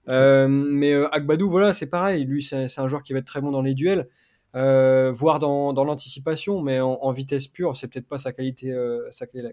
mais 0.08 0.92
Agbadou, 1.12 1.48
voilà, 1.48 1.72
c'est 1.72 1.86
pareil. 1.86 2.24
Lui, 2.24 2.42
c'est 2.42 2.66
un 2.78 2.88
joueur 2.88 3.04
qui 3.04 3.12
va 3.12 3.20
être 3.20 3.26
très 3.26 3.40
bon 3.40 3.52
dans 3.52 3.62
les 3.62 3.74
duels. 3.74 4.08
Euh, 4.54 5.10
voire 5.10 5.40
dans, 5.40 5.72
dans 5.72 5.84
l'anticipation, 5.84 6.62
mais 6.62 6.78
en, 6.80 7.10
vitesse 7.10 7.48
pure, 7.48 7.76
c'est 7.76 7.88
peut-être 7.88 8.06
pas 8.06 8.18
sa 8.18 8.32
qualité, 8.32 8.70
euh, 8.70 9.08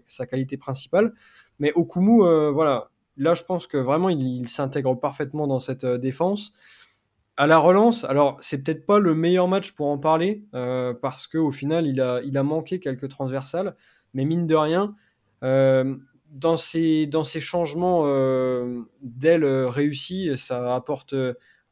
sa, 0.06 0.26
qualité 0.26 0.56
principale. 0.56 1.12
Mais 1.58 1.72
Okumu, 1.74 2.22
euh, 2.22 2.50
voilà, 2.52 2.90
là 3.16 3.34
je 3.34 3.42
pense 3.42 3.66
que 3.66 3.76
vraiment 3.76 4.10
il, 4.10 4.48
s'intègre 4.48 4.94
parfaitement 4.94 5.48
dans 5.48 5.58
cette 5.58 5.84
défense. 5.84 6.52
À 7.36 7.48
la 7.48 7.58
relance, 7.58 8.04
alors 8.04 8.36
c'est 8.40 8.62
peut-être 8.62 8.86
pas 8.86 9.00
le 9.00 9.14
meilleur 9.14 9.48
match 9.48 9.72
pour 9.72 9.88
en 9.88 9.98
parler, 9.98 10.44
parce 10.52 11.26
qu'au 11.26 11.50
final 11.50 11.86
il 11.86 12.00
a, 12.00 12.20
il 12.22 12.36
a 12.36 12.42
manqué 12.42 12.78
quelques 12.78 13.08
transversales, 13.08 13.74
mais 14.12 14.24
mine 14.24 14.46
de 14.46 14.54
rien, 14.54 14.94
dans, 15.40 16.56
ces, 16.58 17.06
dans 17.06 17.24
ces 17.24 17.40
changements 17.40 18.04
d'aile 19.00 19.46
réussis, 19.46 20.36
ça 20.36 20.74
apporte 20.74 21.14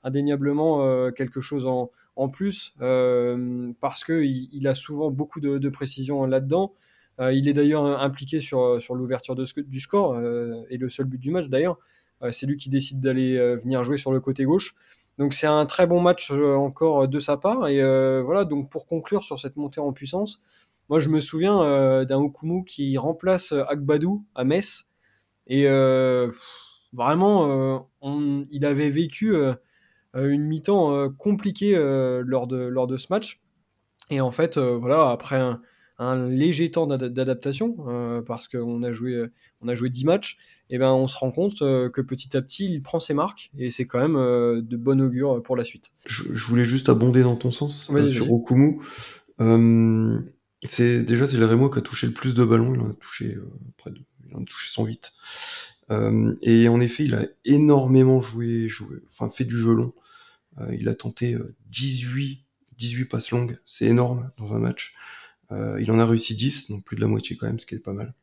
indéniablement 0.02 1.12
quelque 1.12 1.40
chose 1.40 1.66
en, 1.66 1.90
en 2.16 2.28
plus, 2.28 2.74
euh, 2.80 3.72
parce 3.80 4.04
qu'il 4.04 4.48
il 4.52 4.68
a 4.68 4.74
souvent 4.74 5.10
beaucoup 5.10 5.40
de, 5.40 5.68
précision 5.68 6.26
là-dedans. 6.26 6.74
Euh, 7.20 7.32
il 7.32 7.48
est 7.48 7.52
d'ailleurs 7.52 7.84
impliqué 7.84 8.40
sur, 8.40 8.80
sur 8.80 8.94
l'ouverture 8.94 9.34
du 9.36 9.80
score, 9.80 10.14
euh, 10.14 10.62
et 10.70 10.78
le 10.78 10.88
seul 10.88 11.06
but 11.06 11.18
du 11.18 11.30
match 11.30 11.46
d'ailleurs. 11.46 11.78
c'est 12.30 12.46
lui 12.46 12.56
qui 12.56 12.70
décide 12.70 13.00
d'aller 13.00 13.38
venir 13.56 13.84
jouer 13.84 13.96
sur 13.96 14.12
le 14.12 14.20
côté 14.20 14.44
gauche. 14.44 14.74
Donc 15.18 15.34
c'est 15.34 15.46
un 15.46 15.66
très 15.66 15.86
bon 15.86 16.00
match 16.00 16.30
encore 16.30 17.08
de 17.08 17.18
sa 17.18 17.36
part. 17.36 17.68
Et 17.68 17.80
voilà, 18.22 18.44
donc 18.44 18.70
pour 18.70 18.86
conclure 18.86 19.22
sur 19.22 19.38
cette 19.38 19.56
montée 19.56 19.80
en 19.80 19.92
puissance, 19.92 20.40
moi 20.88 21.00
je 21.00 21.08
me 21.08 21.20
souviens 21.20 22.04
d'un 22.04 22.18
Okumu 22.18 22.64
qui 22.64 22.98
remplace 22.98 23.52
Agbadou 23.52 24.24
à 24.34 24.44
Metz. 24.44 24.86
Et 25.46 25.66
vraiment, 26.92 27.88
il 28.50 28.64
avait 28.66 28.90
vécu 28.90 29.34
une 30.14 30.44
mi-temps 30.44 30.94
euh, 30.94 31.08
compliquée 31.08 31.76
euh, 31.76 32.22
lors, 32.24 32.46
de, 32.46 32.56
lors 32.56 32.86
de 32.86 32.96
ce 32.96 33.06
match. 33.10 33.40
Et 34.10 34.20
en 34.20 34.30
fait, 34.30 34.58
voilà, 34.58 35.10
après 35.10 35.36
un, 35.36 35.60
léger 36.28 36.70
temps 36.70 36.88
d'adaptation, 36.88 37.76
parce 38.26 38.48
qu'on 38.48 38.82
a 38.82 38.90
joué, 38.90 39.26
on 39.60 39.68
a 39.68 39.76
joué 39.76 39.88
10 39.88 40.04
matchs, 40.04 40.36
et 40.68 40.78
ben 40.78 40.90
on 40.90 41.06
se 41.06 41.16
rend 41.16 41.30
compte 41.30 41.60
que 41.60 42.00
petit 42.00 42.36
à 42.36 42.42
petit, 42.42 42.64
il 42.64 42.82
prend 42.82 42.98
ses 42.98 43.14
marques, 43.14 43.52
et 43.56 43.70
c'est 43.70 43.86
quand 43.86 44.00
même 44.00 44.16
de 44.62 44.76
bon 44.76 45.00
augure 45.00 45.40
pour 45.42 45.56
la 45.56 45.62
suite. 45.62 45.92
Je, 46.06 46.24
voulais 46.44 46.64
juste 46.64 46.88
abonder 46.88 47.22
dans 47.22 47.36
ton 47.36 47.52
sens 47.52 47.88
sur 48.08 48.32
Okumu. 48.32 48.80
c'est 50.66 51.04
déjà 51.04 51.28
c'est 51.28 51.36
le 51.36 51.46
Rémo 51.46 51.70
qui 51.70 51.78
a 51.78 51.82
touché 51.82 52.08
le 52.08 52.12
plus 52.12 52.34
de 52.34 52.44
ballons, 52.44 52.74
il 52.74 52.80
en 52.80 52.90
a 52.90 52.94
touché 52.94 53.38
près 53.76 53.90
de, 53.92 54.00
il 54.28 54.36
en 54.36 54.42
a 54.42 54.44
touché 54.44 54.68
108. 54.68 55.12
Et 56.42 56.68
en 56.68 56.80
effet, 56.80 57.04
il 57.04 57.14
a 57.14 57.26
énormément 57.44 58.20
joué, 58.20 58.68
enfin 59.10 59.28
fait 59.28 59.44
du 59.44 59.58
jeu 59.58 59.72
long. 59.72 59.92
Euh, 60.58 60.74
il 60.78 60.88
a 60.88 60.94
tenté 60.94 61.36
18, 61.70 62.40
euh, 62.40 62.74
18 62.76 63.04
passes 63.06 63.30
longues, 63.30 63.58
c'est 63.66 63.86
énorme 63.86 64.30
dans 64.38 64.54
un 64.54 64.58
match. 64.58 64.94
Euh, 65.52 65.80
il 65.80 65.90
en 65.90 65.98
a 65.98 66.06
réussi 66.06 66.34
10, 66.34 66.70
donc 66.70 66.84
plus 66.84 66.96
de 66.96 67.00
la 67.00 67.06
moitié 67.06 67.36
quand 67.36 67.46
même, 67.46 67.60
ce 67.60 67.66
qui 67.66 67.74
est 67.74 67.84
pas 67.84 67.92
mal. 67.92 68.14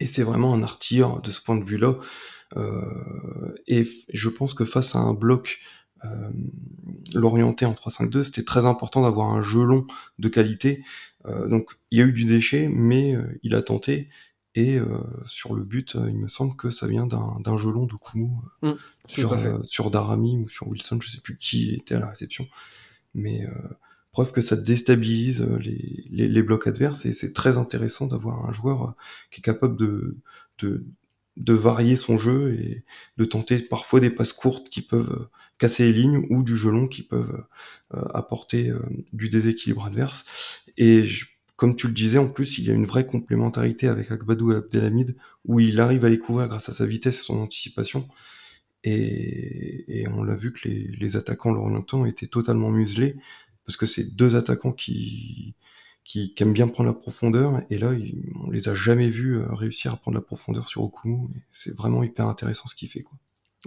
Et 0.00 0.06
c'est 0.06 0.22
vraiment 0.22 0.54
un 0.54 0.62
artire 0.62 1.20
de 1.20 1.30
ce 1.30 1.40
point 1.40 1.56
de 1.56 1.64
vue-là. 1.64 1.96
et 3.66 3.84
je 4.12 4.28
pense 4.28 4.54
que 4.54 4.64
face 4.64 4.94
à 4.94 5.00
un 5.00 5.14
bloc 5.14 5.60
l'orienter 7.14 7.64
en 7.66 7.72
3-5-2, 7.72 8.22
c'était 8.22 8.44
très 8.44 8.66
important 8.66 9.02
d'avoir 9.02 9.30
un 9.30 9.42
jeu 9.42 9.64
long 9.64 9.86
de 10.18 10.28
qualité. 10.28 10.84
donc 11.26 11.70
il 11.90 11.98
y 11.98 12.02
a 12.02 12.04
eu 12.04 12.12
du 12.12 12.24
déchet, 12.24 12.68
mais 12.68 13.16
il 13.42 13.54
a 13.54 13.62
tenté. 13.62 14.08
Et 14.54 14.78
euh, 14.78 14.86
sur 15.26 15.54
le 15.54 15.64
but, 15.64 15.96
euh, 15.96 16.08
il 16.08 16.16
me 16.16 16.28
semble 16.28 16.54
que 16.56 16.70
ça 16.70 16.86
vient 16.86 17.06
d'un 17.06 17.56
jeu 17.56 17.72
long 17.72 17.86
de 17.86 17.94
Kumu 17.94 18.30
mmh, 18.62 18.72
sur, 19.06 19.32
euh, 19.32 19.58
sur 19.64 19.90
Darami 19.90 20.38
ou 20.38 20.48
sur 20.48 20.68
Wilson, 20.68 20.98
je 21.00 21.08
sais 21.08 21.20
plus 21.20 21.36
qui 21.36 21.74
était 21.74 21.96
à 21.96 21.98
la 21.98 22.08
réception. 22.08 22.46
Mais 23.14 23.46
preuve 24.10 24.32
que 24.32 24.40
ça 24.40 24.56
déstabilise 24.56 25.42
les, 25.60 26.04
les, 26.10 26.28
les 26.28 26.42
blocs 26.42 26.66
adverses 26.66 27.06
et 27.06 27.12
c'est 27.12 27.32
très 27.32 27.58
intéressant 27.58 28.06
d'avoir 28.06 28.44
un 28.46 28.52
joueur 28.52 28.96
qui 29.30 29.40
est 29.40 29.42
capable 29.42 29.76
de, 29.76 30.16
de, 30.58 30.84
de, 31.36 31.52
varier 31.52 31.94
son 31.94 32.18
jeu 32.18 32.54
et 32.54 32.84
de 33.18 33.24
tenter 33.24 33.60
parfois 33.60 34.00
des 34.00 34.10
passes 34.10 34.32
courtes 34.32 34.68
qui 34.68 34.82
peuvent 34.82 35.28
casser 35.58 35.84
les 35.84 35.92
lignes 35.92 36.26
ou 36.30 36.42
du 36.42 36.56
jeu 36.56 36.72
long 36.72 36.88
qui 36.88 37.02
peuvent 37.02 37.44
apporter 37.92 38.72
du 39.12 39.28
déséquilibre 39.28 39.84
adverse. 39.84 40.24
Et 40.76 41.04
je 41.04 41.26
comme 41.64 41.76
tu 41.76 41.86
le 41.86 41.94
disais, 41.94 42.18
en 42.18 42.28
plus, 42.28 42.58
il 42.58 42.66
y 42.66 42.70
a 42.70 42.74
une 42.74 42.84
vraie 42.84 43.06
complémentarité 43.06 43.88
avec 43.88 44.10
Akbadou 44.10 44.52
et 44.52 44.56
Abdelhamid, 44.56 45.16
où 45.46 45.60
il 45.60 45.80
arrive 45.80 46.04
à 46.04 46.10
les 46.10 46.18
couvrir 46.18 46.46
grâce 46.46 46.68
à 46.68 46.74
sa 46.74 46.84
vitesse 46.84 47.20
et 47.20 47.22
son 47.22 47.38
anticipation. 47.38 48.06
Et, 48.82 50.04
on 50.12 50.24
l'a 50.24 50.34
vu 50.34 50.52
que 50.52 50.68
les, 50.68 51.16
attaquants 51.16 51.52
lorientants 51.52 52.04
étaient 52.04 52.26
totalement 52.26 52.68
muselés, 52.68 53.16
parce 53.64 53.78
que 53.78 53.86
c'est 53.86 54.14
deux 54.14 54.36
attaquants 54.36 54.72
qui, 54.72 55.54
qui, 56.04 56.34
aiment 56.36 56.52
bien 56.52 56.68
prendre 56.68 56.90
la 56.90 56.94
profondeur, 56.94 57.62
et 57.70 57.78
là, 57.78 57.94
on 58.44 58.50
les 58.50 58.68
a 58.68 58.74
jamais 58.74 59.08
vus 59.08 59.38
euh, 59.38 59.46
réussir 59.54 59.90
à 59.90 59.96
prendre 59.96 60.18
la 60.18 60.22
profondeur 60.22 60.68
sur 60.68 60.82
Okumu. 60.82 61.28
C'est 61.54 61.74
vraiment 61.74 62.02
hyper 62.02 62.28
intéressant 62.28 62.68
ce 62.68 62.74
qu'il 62.74 62.90
fait. 62.90 63.04
Quoi. 63.04 63.16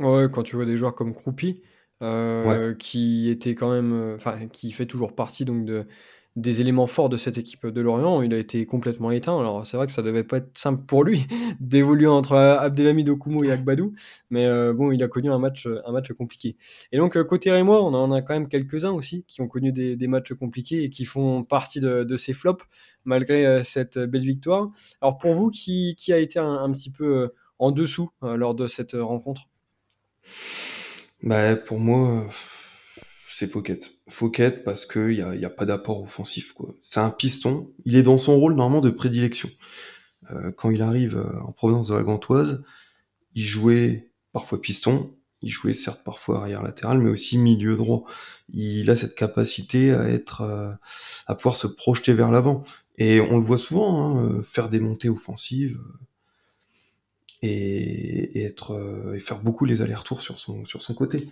Ouais, 0.08 0.30
quand 0.32 0.44
tu 0.44 0.56
vois 0.56 0.66
des 0.66 0.78
joueurs 0.78 0.94
comme 0.94 1.16
Croupi, 1.16 1.64
euh, 2.04 2.76
qui 2.76 3.28
était 3.32 3.56
quand 3.56 3.72
même, 3.72 3.92
euh, 3.92 4.16
enfin, 4.18 4.46
qui 4.50 4.72
fait 4.72 4.86
toujours 4.86 5.16
partie 5.16 5.46
donc 5.46 5.66
de 5.66 5.88
des 6.38 6.62
éléments 6.62 6.86
forts 6.86 7.10
de 7.10 7.18
cette 7.18 7.40
équipe 7.40 7.66
de 7.66 7.82
Lorient. 7.82 8.22
Il 8.22 8.32
a 8.34 8.38
été 8.38 8.66
complètement 8.68 9.10
éteint. 9.10 9.38
Alors 9.40 9.66
c'est 9.66 9.76
vrai 9.76 9.88
que 9.88 9.94
ça 9.94 10.04
devait 10.04 10.24
pas 10.24 10.38
être 10.38 10.56
simple 10.56 10.84
pour 10.86 11.04
lui 11.04 11.26
d'évoluer 11.60 12.08
entre 12.08 12.36
Abdelhamid 12.36 13.10
Okumu 13.10 13.46
et 13.46 13.52
Agbadou, 13.52 13.94
mais 14.30 14.46
euh, 14.46 14.72
bon, 14.72 14.92
il 14.92 15.02
a 15.04 15.08
connu 15.08 15.32
un 15.32 15.40
match, 15.40 15.68
un 15.86 15.92
match 15.92 16.12
compliqué. 16.14 16.56
Et 16.92 16.98
donc 16.98 17.18
euh, 17.18 17.24
côté 17.24 17.52
Rémois, 17.52 17.84
on 17.84 17.94
en 17.94 18.12
a 18.12 18.22
quand 18.22 18.36
même 18.36 18.48
quelques-uns 18.48 18.92
aussi 18.92 19.26
qui 19.28 19.42
ont 19.42 19.48
connu 19.48 19.72
des, 19.72 20.08
matchs 20.08 20.34
compliqués 20.34 20.84
et 20.84 20.90
qui 20.90 21.04
font 21.04 21.44
partie 21.44 21.80
de, 21.82 22.18
ces 22.18 22.34
flops 22.34 22.64
malgré 23.04 23.46
euh, 23.46 23.64
cette 23.64 23.98
belle 23.98 24.22
victoire. 24.22 24.70
Alors 25.02 25.18
pour 25.18 25.34
vous, 25.34 25.50
qui, 25.50 25.96
qui 25.98 26.14
a 26.14 26.20
été 26.20 26.38
un, 26.38 26.72
petit 26.72 26.92
peu 26.92 27.32
en 27.58 27.72
dessous 27.72 28.10
lors 28.22 28.54
de 28.54 28.68
cette 28.68 28.94
rencontre? 28.94 29.50
Bah, 31.24 31.56
pour 31.56 31.80
moi 31.80 32.28
c'est 33.38 33.52
Fouquet. 33.52 33.78
Fouquet 34.08 34.50
parce 34.50 34.88
qu'il 34.88 35.10
n'y 35.10 35.22
a, 35.22 35.36
y 35.36 35.46
a 35.46 35.52
pas 35.52 35.68
d'apport 35.68 36.02
offensif. 36.02 36.56
C'est 36.82 37.02
un 37.02 37.12
piston. 37.12 37.70
Il 37.86 37.96
est 37.96 38.02
dans 38.02 38.18
son 38.18 38.36
rôle 38.36 38.56
normalement 38.56 38.82
de 38.82 38.90
prédilection. 38.90 39.48
Euh, 40.32 40.52
quand 40.58 40.72
il 40.72 40.82
arrive 40.82 41.16
euh, 41.16 41.40
en 41.46 41.52
provenance 41.52 41.90
de 41.90 41.94
la 41.94 42.02
Gantoise, 42.02 42.64
il 43.36 43.44
jouait 43.44 44.10
parfois 44.32 44.60
piston. 44.60 45.14
Il 45.44 45.50
jouait 45.50 45.76
certes 45.76 46.04
parfois 46.04 46.40
arrière 46.40 46.64
latéral, 46.64 46.98
mais 46.98 47.12
aussi 47.12 47.38
milieu 47.38 47.76
droit. 47.76 48.06
Il 48.52 48.90
a 48.90 48.98
cette 48.98 49.14
capacité 49.14 49.92
à 49.92 50.10
être, 50.10 50.42
euh, 50.42 50.72
à 51.28 51.36
pouvoir 51.36 51.58
se 51.58 51.68
projeter 51.68 52.14
vers 52.14 52.32
l'avant. 52.32 52.64
Et 52.98 53.22
on 53.22 53.38
le 53.38 53.44
voit 53.44 53.60
souvent 53.60 54.18
hein, 54.18 54.42
faire 54.42 54.70
des 54.70 54.80
montées 54.80 55.10
offensives 55.10 55.80
et, 57.44 58.42
être 58.42 59.14
et 59.16 59.20
faire 59.20 59.44
beaucoup 59.44 59.66
les 59.66 59.84
allers-retours 59.84 60.22
sur 60.22 60.40
son 60.40 60.66
sur 60.66 60.82
son 60.82 60.96
côté. 60.96 61.30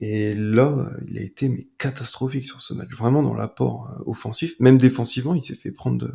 Et 0.00 0.34
là, 0.34 0.90
il 1.08 1.18
a 1.18 1.22
été 1.22 1.48
mais 1.48 1.66
catastrophique 1.76 2.46
sur 2.46 2.60
ce 2.60 2.72
match, 2.72 2.90
vraiment 2.90 3.22
dans 3.22 3.34
l'apport 3.34 3.90
euh, 3.90 4.04
offensif, 4.06 4.54
même 4.60 4.78
défensivement, 4.78 5.34
il 5.34 5.42
s'est 5.42 5.56
fait 5.56 5.72
prendre 5.72 5.98
de, 5.98 6.12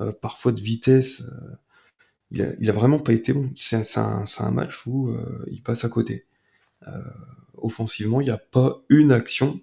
euh, 0.00 0.12
parfois 0.12 0.52
de 0.52 0.60
vitesse. 0.60 1.22
Euh, 1.22 1.56
il, 2.30 2.42
a, 2.42 2.52
il 2.60 2.68
a 2.68 2.72
vraiment 2.72 2.98
pas 2.98 3.12
été 3.12 3.32
bon. 3.32 3.50
C'est 3.54 3.96
un, 3.96 4.24
un, 4.38 4.50
match 4.50 4.86
où 4.86 5.16
il 5.48 5.62
passe 5.62 5.84
à 5.84 5.88
côté. 5.88 6.26
offensivement, 7.54 8.20
il 8.20 8.24
n'y 8.24 8.32
a 8.32 8.38
pas 8.38 8.82
une 8.88 9.12
action 9.12 9.60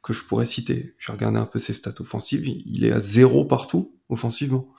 que 0.00 0.12
je 0.12 0.24
pourrais 0.24 0.46
citer. 0.46 0.94
J'ai 0.98 1.12
regardé 1.12 1.38
un 1.38 1.46
peu 1.46 1.58
ses 1.58 1.72
stats 1.72 1.94
offensives, 1.98 2.46
il 2.46 2.84
est 2.84 2.92
à 2.92 3.00
zéro 3.00 3.44
partout 3.44 3.96
offensivement. 4.08 4.72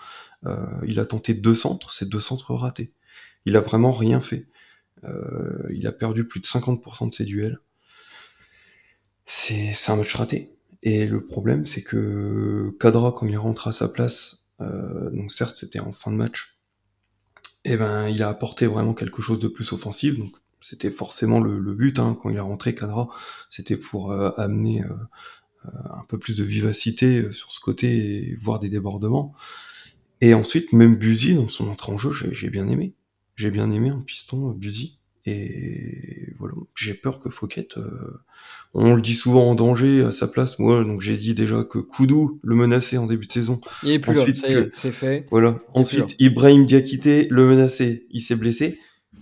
il 0.87 0.97
a 0.97 1.05
tenté 1.05 1.33
deux 1.33 1.55
centres, 1.55 1.91
c'est 1.91 2.07
deux 2.07 2.21
centres 2.21 2.53
ratés. 2.53 2.93
Il 3.45 3.57
a 3.57 3.59
vraiment 3.59 3.91
rien 3.91 4.21
fait. 4.21 4.47
il 5.71 5.85
a 5.85 5.91
perdu 5.91 6.25
plus 6.25 6.39
de 6.39 6.45
50% 6.45 7.09
de 7.09 7.13
ses 7.13 7.25
duels 7.25 7.59
c'est 9.25 9.73
un 9.87 9.95
match 9.95 10.13
raté. 10.15 10.53
Et 10.81 11.05
le 11.05 11.25
problème, 11.25 11.65
c'est 11.65 11.81
que 11.81 12.75
Kadra, 12.79 13.13
quand 13.13 13.25
il 13.25 13.37
rentre 13.37 13.67
à 13.67 13.71
sa 13.71 13.87
place, 13.87 14.49
euh, 14.61 15.09
donc 15.11 15.31
certes 15.31 15.57
c'était 15.57 15.79
en 15.79 15.93
fin 15.93 16.11
de 16.11 16.17
match, 16.17 16.59
et 17.65 17.73
eh 17.73 17.77
ben 17.77 18.09
il 18.09 18.21
a 18.21 18.29
apporté 18.29 18.67
vraiment 18.67 18.93
quelque 18.93 19.21
chose 19.21 19.39
de 19.39 19.47
plus 19.47 19.71
offensif. 19.71 20.17
Donc 20.17 20.33
c'était 20.59 20.91
forcément 20.91 21.39
le, 21.39 21.73
but 21.73 21.99
hein, 21.99 22.17
quand 22.21 22.29
il 22.29 22.35
est 22.35 22.41
rentré 22.41 22.75
Kadra, 22.75 23.09
c'était 23.49 23.77
pour 23.77 24.11
euh, 24.11 24.31
amener 24.37 24.83
euh, 24.83 25.69
un 25.85 26.03
peu 26.09 26.17
plus 26.19 26.35
de 26.35 26.43
vivacité 26.43 27.31
sur 27.31 27.51
ce 27.51 27.61
côté 27.61 28.27
et 28.29 28.35
voir 28.35 28.59
des 28.59 28.69
débordements. 28.69 29.33
Et 30.19 30.33
ensuite, 30.33 30.73
même 30.73 30.97
Buzy, 30.97 31.35
dans 31.35 31.49
son 31.49 31.69
entrée 31.69 31.91
en 31.91 31.97
jeu, 31.97 32.11
j'ai 32.11 32.49
bien 32.49 32.67
aimé. 32.67 32.93
J'ai 33.35 33.51
bien 33.51 33.71
aimé 33.71 33.89
un 33.89 34.01
piston 34.01 34.51
Buzy. 34.51 34.99
Et 35.25 36.33
voilà, 36.37 36.55
j'ai 36.75 36.93
peur 36.93 37.19
que 37.19 37.29
Fouquet, 37.29 37.67
euh, 37.77 38.21
on 38.73 38.93
le 38.95 39.01
dit 39.01 39.15
souvent 39.15 39.49
en 39.49 39.55
danger 39.55 40.03
à 40.03 40.11
sa 40.11 40.27
place. 40.27 40.59
Moi, 40.59 40.83
donc 40.83 41.01
j'ai 41.01 41.15
dit 41.15 41.33
déjà 41.33 41.63
que 41.63 41.79
Koudou 41.79 42.39
le 42.43 42.55
menaçait 42.55 42.97
en 42.97 43.07
début 43.07 43.25
de 43.25 43.31
saison. 43.31 43.61
Il 43.83 43.91
est 43.91 43.99
plus 43.99 44.19
Ensuite, 44.19 44.41
là, 44.41 44.65
c'est 44.73 44.91
fait. 44.91 45.25
Voilà. 45.31 45.59
Ensuite, 45.73 46.15
Ibrahim 46.19 46.65
Diakité 46.65 47.27
le 47.29 47.47
menaçait, 47.47 48.05
il 48.11 48.21
s'est 48.21 48.35
blessé. 48.35 48.79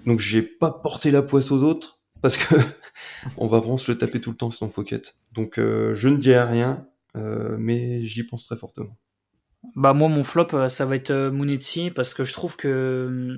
Donc 0.07 0.19
j'ai 0.19 0.41
pas 0.41 0.71
porté 0.71 1.11
la 1.11 1.21
poisse 1.21 1.51
aux 1.51 1.61
autres 1.61 2.01
parce 2.21 2.37
que 2.37 2.55
on 3.37 3.47
va 3.47 3.59
vraiment 3.59 3.77
se 3.77 3.91
le 3.91 3.97
taper 3.97 4.19
tout 4.19 4.31
le 4.31 4.37
temps 4.37 4.49
sans 4.49 4.69
Fouquet. 4.69 5.03
Donc 5.33 5.59
euh, 5.59 5.93
je 5.93 6.09
ne 6.09 6.17
dirai 6.17 6.43
rien, 6.43 6.87
euh, 7.15 7.55
mais 7.59 8.03
j'y 8.05 8.23
pense 8.23 8.45
très 8.45 8.57
fortement. 8.57 8.97
Bah 9.75 9.93
moi 9.93 10.09
mon 10.09 10.23
flop 10.23 10.69
ça 10.69 10.85
va 10.85 10.95
être 10.95 11.29
Mounetsi 11.29 11.91
parce 11.91 12.15
que 12.15 12.23
je 12.23 12.33
trouve 12.33 12.55
que 12.55 13.37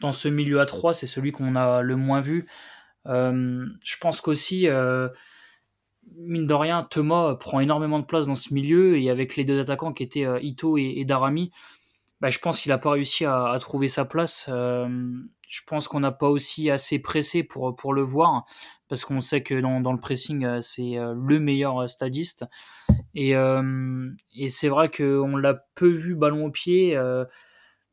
dans 0.00 0.12
ce 0.12 0.28
milieu 0.28 0.60
à 0.60 0.66
3, 0.66 0.94
c'est 0.94 1.06
celui 1.06 1.32
qu'on 1.32 1.56
a 1.56 1.82
le 1.82 1.96
moins 1.96 2.20
vu. 2.20 2.46
Euh, 3.06 3.66
je 3.82 3.96
pense 3.98 4.20
qu'aussi, 4.20 4.66
euh, 4.66 5.08
mine 6.16 6.46
de 6.46 6.54
rien, 6.54 6.86
Thomas 6.90 7.34
prend 7.34 7.60
énormément 7.60 7.98
de 7.98 8.04
place 8.04 8.26
dans 8.26 8.36
ce 8.36 8.52
milieu 8.52 8.98
et 8.98 9.10
avec 9.10 9.36
les 9.36 9.44
deux 9.44 9.60
attaquants 9.60 9.92
qui 9.92 10.02
étaient 10.02 10.26
euh, 10.26 10.40
Ito 10.40 10.76
et, 10.78 11.04
Darami, 11.04 11.50
bah, 12.20 12.28
je 12.28 12.38
pense 12.38 12.60
qu'il 12.60 12.70
n'a 12.70 12.78
pas 12.78 12.90
réussi 12.90 13.24
à, 13.24 13.56
trouver 13.60 13.88
sa 13.88 14.04
place. 14.04 14.44
je 14.48 15.60
pense 15.66 15.88
qu'on 15.88 16.00
n'a 16.00 16.12
pas 16.12 16.28
aussi 16.28 16.70
assez 16.70 16.98
pressé 16.98 17.42
pour, 17.42 17.74
pour 17.74 17.94
le 17.94 18.02
voir 18.02 18.44
parce 18.88 19.04
qu'on 19.04 19.20
sait 19.20 19.42
que 19.42 19.58
dans, 19.58 19.80
dans 19.80 19.92
le 19.92 20.00
pressing, 20.00 20.60
c'est 20.60 20.96
le 20.98 21.40
meilleur 21.40 21.88
stadiste. 21.88 22.44
Et, 23.14 23.30
et 23.30 24.48
c'est 24.50 24.68
vrai 24.68 24.90
qu'on 24.90 25.36
l'a 25.38 25.64
peu 25.74 25.88
vu 25.88 26.14
ballon 26.14 26.44
au 26.44 26.50
pied 26.50 26.94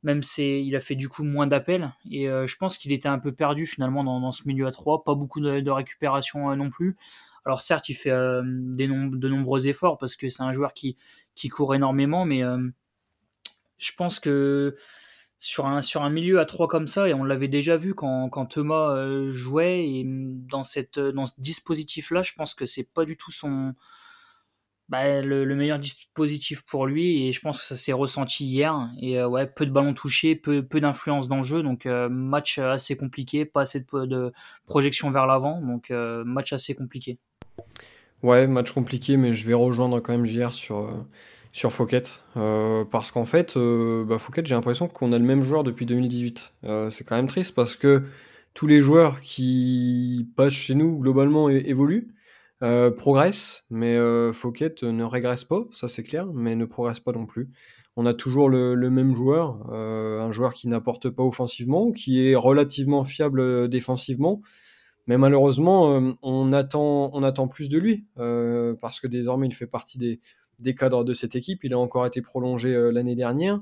même 0.03 0.23
c'est 0.23 0.63
il 0.63 0.75
a 0.75 0.79
fait 0.79 0.95
du 0.95 1.09
coup 1.09 1.23
moins 1.23 1.47
d'appels. 1.47 1.93
Et 2.09 2.29
euh, 2.29 2.47
je 2.47 2.57
pense 2.57 2.77
qu'il 2.77 2.91
était 2.91 3.09
un 3.09 3.19
peu 3.19 3.31
perdu 3.31 3.65
finalement 3.65 4.03
dans, 4.03 4.31
ce 4.31 4.47
milieu 4.47 4.67
à 4.67 4.71
3 4.71 5.03
pas 5.03 5.15
beaucoup 5.15 5.39
de, 5.39 5.69
récupération 5.69 6.51
euh, 6.51 6.55
non 6.55 6.69
plus. 6.69 6.95
Alors 7.45 7.61
certes 7.61 7.89
il 7.89 7.95
fait 7.95 8.11
euh, 8.11 8.41
des 8.45 8.87
de 8.87 9.29
nombreux 9.29 9.67
efforts 9.67 9.97
parce 9.97 10.15
que 10.15 10.29
c'est 10.29 10.43
un 10.43 10.51
joueur 10.51 10.73
qui, 10.73 10.97
qui 11.35 11.49
court 11.49 11.75
énormément 11.75 12.25
mais 12.25 12.41
je 13.77 13.91
pense 13.95 14.19
que 14.19 14.75
sur 15.39 15.67
un, 15.67 15.81
sur 15.81 16.03
un 16.03 16.09
milieu 16.09 16.39
à 16.39 16.45
3 16.45 16.67
comme 16.67 16.87
ça 16.87 17.07
et 17.07 17.13
on 17.13 17.23
l'avait 17.23 17.47
déjà 17.47 17.77
vu 17.77 17.93
quand, 17.93 18.27
quand 18.29 18.47
Thomas 18.47 19.29
jouait 19.29 19.87
et 19.87 20.03
dans, 20.05 20.63
cette, 20.63 20.99
dans 20.99 21.25
ce 21.25 21.33
dispositif 21.37 22.11
là 22.11 22.21
je 22.21 22.33
pense 22.33 22.53
que 22.53 22.65
c'est 22.65 22.91
pas 22.91 23.05
du 23.05 23.15
tout 23.15 23.31
son 23.31 23.75
bah, 24.89 25.21
le, 25.21 25.45
meilleur 25.53 25.79
dispositif 25.79 26.63
pour 26.63 26.85
lui 26.85 27.27
et 27.27 27.33
je 27.33 27.41
pense 27.41 27.59
que 27.59 27.65
ça 27.65 27.75
s'est 27.75 27.91
ressenti 27.91 28.45
hier 28.45 28.89
et 29.01 29.19
euh, 29.19 29.27
ouais 29.27 29.45
peu 29.45 29.65
de 29.65 29.71
ballons 29.71 29.93
touchés 29.93 30.33
peu, 30.35 30.63
peu 30.63 30.79
d'influence 30.79 31.27
dans 31.27 31.37
le 31.37 31.43
jeu 31.43 31.61
donc 31.61 31.85
euh, 31.85 32.07
match 32.07 32.57
assez 32.57 32.95
compliqué 32.95 33.43
pas 33.43 33.61
assez 33.61 33.81
de, 33.81 34.31
projection 34.65 35.11
vers 35.11 35.27
l'avant 35.27 35.61
donc 35.61 35.91
euh, 35.91 36.23
match 36.23 36.53
assez 36.53 36.73
compliqué. 36.73 37.19
Ouais 38.23 38.47
match 38.47 38.71
compliqué 38.71 39.17
mais 39.17 39.33
je 39.33 39.45
vais 39.45 39.53
rejoindre 39.53 39.99
quand 39.99 40.13
même 40.13 40.25
JR 40.25 40.53
sur 40.53 40.89
sur 41.51 41.73
Fouquet 41.73 42.03
parce 42.33 43.11
qu'en 43.11 43.25
fait 43.25 43.57
bah, 43.57 44.17
Fouquet 44.19 44.41
j'ai 44.45 44.55
l'impression 44.55 44.87
qu'on 44.87 45.11
a 45.11 45.17
le 45.17 45.25
même 45.25 45.43
joueur 45.43 45.65
depuis 45.65 45.85
2018 45.85 46.53
c'est 46.91 47.03
quand 47.03 47.17
même 47.17 47.27
triste 47.27 47.53
parce 47.53 47.75
que 47.75 48.03
tous 48.53 48.67
les 48.67 48.79
joueurs 48.79 49.19
qui 49.19 50.29
passent 50.37 50.53
chez 50.53 50.75
nous 50.75 50.97
globalement 50.97 51.49
évoluent 51.49 52.07
euh, 52.63 52.89
progresse, 52.89 53.65
mais 53.69 53.95
euh, 53.97 54.33
Fouquet 54.33 54.73
ne 54.81 55.03
régresse 55.03 55.43
pas, 55.43 55.65
ça 55.69 55.87
c'est 55.87 56.01
clair, 56.01 56.25
mais 56.33 56.55
ne 56.55 56.65
progresse 56.65 56.99
pas 56.99 57.11
non 57.11 57.27
plus. 57.27 57.49
On 57.95 58.07
a 58.07 58.15
toujours 58.15 58.49
le, 58.49 58.75
même 58.89 59.15
joueur, 59.15 59.69
euh, 59.71 60.21
un 60.21 60.31
joueur 60.31 60.55
qui 60.55 60.67
n'apporte 60.67 61.11
pas 61.11 61.21
offensivement, 61.21 61.91
qui 61.91 62.27
est 62.27 62.35
relativement 62.35 63.03
fiable 63.03 63.69
défensivement, 63.69 64.41
mais 65.05 65.19
malheureusement, 65.19 66.17
on, 66.23 66.51
attend, 66.51 67.11
on 67.13 67.21
attend 67.21 67.47
plus 67.47 67.69
de 67.69 67.77
lui, 67.77 68.05
parce 68.81 68.99
que 68.99 69.07
désormais 69.07 69.47
il 69.47 69.53
fait 69.53 69.67
partie 69.67 69.99
des, 69.99 70.19
des, 70.59 70.75
cadres 70.75 71.03
de 71.03 71.13
cette 71.13 71.35
équipe. 71.35 71.63
Il 71.63 71.73
a 71.73 71.79
encore 71.79 72.05
été 72.07 72.21
prolongé 72.21 72.75
l'année 72.91 73.15
dernière. 73.15 73.61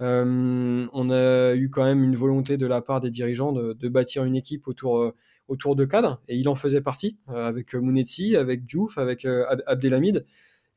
on 0.00 1.10
a 1.10 1.54
eu 1.54 1.70
quand 1.70 1.84
même 1.84 2.04
une 2.04 2.16
volonté 2.16 2.56
de 2.56 2.66
la 2.66 2.82
part 2.82 3.00
des 3.00 3.10
dirigeants 3.10 3.52
de, 3.52 3.72
de 3.72 3.88
bâtir 3.88 4.24
une 4.24 4.36
équipe 4.36 4.68
autour 4.68 5.12
autour 5.52 5.76
de 5.76 5.84
cadres, 5.84 6.18
et 6.28 6.36
il 6.36 6.48
en 6.48 6.54
faisait 6.54 6.80
partie, 6.80 7.18
euh, 7.28 7.46
avec 7.46 7.74
Mounetzi, 7.74 8.36
avec 8.36 8.64
Diouf, 8.64 8.96
avec 8.96 9.26
euh, 9.26 9.44
Abdelhamid. 9.66 10.24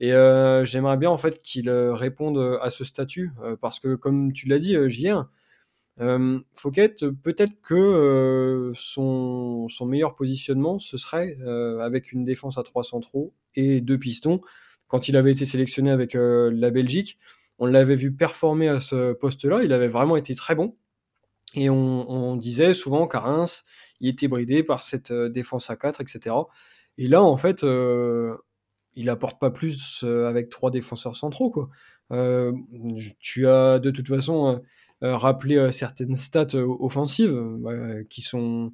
Et 0.01 0.11
euh, 0.11 0.65
j'aimerais 0.65 0.97
bien 0.97 1.09
en 1.09 1.17
fait 1.17 1.41
qu'il 1.41 1.69
réponde 1.69 2.59
à 2.61 2.69
ce 2.69 2.83
statut, 2.83 3.31
parce 3.61 3.79
que 3.79 3.95
comme 3.95 4.33
tu 4.33 4.49
l'as 4.49 4.59
dit, 4.59 4.75
JR, 4.89 5.29
Fouquet, 6.53 6.93
peut-être 7.23 7.61
que 7.61 8.73
son, 8.75 9.69
son, 9.69 9.85
meilleur 9.85 10.15
positionnement, 10.15 10.79
ce 10.79 10.97
serait 10.97 11.37
avec 11.79 12.11
une 12.11 12.25
défense 12.25 12.57
à 12.57 12.63
trois 12.63 12.83
centraux 12.83 13.33
et 13.55 13.79
deux 13.79 13.97
pistons. 13.97 14.41
Quand 14.89 15.07
il 15.07 15.15
avait 15.15 15.31
été 15.31 15.45
sélectionné 15.45 15.91
avec 15.91 16.13
la 16.15 16.71
Belgique, 16.71 17.17
on 17.57 17.65
l'avait 17.65 17.95
vu 17.95 18.11
performer 18.11 18.67
à 18.67 18.81
ce 18.81 19.13
poste-là, 19.13 19.61
il 19.63 19.71
avait 19.71 19.87
vraiment 19.87 20.17
été 20.17 20.35
très 20.35 20.55
bon. 20.55 20.75
Et 21.53 21.69
on, 21.69 22.11
on 22.11 22.35
disait 22.35 22.73
souvent 22.73 23.07
qu'à 23.07 23.21
Reims, 23.21 23.63
il 23.99 24.09
était 24.09 24.27
bridé 24.27 24.63
par 24.63 24.83
cette 24.83 25.11
euh, 25.11 25.29
défense 25.29 25.69
à 25.69 25.75
4, 25.75 26.01
etc. 26.01 26.35
Et 26.97 27.07
là, 27.07 27.23
en 27.23 27.37
fait, 27.37 27.63
euh, 27.63 28.35
il 28.95 29.09
apporte 29.09 29.39
pas 29.39 29.51
plus 29.51 30.03
euh, 30.03 30.27
avec 30.27 30.49
trois 30.49 30.71
défenseurs 30.71 31.15
centraux. 31.15 31.69
Tu 33.19 33.47
as 33.47 33.79
de 33.79 33.91
toute 33.91 34.07
façon 34.07 34.61
rappelé 35.01 35.71
certaines 35.71 36.15
stats 36.15 36.55
offensives 36.55 37.35
qui, 38.09 38.21
sont, 38.21 38.73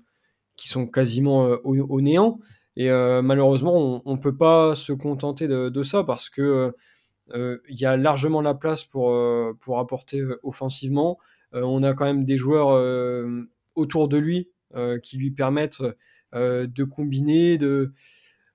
qui 0.57 0.67
sont 0.67 0.85
quasiment 0.85 1.45
au, 1.63 2.01
néant. 2.01 2.39
Et 2.75 2.89
malheureusement, 2.89 4.01
on 4.05 4.15
ne 4.15 4.19
peut 4.19 4.35
pas 4.35 4.75
se 4.75 4.91
contenter 4.91 5.47
de, 5.47 5.83
ça 5.83 6.03
parce 6.03 6.29
que 6.29 6.73
il 7.33 7.79
y 7.79 7.85
a 7.85 7.95
largement 7.95 8.41
la 8.41 8.53
place 8.53 8.83
pour, 8.83 9.17
pour 9.61 9.79
apporter 9.79 10.21
offensivement. 10.43 11.17
on 11.53 11.83
a 11.83 11.93
quand 11.93 12.05
même 12.05 12.25
des 12.25 12.37
joueurs 12.37 12.77
autour 13.75 14.09
de 14.09 14.17
lui 14.17 14.50
qui 15.03 15.17
lui 15.17 15.31
permettent 15.31 15.81
euh, 16.33 16.67
de 16.67 16.83
combiner, 16.83 17.57
de... 17.57 17.91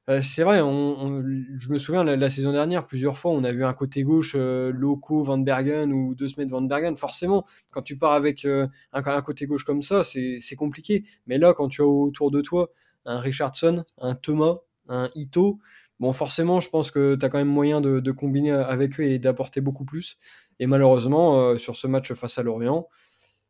Euh, 0.09 0.23
c'est 0.23 0.45
vrai, 0.45 0.59
je 0.59 1.69
me 1.69 1.79
souviens 1.79 2.05
la, 2.05 2.31
saison 2.31 2.53
dernière, 2.53 2.87
plusieurs 2.87 3.19
fois, 3.19 3.33
on 3.33 3.43
a 3.43 3.51
vu 3.51 3.65
un 3.65 3.75
côté 3.75 4.05
gauche 4.05 4.37
Loco, 4.37 5.25
Van 5.25 5.37
Bergen 5.37 5.93
ou 5.93 6.15
deux 6.15 6.29
semaines 6.29 6.49
Van 6.49 6.63
Bergen. 6.63 6.97
Forcément, 6.97 7.45
quand 7.71 7.83
tu 7.83 7.99
pars 7.99 8.13
avec 8.13 8.47
un, 8.47 9.23
côté 9.23 9.47
gauche 9.47 9.65
comme 9.65 9.83
ça, 9.83 10.05
c'est 10.05 10.57
compliqué. 10.57 11.05
Mais 11.27 11.39
là, 11.39 11.55
quand 11.55 11.69
tu 11.69 11.83
as 11.83 11.87
autour 11.87 12.31
de 12.31 12.41
toi 12.41 12.71
un 13.05 13.19
Richardson, 13.19 13.85
un 14.01 14.15
Thomas, 14.15 14.59
un 14.89 15.11
Ito, 15.17 15.59
bon, 15.99 16.13
forcément, 16.13 16.61
je 16.61 16.71
pense 16.71 16.93
que 16.93 17.17
tu 17.17 17.27
as 17.27 17.29
quand 17.29 17.39
même 17.39 17.49
moyen 17.49 17.81
de, 17.81 18.11
combiner 18.13 18.53
avec 18.53 19.01
eux 19.01 19.05
et 19.05 19.19
d'apporter 19.19 19.61
beaucoup 19.61 19.85
plus. 19.85 20.19
Et 20.61 20.67
malheureusement, 20.67 21.59
sur 21.59 21.75
ce 21.75 21.89
match 21.89 22.13
face 22.13 22.39
à 22.39 22.45
Lorient, 22.45 22.89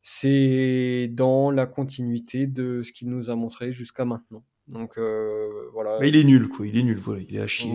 c'est 0.08 1.10
dans 1.10 1.50
la 1.50 1.66
continuité 1.66 2.46
de 2.46 2.84
ce 2.84 2.92
qu'il 2.92 3.08
nous 3.08 3.28
a 3.28 3.34
montré 3.34 3.72
jusqu'à 3.72 4.04
maintenant. 4.04 4.44
Donc 4.68 4.98
euh, 4.98 5.48
voilà. 5.72 5.98
il 6.00 6.14
est 6.14 6.22
nul, 6.22 6.46
quoi. 6.46 6.64
Il 6.64 6.78
est 6.78 6.84
nul, 6.84 7.00
voilà. 7.04 7.22
Il 7.28 7.34
est 7.34 7.40
à 7.40 7.48
chier. 7.48 7.72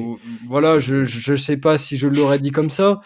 Voilà, 0.48 0.80
je 0.80 1.04
je 1.04 1.36
sais 1.36 1.58
pas 1.58 1.78
si 1.78 1.98
je 1.98 2.08
l'aurais 2.08 2.40
dit 2.40 2.52
comme 2.52 2.70
ça. 2.70 3.02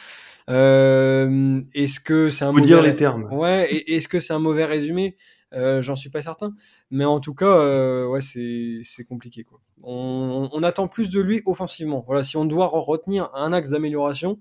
Euh, 0.47 1.59
est-ce 1.73 1.99
que 1.99 2.29
c'est 2.29 2.45
un 2.45 2.53
Faut 2.53 2.59
dire 2.59 2.83
les 2.83 2.95
termes. 2.95 3.27
Ouais. 3.33 3.67
Est-ce 3.87 4.07
que 4.07 4.19
c'est 4.19 4.33
un 4.33 4.39
mauvais 4.39 4.63
résumé? 4.63 5.17
Euh, 5.55 5.81
J'en 5.81 5.95
suis 5.95 6.11
pas 6.11 6.21
certain. 6.21 6.53
Mais 6.91 7.05
en 7.05 7.19
tout 7.19 7.33
cas, 7.33 8.05
ouais, 8.05 8.21
c'est 8.21 8.81
c'est 8.83 9.05
compliqué, 9.05 9.43
quoi. 9.43 9.59
On, 9.81 10.49
on, 10.53 10.61
attend 10.61 10.87
plus 10.87 11.09
de 11.09 11.19
lui 11.19 11.41
offensivement. 11.47 12.03
Voilà, 12.05 12.21
si 12.21 12.37
on 12.37 12.45
doit 12.45 12.67
retenir 12.71 13.31
un 13.33 13.53
axe 13.53 13.69
d'amélioration, 13.69 14.37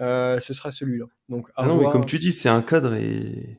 ce 0.00 0.40
serait 0.50 0.72
celui-là. 0.72 1.06
Donc, 1.28 1.50
ah 1.54 1.68
non, 1.68 1.76
mais 1.76 1.88
comme 1.88 2.04
tu 2.04 2.18
dis, 2.18 2.32
c'est 2.32 2.48
un 2.48 2.62
cadre 2.62 2.94
et 2.94 3.58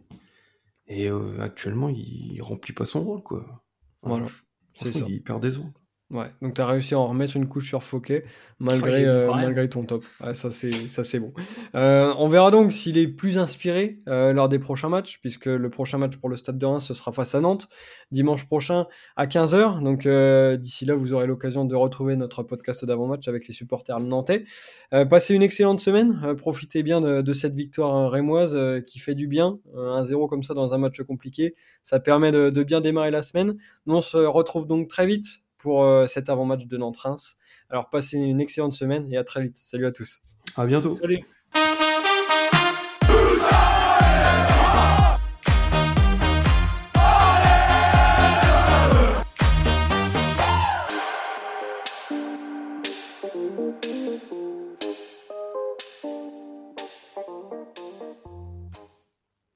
et 0.88 1.10
actuellement, 1.40 1.90
il, 1.90 2.40
remplit 2.42 2.74
pas 2.74 2.86
son 2.86 3.04
rôle, 3.04 3.24
quoi. 3.24 3.64
voilà, 4.02 4.28
c'est 4.76 4.94
ça. 4.94 5.06
Il 5.08 5.24
perd 5.24 5.42
des 5.42 5.58
ondes. 5.58 5.74
Ouais, 6.12 6.28
donc 6.40 6.54
tu 6.54 6.62
as 6.62 6.68
réussi 6.68 6.94
à 6.94 7.00
en 7.00 7.08
remettre 7.08 7.36
une 7.36 7.48
couche 7.48 7.68
sur 7.68 7.82
Fouquet 7.82 8.26
malgré, 8.60 9.06
euh, 9.06 9.28
malgré 9.28 9.68
ton 9.68 9.84
top. 9.86 10.06
ça 10.34 10.52
c'est 10.52 10.72
ça 10.88 11.04
c'est 11.04 11.20
bon. 11.20 11.34
Euh, 11.74 12.14
on 12.20 12.28
verra 12.28 12.52
donc 12.52 12.72
s'il 12.72 13.00
est 13.00 13.08
plus 13.08 13.40
inspiré 13.40 14.02
euh, 14.08 14.32
lors 14.32 14.48
des 14.48 14.60
prochains 14.60 14.88
matchs, 14.88 15.18
puisque 15.20 15.48
le 15.48 15.70
prochain 15.72 15.98
match 15.98 16.18
pour 16.18 16.30
le 16.30 16.36
Stade 16.36 16.60
de 16.60 16.66
Reims 16.68 16.86
ce 16.86 16.94
sera 16.94 17.12
face 17.12 17.34
à 17.34 17.42
Nantes 17.42 17.68
dimanche 18.12 18.46
prochain 18.46 18.86
à 19.16 19.26
15h. 19.26 19.82
Donc 19.82 20.08
d'ici 20.60 20.86
là, 20.86 20.94
vous 20.94 21.14
aurez 21.14 21.26
l'occasion 21.26 21.66
de 21.66 21.76
retrouver 21.76 22.16
notre 22.16 22.44
podcast 22.44 22.86
d'avant-match 22.86 23.28
avec 23.28 23.48
les 23.48 23.54
supporters 23.56 24.00
nantais. 24.00 24.46
passez 25.10 25.34
une 25.34 25.42
excellente 25.42 25.80
semaine, 25.80 26.36
profitez 26.38 26.84
bien 26.84 27.02
de, 27.02 27.34
cette 27.34 27.56
victoire 27.56 28.12
rémoise 28.12 28.56
qui 28.86 29.00
fait 29.00 29.16
du 29.16 29.28
bien. 29.28 29.58
1-0 29.76 30.30
comme 30.30 30.44
ça 30.44 30.54
dans 30.54 30.76
un 30.76 30.78
match 30.78 31.02
compliqué, 31.02 31.56
ça 31.82 32.00
permet 32.00 32.30
de, 32.30 32.52
de 32.52 32.64
bien 32.64 32.80
démarrer 32.80 33.10
la 33.10 33.24
semaine. 33.24 33.58
Nous 33.88 33.96
on 33.96 34.02
se 34.02 34.18
retrouve 34.18 34.68
donc 34.68 34.88
très 34.88 35.08
vite 35.08 35.45
pour 35.66 35.84
euh, 35.84 36.06
cet 36.06 36.30
avant-match 36.30 36.68
de 36.68 36.78
Nantes-Reims. 36.78 37.40
Alors 37.72 37.90
passez 37.90 38.20
une 38.20 38.40
excellente 38.40 38.74
semaine 38.74 39.12
et 39.12 39.18
à 39.18 39.24
très 39.24 39.42
vite. 39.42 39.58
Salut 39.58 39.88
à 39.88 39.92
tous. 39.92 40.22
À 40.56 40.68
bientôt. 40.68 40.96
Salut. 40.96 41.26